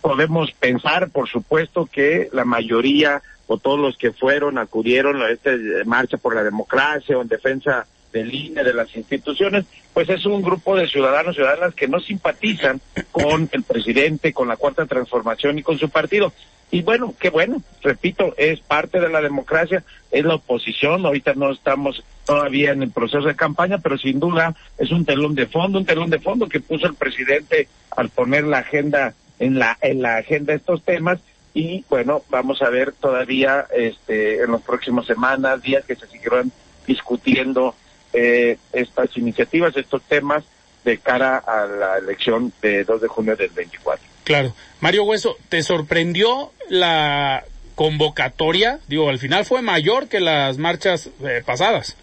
podemos 0.00 0.52
pensar, 0.52 1.10
por 1.10 1.28
supuesto, 1.28 1.88
que 1.90 2.28
la 2.32 2.44
mayoría 2.44 3.22
o 3.52 3.58
todos 3.58 3.78
los 3.78 3.98
que 3.98 4.12
fueron, 4.12 4.56
acudieron 4.56 5.20
a 5.20 5.28
esta 5.28 5.50
eh, 5.52 5.84
marcha 5.84 6.16
por 6.16 6.34
la 6.34 6.42
democracia 6.42 7.18
o 7.18 7.22
en 7.22 7.28
defensa 7.28 7.86
del 8.10 8.34
INE, 8.34 8.64
de 8.64 8.72
las 8.72 8.94
instituciones, 8.96 9.66
pues 9.92 10.08
es 10.08 10.24
un 10.24 10.40
grupo 10.40 10.74
de 10.74 10.88
ciudadanos, 10.88 11.34
ciudadanas 11.34 11.74
que 11.74 11.88
no 11.88 12.00
simpatizan 12.00 12.80
con 13.10 13.48
el 13.52 13.62
presidente, 13.62 14.32
con 14.32 14.48
la 14.48 14.56
cuarta 14.56 14.86
transformación 14.86 15.58
y 15.58 15.62
con 15.62 15.78
su 15.78 15.90
partido. 15.90 16.32
Y 16.70 16.80
bueno, 16.80 17.14
qué 17.20 17.28
bueno, 17.28 17.62
repito, 17.82 18.34
es 18.38 18.60
parte 18.60 19.00
de 19.00 19.10
la 19.10 19.20
democracia, 19.20 19.84
es 20.10 20.24
la 20.24 20.36
oposición, 20.36 21.04
ahorita 21.04 21.34
no 21.34 21.52
estamos 21.52 22.02
todavía 22.24 22.72
en 22.72 22.82
el 22.82 22.90
proceso 22.90 23.28
de 23.28 23.36
campaña, 23.36 23.78
pero 23.78 23.98
sin 23.98 24.18
duda 24.18 24.54
es 24.78 24.90
un 24.90 25.04
telón 25.04 25.34
de 25.34 25.46
fondo, 25.46 25.78
un 25.78 25.84
telón 25.84 26.08
de 26.08 26.20
fondo 26.20 26.48
que 26.48 26.60
puso 26.60 26.86
el 26.86 26.94
presidente 26.94 27.68
al 27.94 28.08
poner 28.08 28.44
la 28.44 28.58
agenda 28.58 29.12
en 29.38 29.58
la 29.58 29.76
en 29.82 30.00
la 30.00 30.16
agenda 30.16 30.54
estos 30.54 30.82
temas 30.82 31.18
y 31.54 31.84
bueno, 31.90 32.22
vamos 32.30 32.62
a 32.62 32.70
ver 32.70 32.92
todavía 32.92 33.66
este 33.76 34.42
en 34.42 34.52
las 34.52 34.62
próximas 34.62 35.06
semanas, 35.06 35.62
días 35.62 35.84
que 35.84 35.94
se 35.96 36.06
siguieron 36.06 36.50
discutiendo 36.86 37.74
eh, 38.12 38.58
estas 38.72 39.16
iniciativas, 39.16 39.76
estos 39.76 40.02
temas 40.02 40.44
de 40.84 40.98
cara 40.98 41.36
a 41.38 41.66
la 41.66 41.98
elección 41.98 42.52
de 42.60 42.84
2 42.84 43.00
de 43.02 43.08
junio 43.08 43.36
del 43.36 43.50
24. 43.50 44.04
Claro. 44.24 44.54
Mario 44.80 45.04
Hueso, 45.04 45.36
¿te 45.48 45.62
sorprendió 45.62 46.52
la 46.68 47.44
convocatoria? 47.74 48.78
Digo, 48.88 49.08
al 49.08 49.18
final 49.18 49.44
fue 49.44 49.62
mayor 49.62 50.08
que 50.08 50.20
las 50.20 50.58
marchas 50.58 51.08
eh, 51.24 51.42
pasadas. 51.44 51.96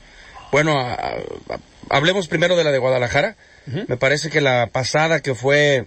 Bueno, 0.51 0.79
a- 0.79 0.93
a- 0.93 1.59
hablemos 1.89 2.27
primero 2.27 2.55
de 2.55 2.63
la 2.63 2.71
de 2.71 2.77
Guadalajara. 2.79 3.35
Me 3.87 3.97
parece 3.97 4.31
que 4.31 4.41
la 4.41 4.65
pasada 4.71 5.19
que 5.21 5.35
fue 5.35 5.85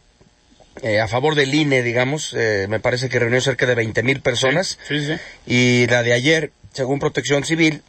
eh, 0.81 1.01
a 1.01 1.09
favor 1.09 1.35
del 1.35 1.55
INE, 1.55 1.83
digamos, 1.83 2.35
eh, 2.37 2.67
me 2.69 2.81
parece 2.81 3.09
que 3.09 3.19
reunió 3.19 3.41
cerca 3.41 3.67
de 3.67 3.75
20 3.75 4.03
mil 4.03 4.21
personas. 4.21 4.79
Sí, 4.89 5.01
sí, 5.01 5.07
sí. 5.07 5.21
Y 5.47 5.87
la 5.89 6.03
de 6.03 6.13
ayer, 6.15 6.53
según 6.73 6.99
Protección 6.99 7.45
Civil, 7.45 7.83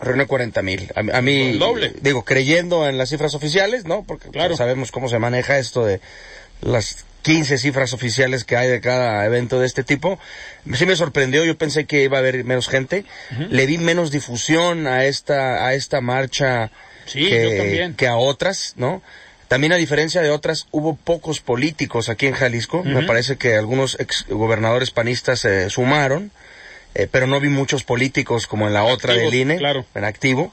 reunió 0.00 0.26
40 0.26 0.62
mil. 0.62 0.90
A, 0.94 1.18
a 1.18 1.22
mí, 1.22 1.58
doble. 1.58 1.92
digo, 2.00 2.24
creyendo 2.24 2.88
en 2.88 2.98
las 2.98 3.10
cifras 3.10 3.34
oficiales, 3.34 3.84
¿no? 3.84 4.04
Porque 4.04 4.30
Claro. 4.30 4.48
pues, 4.50 4.58
sabemos 4.58 4.90
cómo 4.90 5.08
se 5.08 5.18
maneja 5.18 5.58
esto 5.58 5.84
de 5.84 6.00
las 6.60 7.04
15 7.22 7.58
cifras 7.58 7.92
oficiales 7.92 8.44
que 8.44 8.56
hay 8.56 8.68
de 8.68 8.80
cada 8.80 9.24
evento 9.26 9.60
de 9.60 9.66
este 9.66 9.82
tipo. 9.84 10.18
Sí 10.74 10.86
me 10.86 10.96
sorprendió, 10.96 11.44
yo 11.44 11.56
pensé 11.58 11.84
que 11.84 12.02
iba 12.04 12.16
a 12.16 12.20
haber 12.20 12.42
menos 12.44 12.68
gente. 12.68 13.04
Le 13.50 13.66
di 13.66 13.78
menos 13.78 14.10
difusión 14.10 14.86
a 14.86 15.04
esta, 15.04 15.66
a 15.66 15.74
esta 15.74 16.00
marcha 16.00 16.70
Sí, 17.06 17.26
que, 17.28 17.42
yo 17.50 17.56
también. 17.56 17.94
que 17.94 18.06
a 18.06 18.16
otras, 18.16 18.74
¿no? 18.76 19.02
También 19.48 19.72
a 19.72 19.76
diferencia 19.76 20.20
de 20.22 20.30
otras, 20.30 20.66
hubo 20.70 20.94
pocos 20.96 21.40
políticos 21.40 22.08
aquí 22.10 22.26
en 22.26 22.34
Jalisco. 22.34 22.82
Me 22.84 23.02
parece 23.04 23.36
que 23.36 23.56
algunos 23.56 23.96
ex 23.98 24.26
gobernadores 24.28 24.90
panistas 24.90 25.40
se 25.40 25.70
sumaron. 25.70 26.30
eh, 26.94 27.06
pero 27.10 27.26
no 27.26 27.38
vi 27.40 27.48
muchos 27.48 27.84
políticos 27.84 28.46
como 28.46 28.66
en 28.66 28.72
la 28.74 28.82
otra 28.84 29.12
Activo, 29.12 29.30
del 29.30 29.40
INE, 29.40 29.56
claro. 29.58 29.84
en 29.94 30.04
activo. 30.04 30.52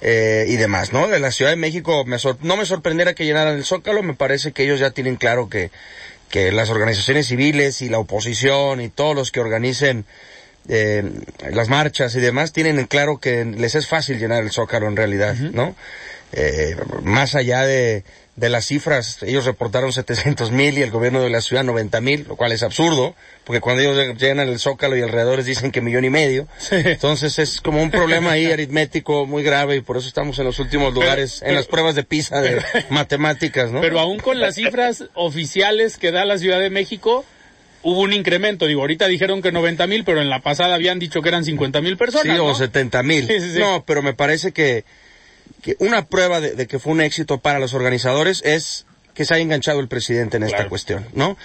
eh, 0.00 0.44
y 0.48 0.56
demás, 0.56 0.92
¿no? 0.92 1.08
De 1.08 1.18
la 1.18 1.30
Ciudad 1.32 1.50
de 1.50 1.56
México 1.56 2.04
me 2.04 2.18
sor- 2.20 2.36
no 2.42 2.56
me 2.56 2.64
sorprendiera 2.66 3.14
que 3.14 3.24
llenaran 3.24 3.56
el 3.56 3.64
Zócalo, 3.64 4.02
me 4.04 4.14
parece 4.14 4.52
que 4.52 4.62
ellos 4.64 4.78
ya 4.80 4.90
tienen 4.92 5.16
claro 5.16 5.48
que, 5.48 5.70
que 6.30 6.52
las 6.52 6.70
organizaciones 6.70 7.26
civiles 7.26 7.82
y 7.82 7.88
la 7.88 7.98
oposición 7.98 8.80
y 8.80 8.90
todos 8.90 9.16
los 9.16 9.32
que 9.32 9.40
organicen 9.40 10.04
eh, 10.68 11.02
las 11.50 11.68
marchas 11.68 12.14
y 12.14 12.20
demás 12.20 12.52
tienen 12.52 12.78
en 12.78 12.86
claro 12.86 13.18
que 13.18 13.44
les 13.44 13.74
es 13.74 13.86
fácil 13.88 14.18
llenar 14.20 14.42
el 14.44 14.50
Zócalo 14.52 14.86
en 14.86 14.96
realidad, 14.96 15.34
¿no? 15.34 15.74
Eh, 16.32 16.76
más 17.02 17.34
allá 17.34 17.62
de, 17.62 18.04
de 18.38 18.48
las 18.48 18.66
cifras, 18.66 19.22
ellos 19.22 19.44
reportaron 19.44 19.92
700 19.92 20.52
mil 20.52 20.78
y 20.78 20.82
el 20.82 20.90
gobierno 20.90 21.20
de 21.20 21.28
la 21.28 21.40
ciudad 21.40 21.64
90 21.64 22.00
mil, 22.00 22.24
lo 22.28 22.36
cual 22.36 22.52
es 22.52 22.62
absurdo, 22.62 23.16
porque 23.44 23.60
cuando 23.60 23.82
ellos 23.82 24.16
llenan 24.16 24.48
el 24.48 24.58
Zócalo 24.60 24.96
y 24.96 25.02
alrededores 25.02 25.44
dicen 25.44 25.72
que 25.72 25.80
millón 25.80 26.04
y 26.04 26.10
medio, 26.10 26.46
entonces 26.70 27.38
es 27.40 27.60
como 27.60 27.82
un 27.82 27.90
problema 27.90 28.32
ahí 28.32 28.46
aritmético 28.46 29.26
muy 29.26 29.42
grave 29.42 29.76
y 29.76 29.80
por 29.80 29.96
eso 29.96 30.06
estamos 30.06 30.38
en 30.38 30.44
los 30.44 30.60
últimos 30.60 30.94
lugares, 30.94 31.42
en 31.42 31.56
las 31.56 31.66
pruebas 31.66 31.96
de 31.96 32.04
PISA 32.04 32.40
de 32.40 32.62
matemáticas, 32.90 33.72
¿no? 33.72 33.80
Pero 33.80 33.98
aún 33.98 34.18
con 34.18 34.38
las 34.38 34.54
cifras 34.54 35.04
oficiales 35.14 35.96
que 35.96 36.12
da 36.12 36.24
la 36.24 36.38
Ciudad 36.38 36.60
de 36.60 36.70
México, 36.70 37.24
hubo 37.82 38.02
un 38.02 38.12
incremento. 38.12 38.66
Digo, 38.66 38.82
ahorita 38.82 39.08
dijeron 39.08 39.42
que 39.42 39.50
90 39.50 39.86
mil, 39.88 40.04
pero 40.04 40.20
en 40.20 40.30
la 40.30 40.40
pasada 40.40 40.76
habían 40.76 41.00
dicho 41.00 41.22
que 41.22 41.28
eran 41.28 41.44
50 41.44 41.80
mil 41.80 41.96
personas. 41.96 42.36
Sí, 42.36 42.42
¿no? 42.42 42.46
o 42.46 42.54
70 42.54 43.02
mil. 43.02 43.26
Sí, 43.26 43.40
sí, 43.40 43.52
sí. 43.54 43.58
No, 43.58 43.84
pero 43.84 44.02
me 44.02 44.14
parece 44.14 44.52
que, 44.52 44.84
que 45.62 45.76
una 45.80 46.06
prueba 46.06 46.40
de, 46.40 46.52
de 46.54 46.66
que 46.66 46.78
fue 46.78 46.92
un 46.92 47.00
éxito 47.00 47.38
para 47.38 47.58
los 47.58 47.74
organizadores 47.74 48.42
es 48.44 48.84
que 49.14 49.24
se 49.24 49.34
haya 49.34 49.42
enganchado 49.42 49.80
el 49.80 49.88
presidente 49.88 50.36
en 50.36 50.44
esta 50.44 50.58
Claro. 50.58 50.68
cuestión, 50.70 51.06
¿no? 51.12 51.36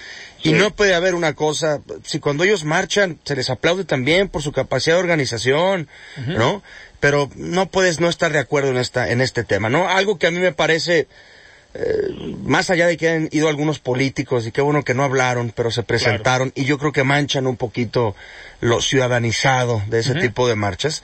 Y 0.44 0.52
no 0.52 0.70
puede 0.76 0.94
haber 0.94 1.14
una 1.16 1.32
cosa, 1.32 1.80
si 2.04 2.20
cuando 2.20 2.44
ellos 2.44 2.62
marchan 2.64 3.18
se 3.24 3.34
les 3.34 3.50
aplaude 3.50 3.84
también 3.84 4.28
por 4.28 4.42
su 4.42 4.52
capacidad 4.52 4.94
de 4.96 5.00
organización, 5.00 5.88
¿no? 6.26 6.62
Pero 7.00 7.30
no 7.34 7.66
puedes 7.70 7.98
no 7.98 8.08
estar 8.08 8.32
de 8.32 8.38
acuerdo 8.38 8.70
en 8.70 8.76
esta 8.76 9.10
en 9.10 9.20
este 9.20 9.42
tema, 9.42 9.70
¿no? 9.70 9.88
Algo 9.88 10.18
que 10.18 10.26
a 10.28 10.30
mí 10.30 10.38
me 10.38 10.52
parece 10.52 11.08
eh, 11.74 12.34
más 12.44 12.70
allá 12.70 12.86
de 12.86 12.96
que 12.96 13.08
han 13.08 13.28
ido 13.32 13.48
algunos 13.48 13.80
políticos 13.80 14.46
y 14.46 14.52
qué 14.52 14.60
bueno 14.60 14.84
que 14.84 14.94
no 14.94 15.02
hablaron, 15.02 15.50
pero 15.56 15.72
se 15.72 15.82
presentaron 15.82 16.52
y 16.54 16.66
yo 16.66 16.78
creo 16.78 16.92
que 16.92 17.02
manchan 17.02 17.46
un 17.48 17.56
poquito 17.56 18.14
lo 18.60 18.80
ciudadanizado 18.80 19.82
de 19.88 19.98
ese 20.00 20.14
tipo 20.14 20.46
de 20.46 20.54
marchas. 20.54 21.02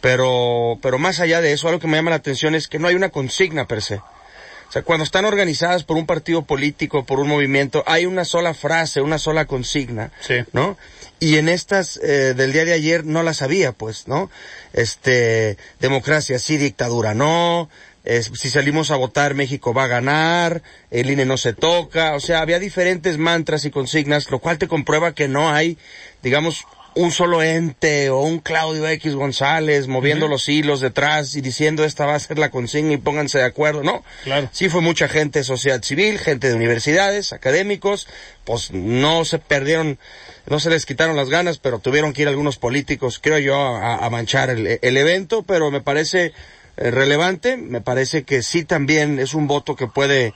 Pero, 0.00 0.78
pero 0.80 0.98
más 0.98 1.20
allá 1.20 1.40
de 1.40 1.52
eso, 1.52 1.68
algo 1.68 1.80
que 1.80 1.88
me 1.88 1.96
llama 1.96 2.10
la 2.10 2.16
atención 2.16 2.54
es 2.54 2.68
que 2.68 2.78
no 2.78 2.88
hay 2.88 2.94
una 2.94 3.10
consigna 3.10 3.66
per 3.66 3.82
se. 3.82 3.96
O 3.96 4.72
sea, 4.72 4.82
cuando 4.82 5.02
están 5.02 5.24
organizadas 5.24 5.82
por 5.82 5.96
un 5.96 6.06
partido 6.06 6.42
político, 6.42 7.04
por 7.04 7.20
un 7.20 7.28
movimiento, 7.28 7.82
hay 7.86 8.04
una 8.04 8.26
sola 8.26 8.52
frase, 8.52 9.00
una 9.00 9.18
sola 9.18 9.46
consigna, 9.46 10.12
Sí. 10.20 10.44
¿no? 10.52 10.76
Y 11.20 11.36
en 11.36 11.48
estas 11.48 11.96
eh, 11.96 12.34
del 12.34 12.52
día 12.52 12.64
de 12.66 12.74
ayer 12.74 13.04
no 13.04 13.22
las 13.22 13.40
había, 13.40 13.72
pues, 13.72 14.06
¿no? 14.06 14.30
Este, 14.74 15.56
democracia 15.80 16.38
sí, 16.38 16.58
dictadura 16.58 17.14
no, 17.14 17.70
si 18.04 18.50
salimos 18.50 18.90
a 18.90 18.96
votar 18.96 19.34
México 19.34 19.74
va 19.74 19.84
a 19.84 19.88
ganar, 19.88 20.62
el 20.90 21.10
INE 21.10 21.26
no 21.26 21.36
se 21.36 21.52
toca, 21.52 22.14
o 22.14 22.20
sea, 22.20 22.40
había 22.40 22.58
diferentes 22.58 23.18
mantras 23.18 23.64
y 23.64 23.70
consignas, 23.70 24.30
lo 24.30 24.38
cual 24.38 24.58
te 24.58 24.68
comprueba 24.68 25.12
que 25.12 25.28
no 25.28 25.50
hay, 25.50 25.76
digamos, 26.22 26.64
un 26.94 27.12
solo 27.12 27.42
ente 27.42 28.10
o 28.10 28.20
un 28.20 28.40
Claudio 28.40 28.88
X 28.88 29.14
González 29.14 29.86
moviendo 29.86 30.26
los 30.26 30.48
hilos 30.48 30.80
detrás 30.80 31.36
y 31.36 31.40
diciendo 31.40 31.84
esta 31.84 32.06
va 32.06 32.14
a 32.14 32.20
ser 32.20 32.38
la 32.38 32.50
consigna 32.50 32.94
y 32.94 32.96
pónganse 32.96 33.38
de 33.38 33.44
acuerdo, 33.44 33.82
no. 33.82 34.02
Claro. 34.24 34.48
Sí 34.52 34.68
fue 34.68 34.80
mucha 34.80 35.08
gente 35.08 35.40
de 35.40 35.44
sociedad 35.44 35.82
civil, 35.82 36.18
gente 36.18 36.48
de 36.48 36.54
universidades, 36.54 37.32
académicos, 37.32 38.08
pues 38.44 38.72
no 38.72 39.24
se 39.24 39.38
perdieron, 39.38 39.98
no 40.46 40.58
se 40.60 40.70
les 40.70 40.86
quitaron 40.86 41.16
las 41.16 41.30
ganas, 41.30 41.58
pero 41.58 41.78
tuvieron 41.78 42.12
que 42.12 42.22
ir 42.22 42.28
algunos 42.28 42.58
políticos, 42.58 43.20
creo 43.22 43.38
yo, 43.38 43.56
a, 43.56 44.04
a 44.04 44.10
manchar 44.10 44.50
el, 44.50 44.78
el 44.82 44.96
evento, 44.96 45.42
pero 45.42 45.70
me 45.70 45.80
parece 45.80 46.32
eh, 46.76 46.90
relevante, 46.90 47.56
me 47.56 47.80
parece 47.80 48.22
que 48.22 48.42
sí 48.42 48.64
también 48.64 49.18
es 49.18 49.34
un 49.34 49.46
voto 49.46 49.74
que 49.74 49.88
puede 49.88 50.32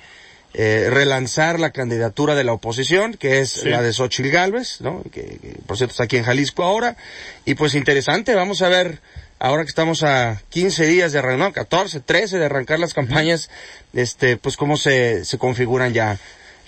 eh, 0.55 0.89
relanzar 0.91 1.59
la 1.59 1.71
candidatura 1.71 2.35
de 2.35 2.45
la 2.45 2.53
oposición, 2.53 3.15
que 3.15 3.41
es 3.41 3.51
Sí. 3.51 3.69
la 3.71 3.81
de 3.83 3.93
Xochitl 3.93 4.31
Galvez, 4.31 4.81
¿no? 4.81 5.03
Que, 5.13 5.23
que, 5.23 5.57
por 5.67 5.77
cierto 5.77 5.93
está 5.93 6.05
aquí 6.05 6.17
en 6.19 6.25
Jalisco 6.25 6.63
ahora, 6.63 6.97
y 7.45 7.55
pues 7.55 7.75
interesante, 7.75 8.35
vamos 8.35 8.61
a 8.63 8.69
ver 8.69 9.01
ahora 9.39 9.65
que 9.65 9.71
estamos 9.71 10.03
a 10.03 10.41
15 10.51 10.87
días 10.87 11.13
de 11.13 11.19
arrancar, 11.19 11.39
no, 11.49 11.53
14, 11.53 12.01
13 12.01 12.39
de 12.39 12.45
arrancar 12.45 12.79
las 12.79 12.95
campañas, 12.95 13.51
este, 13.93 14.37
pues 14.37 14.57
cómo 14.57 14.77
se, 14.77 15.25
se 15.25 15.39
configuran 15.39 15.93
ya 15.95 16.19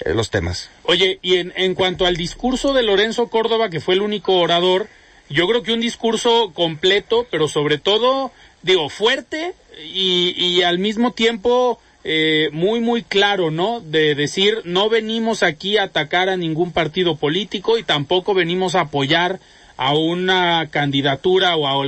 eh, 0.04 0.12
los 0.14 0.30
temas. 0.30 0.70
Oye, 0.84 1.18
y 1.22 1.36
en, 1.36 1.52
en 1.56 1.74
cuanto 1.74 2.06
al 2.06 2.16
discurso 2.16 2.72
de 2.72 2.82
Lorenzo 2.82 3.28
Córdoba, 3.28 3.68
que 3.70 3.80
fue 3.80 3.94
el 3.94 4.00
único 4.02 4.36
orador, 4.38 4.88
yo 5.28 5.46
creo 5.46 5.62
que 5.62 5.72
un 5.72 5.80
discurso 5.80 6.52
completo, 6.52 7.26
pero 7.30 7.48
sobre 7.48 7.78
todo, 7.78 8.32
digo, 8.62 8.88
fuerte 8.88 9.54
y, 9.84 10.34
y 10.36 10.62
al 10.62 10.78
mismo 10.78 11.12
tiempo 11.12 11.78
eh, 12.04 12.50
muy, 12.52 12.80
muy 12.80 13.02
claro, 13.02 13.50
¿no? 13.50 13.80
De 13.80 14.14
decir, 14.14 14.60
no 14.64 14.88
venimos 14.88 15.42
aquí 15.42 15.78
a 15.78 15.84
atacar 15.84 16.28
a 16.28 16.36
ningún 16.36 16.72
partido 16.72 17.16
político 17.16 17.78
y 17.78 17.82
tampoco 17.82 18.34
venimos 18.34 18.74
a 18.74 18.82
apoyar 18.82 19.40
a 19.76 19.94
una 19.94 20.68
candidatura 20.70 21.56
o 21.56 21.66
a 21.66 21.82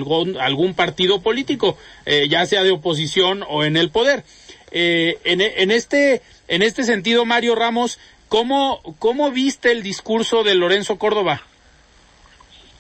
algún, 0.44 0.74
partido 0.74 1.20
político, 1.20 1.78
eh, 2.04 2.26
ya 2.28 2.44
sea 2.46 2.62
de 2.64 2.72
oposición 2.72 3.44
o 3.48 3.62
en 3.62 3.76
el 3.76 3.90
poder. 3.90 4.24
Eh, 4.72 5.18
en, 5.24 5.40
en 5.40 5.70
este 5.70 6.22
en 6.48 6.62
este 6.62 6.84
sentido, 6.84 7.24
Mario 7.24 7.54
Ramos, 7.54 7.98
¿cómo, 8.28 8.80
¿cómo 8.98 9.30
viste 9.30 9.72
el 9.72 9.82
discurso 9.82 10.44
de 10.44 10.54
Lorenzo 10.54 10.96
Córdoba? 10.96 11.42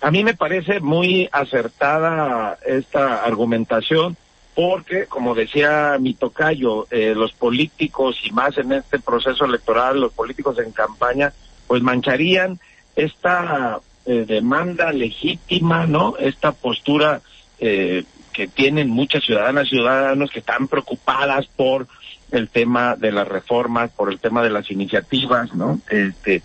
A 0.00 0.10
mí 0.10 0.22
me 0.22 0.34
parece 0.34 0.78
muy 0.80 1.28
acertada 1.32 2.58
esta 2.64 3.24
argumentación 3.24 4.16
porque, 4.56 5.04
como 5.04 5.34
decía 5.34 5.98
mi 6.00 6.14
tocayo, 6.14 6.86
eh, 6.90 7.12
los 7.14 7.32
políticos 7.32 8.18
y 8.24 8.30
más 8.30 8.56
en 8.56 8.72
este 8.72 8.98
proceso 8.98 9.44
electoral, 9.44 10.00
los 10.00 10.14
políticos 10.14 10.58
en 10.58 10.72
campaña, 10.72 11.30
pues 11.66 11.82
mancharían 11.82 12.58
esta 12.96 13.80
eh, 14.06 14.24
demanda 14.26 14.92
legítima, 14.92 15.86
¿no? 15.86 16.16
Esta 16.18 16.52
postura 16.52 17.20
eh, 17.60 18.04
que 18.32 18.46
tienen 18.46 18.88
muchas 18.88 19.24
ciudadanas 19.24 19.66
y 19.66 19.76
ciudadanos 19.76 20.30
que 20.30 20.38
están 20.38 20.68
preocupadas 20.68 21.46
por 21.48 21.86
el 22.32 22.48
tema 22.48 22.96
de 22.96 23.12
las 23.12 23.28
reformas, 23.28 23.90
por 23.90 24.10
el 24.10 24.18
tema 24.18 24.42
de 24.42 24.50
las 24.50 24.70
iniciativas, 24.70 25.54
¿no? 25.54 25.80
Este, 25.90 26.42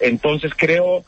entonces 0.00 0.52
creo 0.56 1.04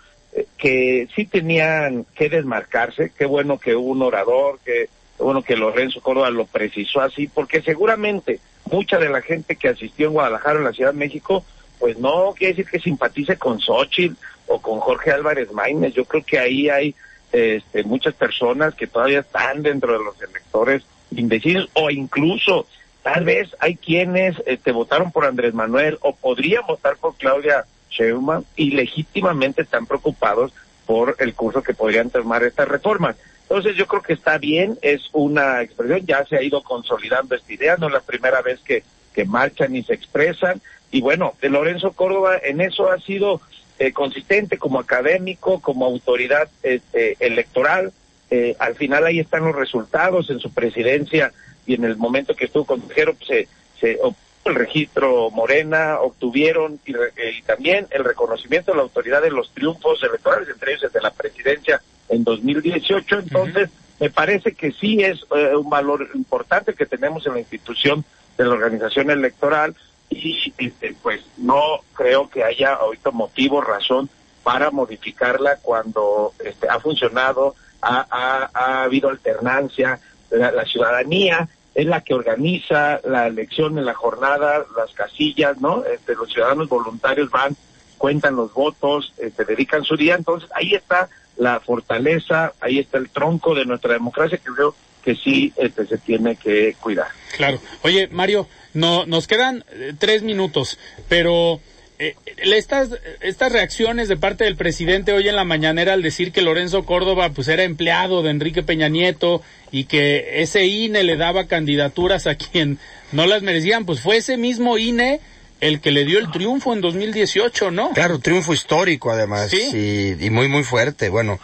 que 0.58 1.08
sí 1.16 1.24
tenían 1.24 2.04
que 2.14 2.28
desmarcarse. 2.28 3.10
Qué 3.16 3.24
bueno 3.24 3.58
que 3.58 3.74
hubo 3.74 3.92
un 3.92 4.02
orador, 4.02 4.58
que 4.62 4.90
bueno 5.24 5.42
que 5.42 5.56
Lorenzo 5.56 6.00
Córdoba 6.00 6.30
lo 6.30 6.46
precisó 6.46 7.00
así, 7.00 7.26
porque 7.28 7.62
seguramente 7.62 8.40
mucha 8.70 8.98
de 8.98 9.08
la 9.08 9.20
gente 9.20 9.56
que 9.56 9.68
asistió 9.68 10.08
en 10.08 10.14
Guadalajara, 10.14 10.58
en 10.58 10.64
la 10.64 10.72
Ciudad 10.72 10.92
de 10.92 10.98
México, 10.98 11.44
pues 11.78 11.98
no 11.98 12.34
quiere 12.36 12.54
decir 12.54 12.70
que 12.70 12.80
simpatice 12.80 13.36
con 13.36 13.60
Xochitl 13.60 14.14
o 14.46 14.60
con 14.60 14.80
Jorge 14.80 15.10
Álvarez 15.10 15.52
Maínez. 15.52 15.94
Yo 15.94 16.04
creo 16.04 16.22
que 16.24 16.38
ahí 16.38 16.68
hay 16.68 16.94
este, 17.32 17.84
muchas 17.84 18.14
personas 18.14 18.74
que 18.74 18.86
todavía 18.86 19.20
están 19.20 19.62
dentro 19.62 19.92
de 19.92 20.04
los 20.04 20.20
electores 20.20 20.84
indecisos 21.10 21.68
o 21.74 21.90
incluso 21.90 22.66
tal 23.02 23.24
vez 23.24 23.54
hay 23.60 23.76
quienes 23.76 24.36
este, 24.46 24.72
votaron 24.72 25.10
por 25.10 25.24
Andrés 25.24 25.54
Manuel 25.54 25.98
o 26.02 26.14
podrían 26.14 26.66
votar 26.66 26.96
por 26.96 27.16
Claudia 27.16 27.64
Sheinbaum 27.90 28.44
y 28.56 28.72
legítimamente 28.72 29.62
están 29.62 29.86
preocupados 29.86 30.52
por 30.86 31.16
el 31.18 31.34
curso 31.34 31.62
que 31.62 31.74
podrían 31.74 32.10
tomar 32.10 32.42
estas 32.42 32.68
reformas. 32.68 33.16
Entonces 33.50 33.74
yo 33.74 33.86
creo 33.88 34.00
que 34.00 34.12
está 34.12 34.38
bien, 34.38 34.78
es 34.80 35.02
una 35.12 35.60
expresión, 35.60 36.06
ya 36.06 36.24
se 36.24 36.36
ha 36.36 36.42
ido 36.42 36.62
consolidando 36.62 37.34
esta 37.34 37.52
idea, 37.52 37.76
no 37.76 37.88
es 37.88 37.92
la 37.92 38.00
primera 38.00 38.40
vez 38.42 38.60
que, 38.60 38.84
que 39.12 39.24
marchan 39.24 39.74
y 39.74 39.82
se 39.82 39.92
expresan. 39.92 40.60
Y 40.92 41.00
bueno, 41.00 41.34
de 41.42 41.50
Lorenzo 41.50 41.90
Córdoba 41.90 42.38
en 42.40 42.60
eso 42.60 42.92
ha 42.92 43.00
sido 43.00 43.40
eh, 43.80 43.92
consistente 43.92 44.56
como 44.56 44.78
académico, 44.78 45.60
como 45.60 45.84
autoridad 45.84 46.48
este, 46.62 47.16
electoral. 47.18 47.92
Eh, 48.30 48.54
al 48.60 48.76
final 48.76 49.04
ahí 49.04 49.18
están 49.18 49.44
los 49.44 49.56
resultados 49.56 50.30
en 50.30 50.38
su 50.38 50.54
presidencia 50.54 51.32
y 51.66 51.74
en 51.74 51.82
el 51.84 51.96
momento 51.96 52.36
que 52.36 52.44
estuvo 52.44 52.64
consejero 52.64 53.14
pues, 53.14 53.26
se, 53.26 53.48
se 53.80 53.98
el 54.44 54.54
registro 54.54 55.30
Morena, 55.32 55.98
obtuvieron 56.00 56.78
y, 56.86 56.92
re- 56.92 57.12
eh, 57.16 57.32
y 57.38 57.42
también 57.42 57.88
el 57.90 58.04
reconocimiento 58.04 58.70
de 58.70 58.76
la 58.76 58.84
autoridad 58.84 59.20
de 59.22 59.30
los 59.32 59.50
triunfos 59.52 60.00
electorales, 60.04 60.48
entre 60.48 60.70
ellos 60.72 60.84
el 60.84 60.92
de 60.92 61.00
la 61.00 61.10
presidencia 61.10 61.82
en 62.10 62.24
2018. 62.24 63.20
Entonces, 63.20 63.70
me 63.98 64.10
parece 64.10 64.52
que 64.52 64.72
sí 64.72 65.02
es 65.02 65.24
eh, 65.34 65.56
un 65.56 65.70
valor 65.70 66.08
importante 66.14 66.74
que 66.74 66.86
tenemos 66.86 67.26
en 67.26 67.34
la 67.34 67.40
institución 67.40 68.04
de 68.36 68.44
la 68.44 68.50
organización 68.50 69.10
electoral 69.10 69.74
y 70.08 70.52
este, 70.58 70.94
pues 71.02 71.20
no 71.38 71.80
creo 71.94 72.28
que 72.28 72.44
haya 72.44 72.74
ahorita 72.74 73.10
motivo, 73.10 73.60
razón 73.60 74.10
para 74.42 74.70
modificarla 74.70 75.56
cuando 75.62 76.32
este, 76.44 76.68
ha 76.68 76.80
funcionado, 76.80 77.54
ha, 77.82 78.06
ha, 78.10 78.50
ha 78.52 78.82
habido 78.84 79.08
alternancia, 79.08 80.00
la, 80.30 80.50
la 80.50 80.64
ciudadanía 80.64 81.48
es 81.74 81.86
la 81.86 82.00
que 82.00 82.14
organiza 82.14 83.00
la 83.04 83.26
elección 83.26 83.78
en 83.78 83.84
la 83.84 83.94
jornada, 83.94 84.64
las 84.76 84.92
casillas, 84.92 85.60
¿no? 85.60 85.84
Este, 85.84 86.14
los 86.14 86.32
ciudadanos 86.32 86.68
voluntarios 86.68 87.30
van, 87.30 87.56
cuentan 87.98 88.36
los 88.36 88.52
votos, 88.52 89.12
este, 89.18 89.44
dedican 89.44 89.84
su 89.84 89.96
día, 89.96 90.16
entonces 90.16 90.50
ahí 90.54 90.74
está 90.74 91.08
la 91.40 91.58
fortaleza, 91.58 92.52
ahí 92.60 92.78
está 92.78 92.98
el 92.98 93.08
tronco 93.08 93.54
de 93.54 93.64
nuestra 93.64 93.94
democracia 93.94 94.38
que 94.38 94.52
creo 94.52 94.74
que 95.02 95.16
sí 95.16 95.52
este, 95.56 95.86
se 95.86 95.96
tiene 95.96 96.36
que 96.36 96.76
cuidar. 96.78 97.08
Claro. 97.34 97.58
Oye, 97.82 98.08
Mario, 98.08 98.46
no, 98.74 99.06
nos 99.06 99.26
quedan 99.26 99.64
eh, 99.72 99.94
tres 99.98 100.22
minutos, 100.22 100.78
pero 101.08 101.58
eh, 101.98 102.14
estas, 102.36 102.90
estas 103.22 103.52
reacciones 103.52 104.08
de 104.08 104.18
parte 104.18 104.44
del 104.44 104.56
presidente 104.56 105.14
hoy 105.14 105.28
en 105.28 105.36
la 105.36 105.44
mañanera 105.44 105.94
al 105.94 106.02
decir 106.02 106.30
que 106.30 106.42
Lorenzo 106.42 106.84
Córdoba 106.84 107.30
pues 107.30 107.48
era 107.48 107.62
empleado 107.62 108.22
de 108.22 108.30
Enrique 108.30 108.62
Peña 108.62 108.88
Nieto 108.88 109.40
y 109.72 109.84
que 109.84 110.42
ese 110.42 110.66
INE 110.66 111.04
le 111.04 111.16
daba 111.16 111.46
candidaturas 111.46 112.26
a 112.26 112.34
quien 112.34 112.78
no 113.12 113.26
las 113.26 113.40
merecían, 113.40 113.86
pues 113.86 114.00
fue 114.00 114.18
ese 114.18 114.36
mismo 114.36 114.76
INE 114.76 115.20
el 115.60 115.80
que 115.80 115.90
le 115.90 116.04
dio 116.04 116.18
el 116.18 116.30
triunfo 116.30 116.72
en 116.72 116.80
2018, 116.80 117.70
¿no? 117.70 117.90
Claro, 117.90 118.18
triunfo 118.18 118.52
histórico 118.52 119.10
además 119.10 119.52
y, 119.52 120.16
y 120.18 120.30
muy 120.30 120.48
muy 120.48 120.64
fuerte. 120.64 121.08
Bueno, 121.08 121.38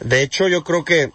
de 0.00 0.22
hecho 0.22 0.48
yo 0.48 0.64
creo 0.64 0.84
que 0.84 1.10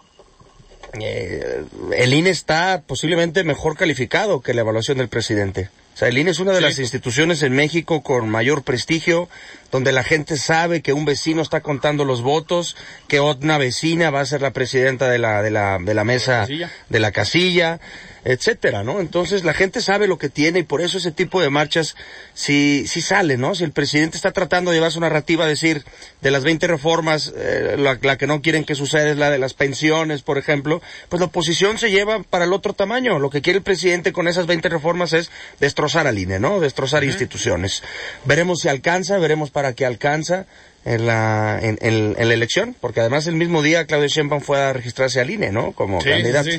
eh, 1.00 1.64
el 1.96 2.14
INE 2.14 2.30
está 2.30 2.82
posiblemente 2.86 3.44
mejor 3.44 3.76
calificado 3.76 4.40
que 4.40 4.54
la 4.54 4.62
evaluación 4.62 4.98
del 4.98 5.08
presidente. 5.08 5.70
O 5.94 5.98
sea, 5.98 6.08
el 6.08 6.18
INE 6.18 6.30
es 6.30 6.38
una 6.38 6.52
de 6.52 6.60
las 6.60 6.78
instituciones 6.78 7.42
en 7.42 7.52
México 7.54 8.02
con 8.04 8.28
mayor 8.28 8.62
prestigio, 8.62 9.28
donde 9.72 9.90
la 9.90 10.04
gente 10.04 10.36
sabe 10.36 10.80
que 10.80 10.92
un 10.92 11.04
vecino 11.04 11.42
está 11.42 11.60
contando 11.60 12.04
los 12.04 12.22
votos, 12.22 12.76
que 13.08 13.18
una 13.18 13.58
vecina 13.58 14.10
va 14.10 14.20
a 14.20 14.26
ser 14.26 14.40
la 14.40 14.52
presidenta 14.52 15.10
de 15.10 15.18
la, 15.18 15.42
de 15.42 15.50
la, 15.50 15.78
de 15.80 15.94
la 15.94 16.04
mesa 16.04 16.46
de 16.46 17.00
la 17.00 17.10
casilla 17.10 17.80
etcétera, 18.28 18.84
¿no? 18.84 19.00
Entonces 19.00 19.42
la 19.42 19.54
gente 19.54 19.80
sabe 19.80 20.06
lo 20.06 20.18
que 20.18 20.28
tiene 20.28 20.58
y 20.58 20.62
por 20.62 20.82
eso 20.82 20.98
ese 20.98 21.12
tipo 21.12 21.40
de 21.40 21.48
marchas 21.48 21.96
sí, 22.34 22.84
sí 22.86 23.00
sale, 23.00 23.38
¿no? 23.38 23.54
Si 23.54 23.64
el 23.64 23.72
presidente 23.72 24.18
está 24.18 24.32
tratando 24.32 24.70
de 24.70 24.76
llevar 24.76 24.92
su 24.92 25.00
narrativa 25.00 25.46
decir 25.46 25.82
de 26.20 26.30
las 26.30 26.44
20 26.44 26.66
reformas, 26.66 27.32
eh, 27.34 27.76
la, 27.78 28.18
que 28.18 28.26
no 28.26 28.42
quieren 28.42 28.64
que 28.64 28.74
suceda 28.74 29.08
es 29.08 29.16
la 29.16 29.30
de 29.30 29.38
las 29.38 29.54
pensiones, 29.54 30.20
por 30.20 30.36
ejemplo, 30.36 30.82
pues 31.08 31.20
la 31.20 31.26
oposición 31.26 31.78
se 31.78 31.90
lleva 31.90 32.22
para 32.22 32.44
el 32.44 32.52
otro 32.52 32.74
tamaño. 32.74 33.18
Lo 33.18 33.30
que 33.30 33.40
quiere 33.40 33.58
el 33.60 33.64
presidente 33.64 34.12
con 34.12 34.28
esas 34.28 34.46
20 34.46 34.68
reformas 34.68 35.14
es 35.14 35.30
destrozar 35.58 36.06
al 36.06 36.18
INE, 36.18 36.38
¿no? 36.38 36.60
Destrozar 36.60 37.04
instituciones. 37.04 37.82
Veremos 38.26 38.60
si 38.60 38.68
alcanza, 38.68 39.16
veremos 39.16 39.50
para 39.50 39.72
qué 39.72 39.86
alcanza 39.86 40.44
en 40.84 41.06
la, 41.06 41.58
en, 41.62 41.78
en, 41.80 42.28
la 42.28 42.34
elección, 42.34 42.76
porque 42.78 43.00
además 43.00 43.26
el 43.26 43.36
mismo 43.36 43.62
día 43.62 43.86
Claudio 43.86 44.08
Sheinbaum 44.08 44.42
fue 44.42 44.60
a 44.60 44.74
registrarse 44.74 45.18
al 45.18 45.30
INE, 45.30 45.50
¿no? 45.50 45.72
Como 45.72 45.98
candidato. 46.02 46.50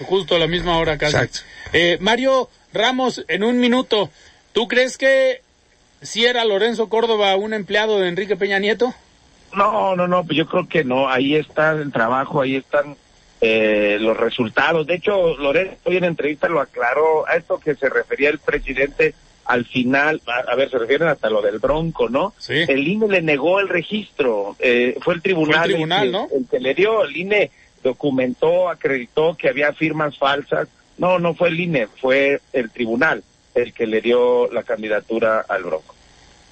Justo 0.00 0.36
a 0.36 0.38
la 0.38 0.46
misma 0.46 0.78
hora 0.78 0.98
casi. 0.98 1.16
Eh, 1.72 1.98
Mario 2.00 2.48
Ramos, 2.72 3.24
en 3.28 3.44
un 3.44 3.58
minuto, 3.58 4.10
¿tú 4.52 4.68
crees 4.68 4.96
que 4.98 5.42
si 6.02 6.26
era 6.26 6.44
Lorenzo 6.44 6.88
Córdoba 6.88 7.34
un 7.36 7.54
empleado 7.54 7.98
de 7.98 8.08
Enrique 8.08 8.36
Peña 8.36 8.58
Nieto? 8.58 8.94
No, 9.54 9.96
no, 9.96 10.06
no, 10.06 10.24
pues 10.24 10.36
yo 10.36 10.46
creo 10.46 10.68
que 10.68 10.84
no. 10.84 11.08
Ahí 11.08 11.34
está 11.34 11.72
el 11.72 11.90
trabajo, 11.90 12.42
ahí 12.42 12.56
están 12.56 12.96
eh, 13.40 13.98
los 14.00 14.16
resultados. 14.16 14.86
De 14.86 14.94
hecho, 14.94 15.36
Lorenzo 15.36 15.76
hoy 15.84 15.96
en 15.96 16.04
entrevista 16.04 16.48
lo 16.48 16.60
aclaró 16.60 17.26
a 17.26 17.36
esto 17.36 17.58
que 17.58 17.74
se 17.74 17.88
refería 17.88 18.30
el 18.30 18.38
presidente 18.38 19.14
al 19.48 19.64
final, 19.64 20.20
a, 20.26 20.54
ver, 20.56 20.68
se 20.68 20.76
refieren 20.76 21.08
hasta 21.08 21.30
lo 21.30 21.40
del 21.40 21.58
Bronco, 21.58 22.10
¿no? 22.10 22.34
Sí. 22.36 22.52
El 22.68 22.86
INE 22.86 23.08
le 23.08 23.22
negó 23.22 23.60
el 23.60 23.68
registro, 23.70 24.56
eh, 24.58 24.94
fue 25.00 25.14
el 25.14 25.22
tribunal, 25.22 25.64
el, 25.64 25.70
tribunal 25.70 26.12
¿no? 26.12 26.28
el 26.36 26.46
que 26.46 26.60
le 26.60 26.74
dio, 26.74 27.02
el 27.02 27.16
INE 27.16 27.50
documentó, 27.82 28.68
acreditó 28.68 29.36
que 29.36 29.48
había 29.48 29.72
firmas 29.72 30.18
falsas. 30.18 30.68
No, 30.96 31.18
no 31.18 31.34
fue 31.34 31.48
el 31.48 31.60
INE, 31.60 31.86
fue 31.86 32.40
el 32.52 32.70
tribunal 32.70 33.22
el 33.54 33.72
que 33.72 33.86
le 33.86 34.00
dio 34.00 34.50
la 34.52 34.62
candidatura 34.62 35.44
al 35.48 35.64
Bronco. 35.64 35.94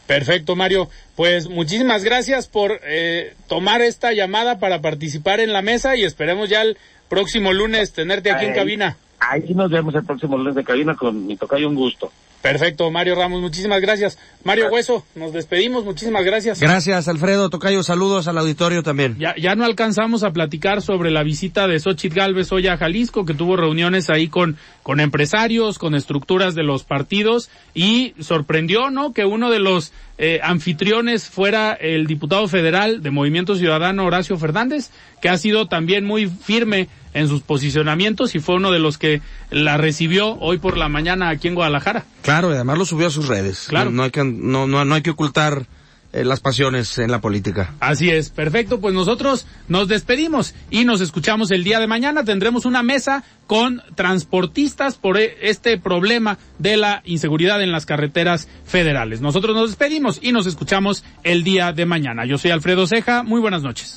Perfecto, 0.06 0.54
Mario. 0.54 0.88
Pues 1.14 1.48
muchísimas 1.48 2.04
gracias 2.04 2.46
por 2.46 2.80
eh, 2.84 3.34
tomar 3.48 3.82
esta 3.82 4.12
llamada 4.12 4.58
para 4.58 4.80
participar 4.80 5.40
en 5.40 5.52
la 5.52 5.62
mesa 5.62 5.96
y 5.96 6.04
esperemos 6.04 6.48
ya 6.48 6.62
el 6.62 6.78
próximo 7.08 7.52
lunes 7.52 7.92
tenerte 7.92 8.30
aquí 8.30 8.44
en 8.46 8.54
cabina. 8.54 8.96
Ahí 9.20 9.54
nos 9.54 9.70
vemos 9.70 9.94
el 9.94 10.04
próximo 10.04 10.36
lunes 10.36 10.54
de 10.54 10.64
cabina 10.64 10.94
con 10.94 11.26
mi 11.26 11.36
tocayo, 11.36 11.68
un 11.68 11.74
gusto. 11.74 12.12
Perfecto, 12.42 12.90
Mario 12.92 13.16
Ramos, 13.16 13.40
muchísimas 13.40 13.80
gracias. 13.80 14.18
Mario 14.44 14.68
Hueso, 14.68 15.04
nos 15.16 15.32
despedimos, 15.32 15.84
muchísimas 15.84 16.24
gracias. 16.24 16.60
Gracias, 16.60 17.08
Alfredo 17.08 17.50
Tocayo, 17.50 17.82
saludos 17.82 18.28
al 18.28 18.38
auditorio 18.38 18.84
también. 18.84 19.16
Ya, 19.18 19.34
ya 19.36 19.56
no 19.56 19.64
alcanzamos 19.64 20.22
a 20.22 20.30
platicar 20.30 20.80
sobre 20.80 21.10
la 21.10 21.24
visita 21.24 21.66
de 21.66 21.80
Xochitl 21.80 22.14
Galvez 22.14 22.52
hoy 22.52 22.68
a 22.68 22.76
Jalisco, 22.76 23.24
que 23.24 23.34
tuvo 23.34 23.56
reuniones 23.56 24.10
ahí 24.10 24.28
con, 24.28 24.58
con 24.84 25.00
empresarios, 25.00 25.80
con 25.80 25.96
estructuras 25.96 26.54
de 26.54 26.62
los 26.62 26.84
partidos, 26.84 27.50
y 27.74 28.14
sorprendió, 28.20 28.90
¿no?, 28.90 29.12
que 29.12 29.24
uno 29.24 29.50
de 29.50 29.58
los 29.58 29.92
eh, 30.18 30.38
anfitriones 30.42 31.28
fuera 31.28 31.72
el 31.72 32.06
diputado 32.06 32.46
federal 32.46 33.02
de 33.02 33.10
Movimiento 33.10 33.56
Ciudadano 33.56 34.04
Horacio 34.04 34.38
Fernández, 34.38 34.90
que 35.20 35.28
ha 35.28 35.38
sido 35.38 35.66
también 35.66 36.04
muy 36.04 36.28
firme 36.28 36.88
en 37.16 37.28
sus 37.28 37.40
posicionamientos 37.40 38.34
y 38.34 38.40
fue 38.40 38.56
uno 38.56 38.70
de 38.70 38.78
los 38.78 38.98
que 38.98 39.22
la 39.50 39.78
recibió 39.78 40.34
hoy 40.34 40.58
por 40.58 40.76
la 40.76 40.88
mañana 40.88 41.30
aquí 41.30 41.48
en 41.48 41.54
Guadalajara. 41.54 42.04
Claro, 42.22 42.50
y 42.50 42.54
además 42.54 42.76
lo 42.76 42.84
subió 42.84 43.06
a 43.06 43.10
sus 43.10 43.26
redes. 43.26 43.66
Claro. 43.68 43.90
No, 43.90 44.02
hay, 44.02 44.10
que, 44.10 44.22
no, 44.22 44.66
no, 44.66 44.84
no 44.84 44.94
hay 44.94 45.00
que 45.00 45.10
ocultar 45.10 45.66
eh, 46.12 46.24
las 46.24 46.40
pasiones 46.40 46.98
en 46.98 47.10
la 47.10 47.22
política. 47.22 47.72
Así 47.80 48.10
es, 48.10 48.28
perfecto. 48.28 48.80
Pues 48.80 48.94
nosotros 48.94 49.46
nos 49.66 49.88
despedimos 49.88 50.54
y 50.70 50.84
nos 50.84 51.00
escuchamos 51.00 51.50
el 51.50 51.64
día 51.64 51.80
de 51.80 51.86
mañana. 51.86 52.22
Tendremos 52.22 52.66
una 52.66 52.82
mesa 52.82 53.24
con 53.46 53.82
transportistas 53.94 54.96
por 54.96 55.16
e, 55.16 55.36
este 55.40 55.78
problema 55.78 56.36
de 56.58 56.76
la 56.76 57.00
inseguridad 57.06 57.62
en 57.62 57.72
las 57.72 57.86
carreteras 57.86 58.46
federales. 58.66 59.22
Nosotros 59.22 59.56
nos 59.56 59.70
despedimos 59.70 60.18
y 60.22 60.32
nos 60.32 60.46
escuchamos 60.46 61.02
el 61.22 61.44
día 61.44 61.72
de 61.72 61.86
mañana. 61.86 62.26
Yo 62.26 62.36
soy 62.36 62.50
Alfredo 62.50 62.86
Ceja. 62.86 63.22
Muy 63.22 63.40
buenas 63.40 63.62
noches. 63.62 63.96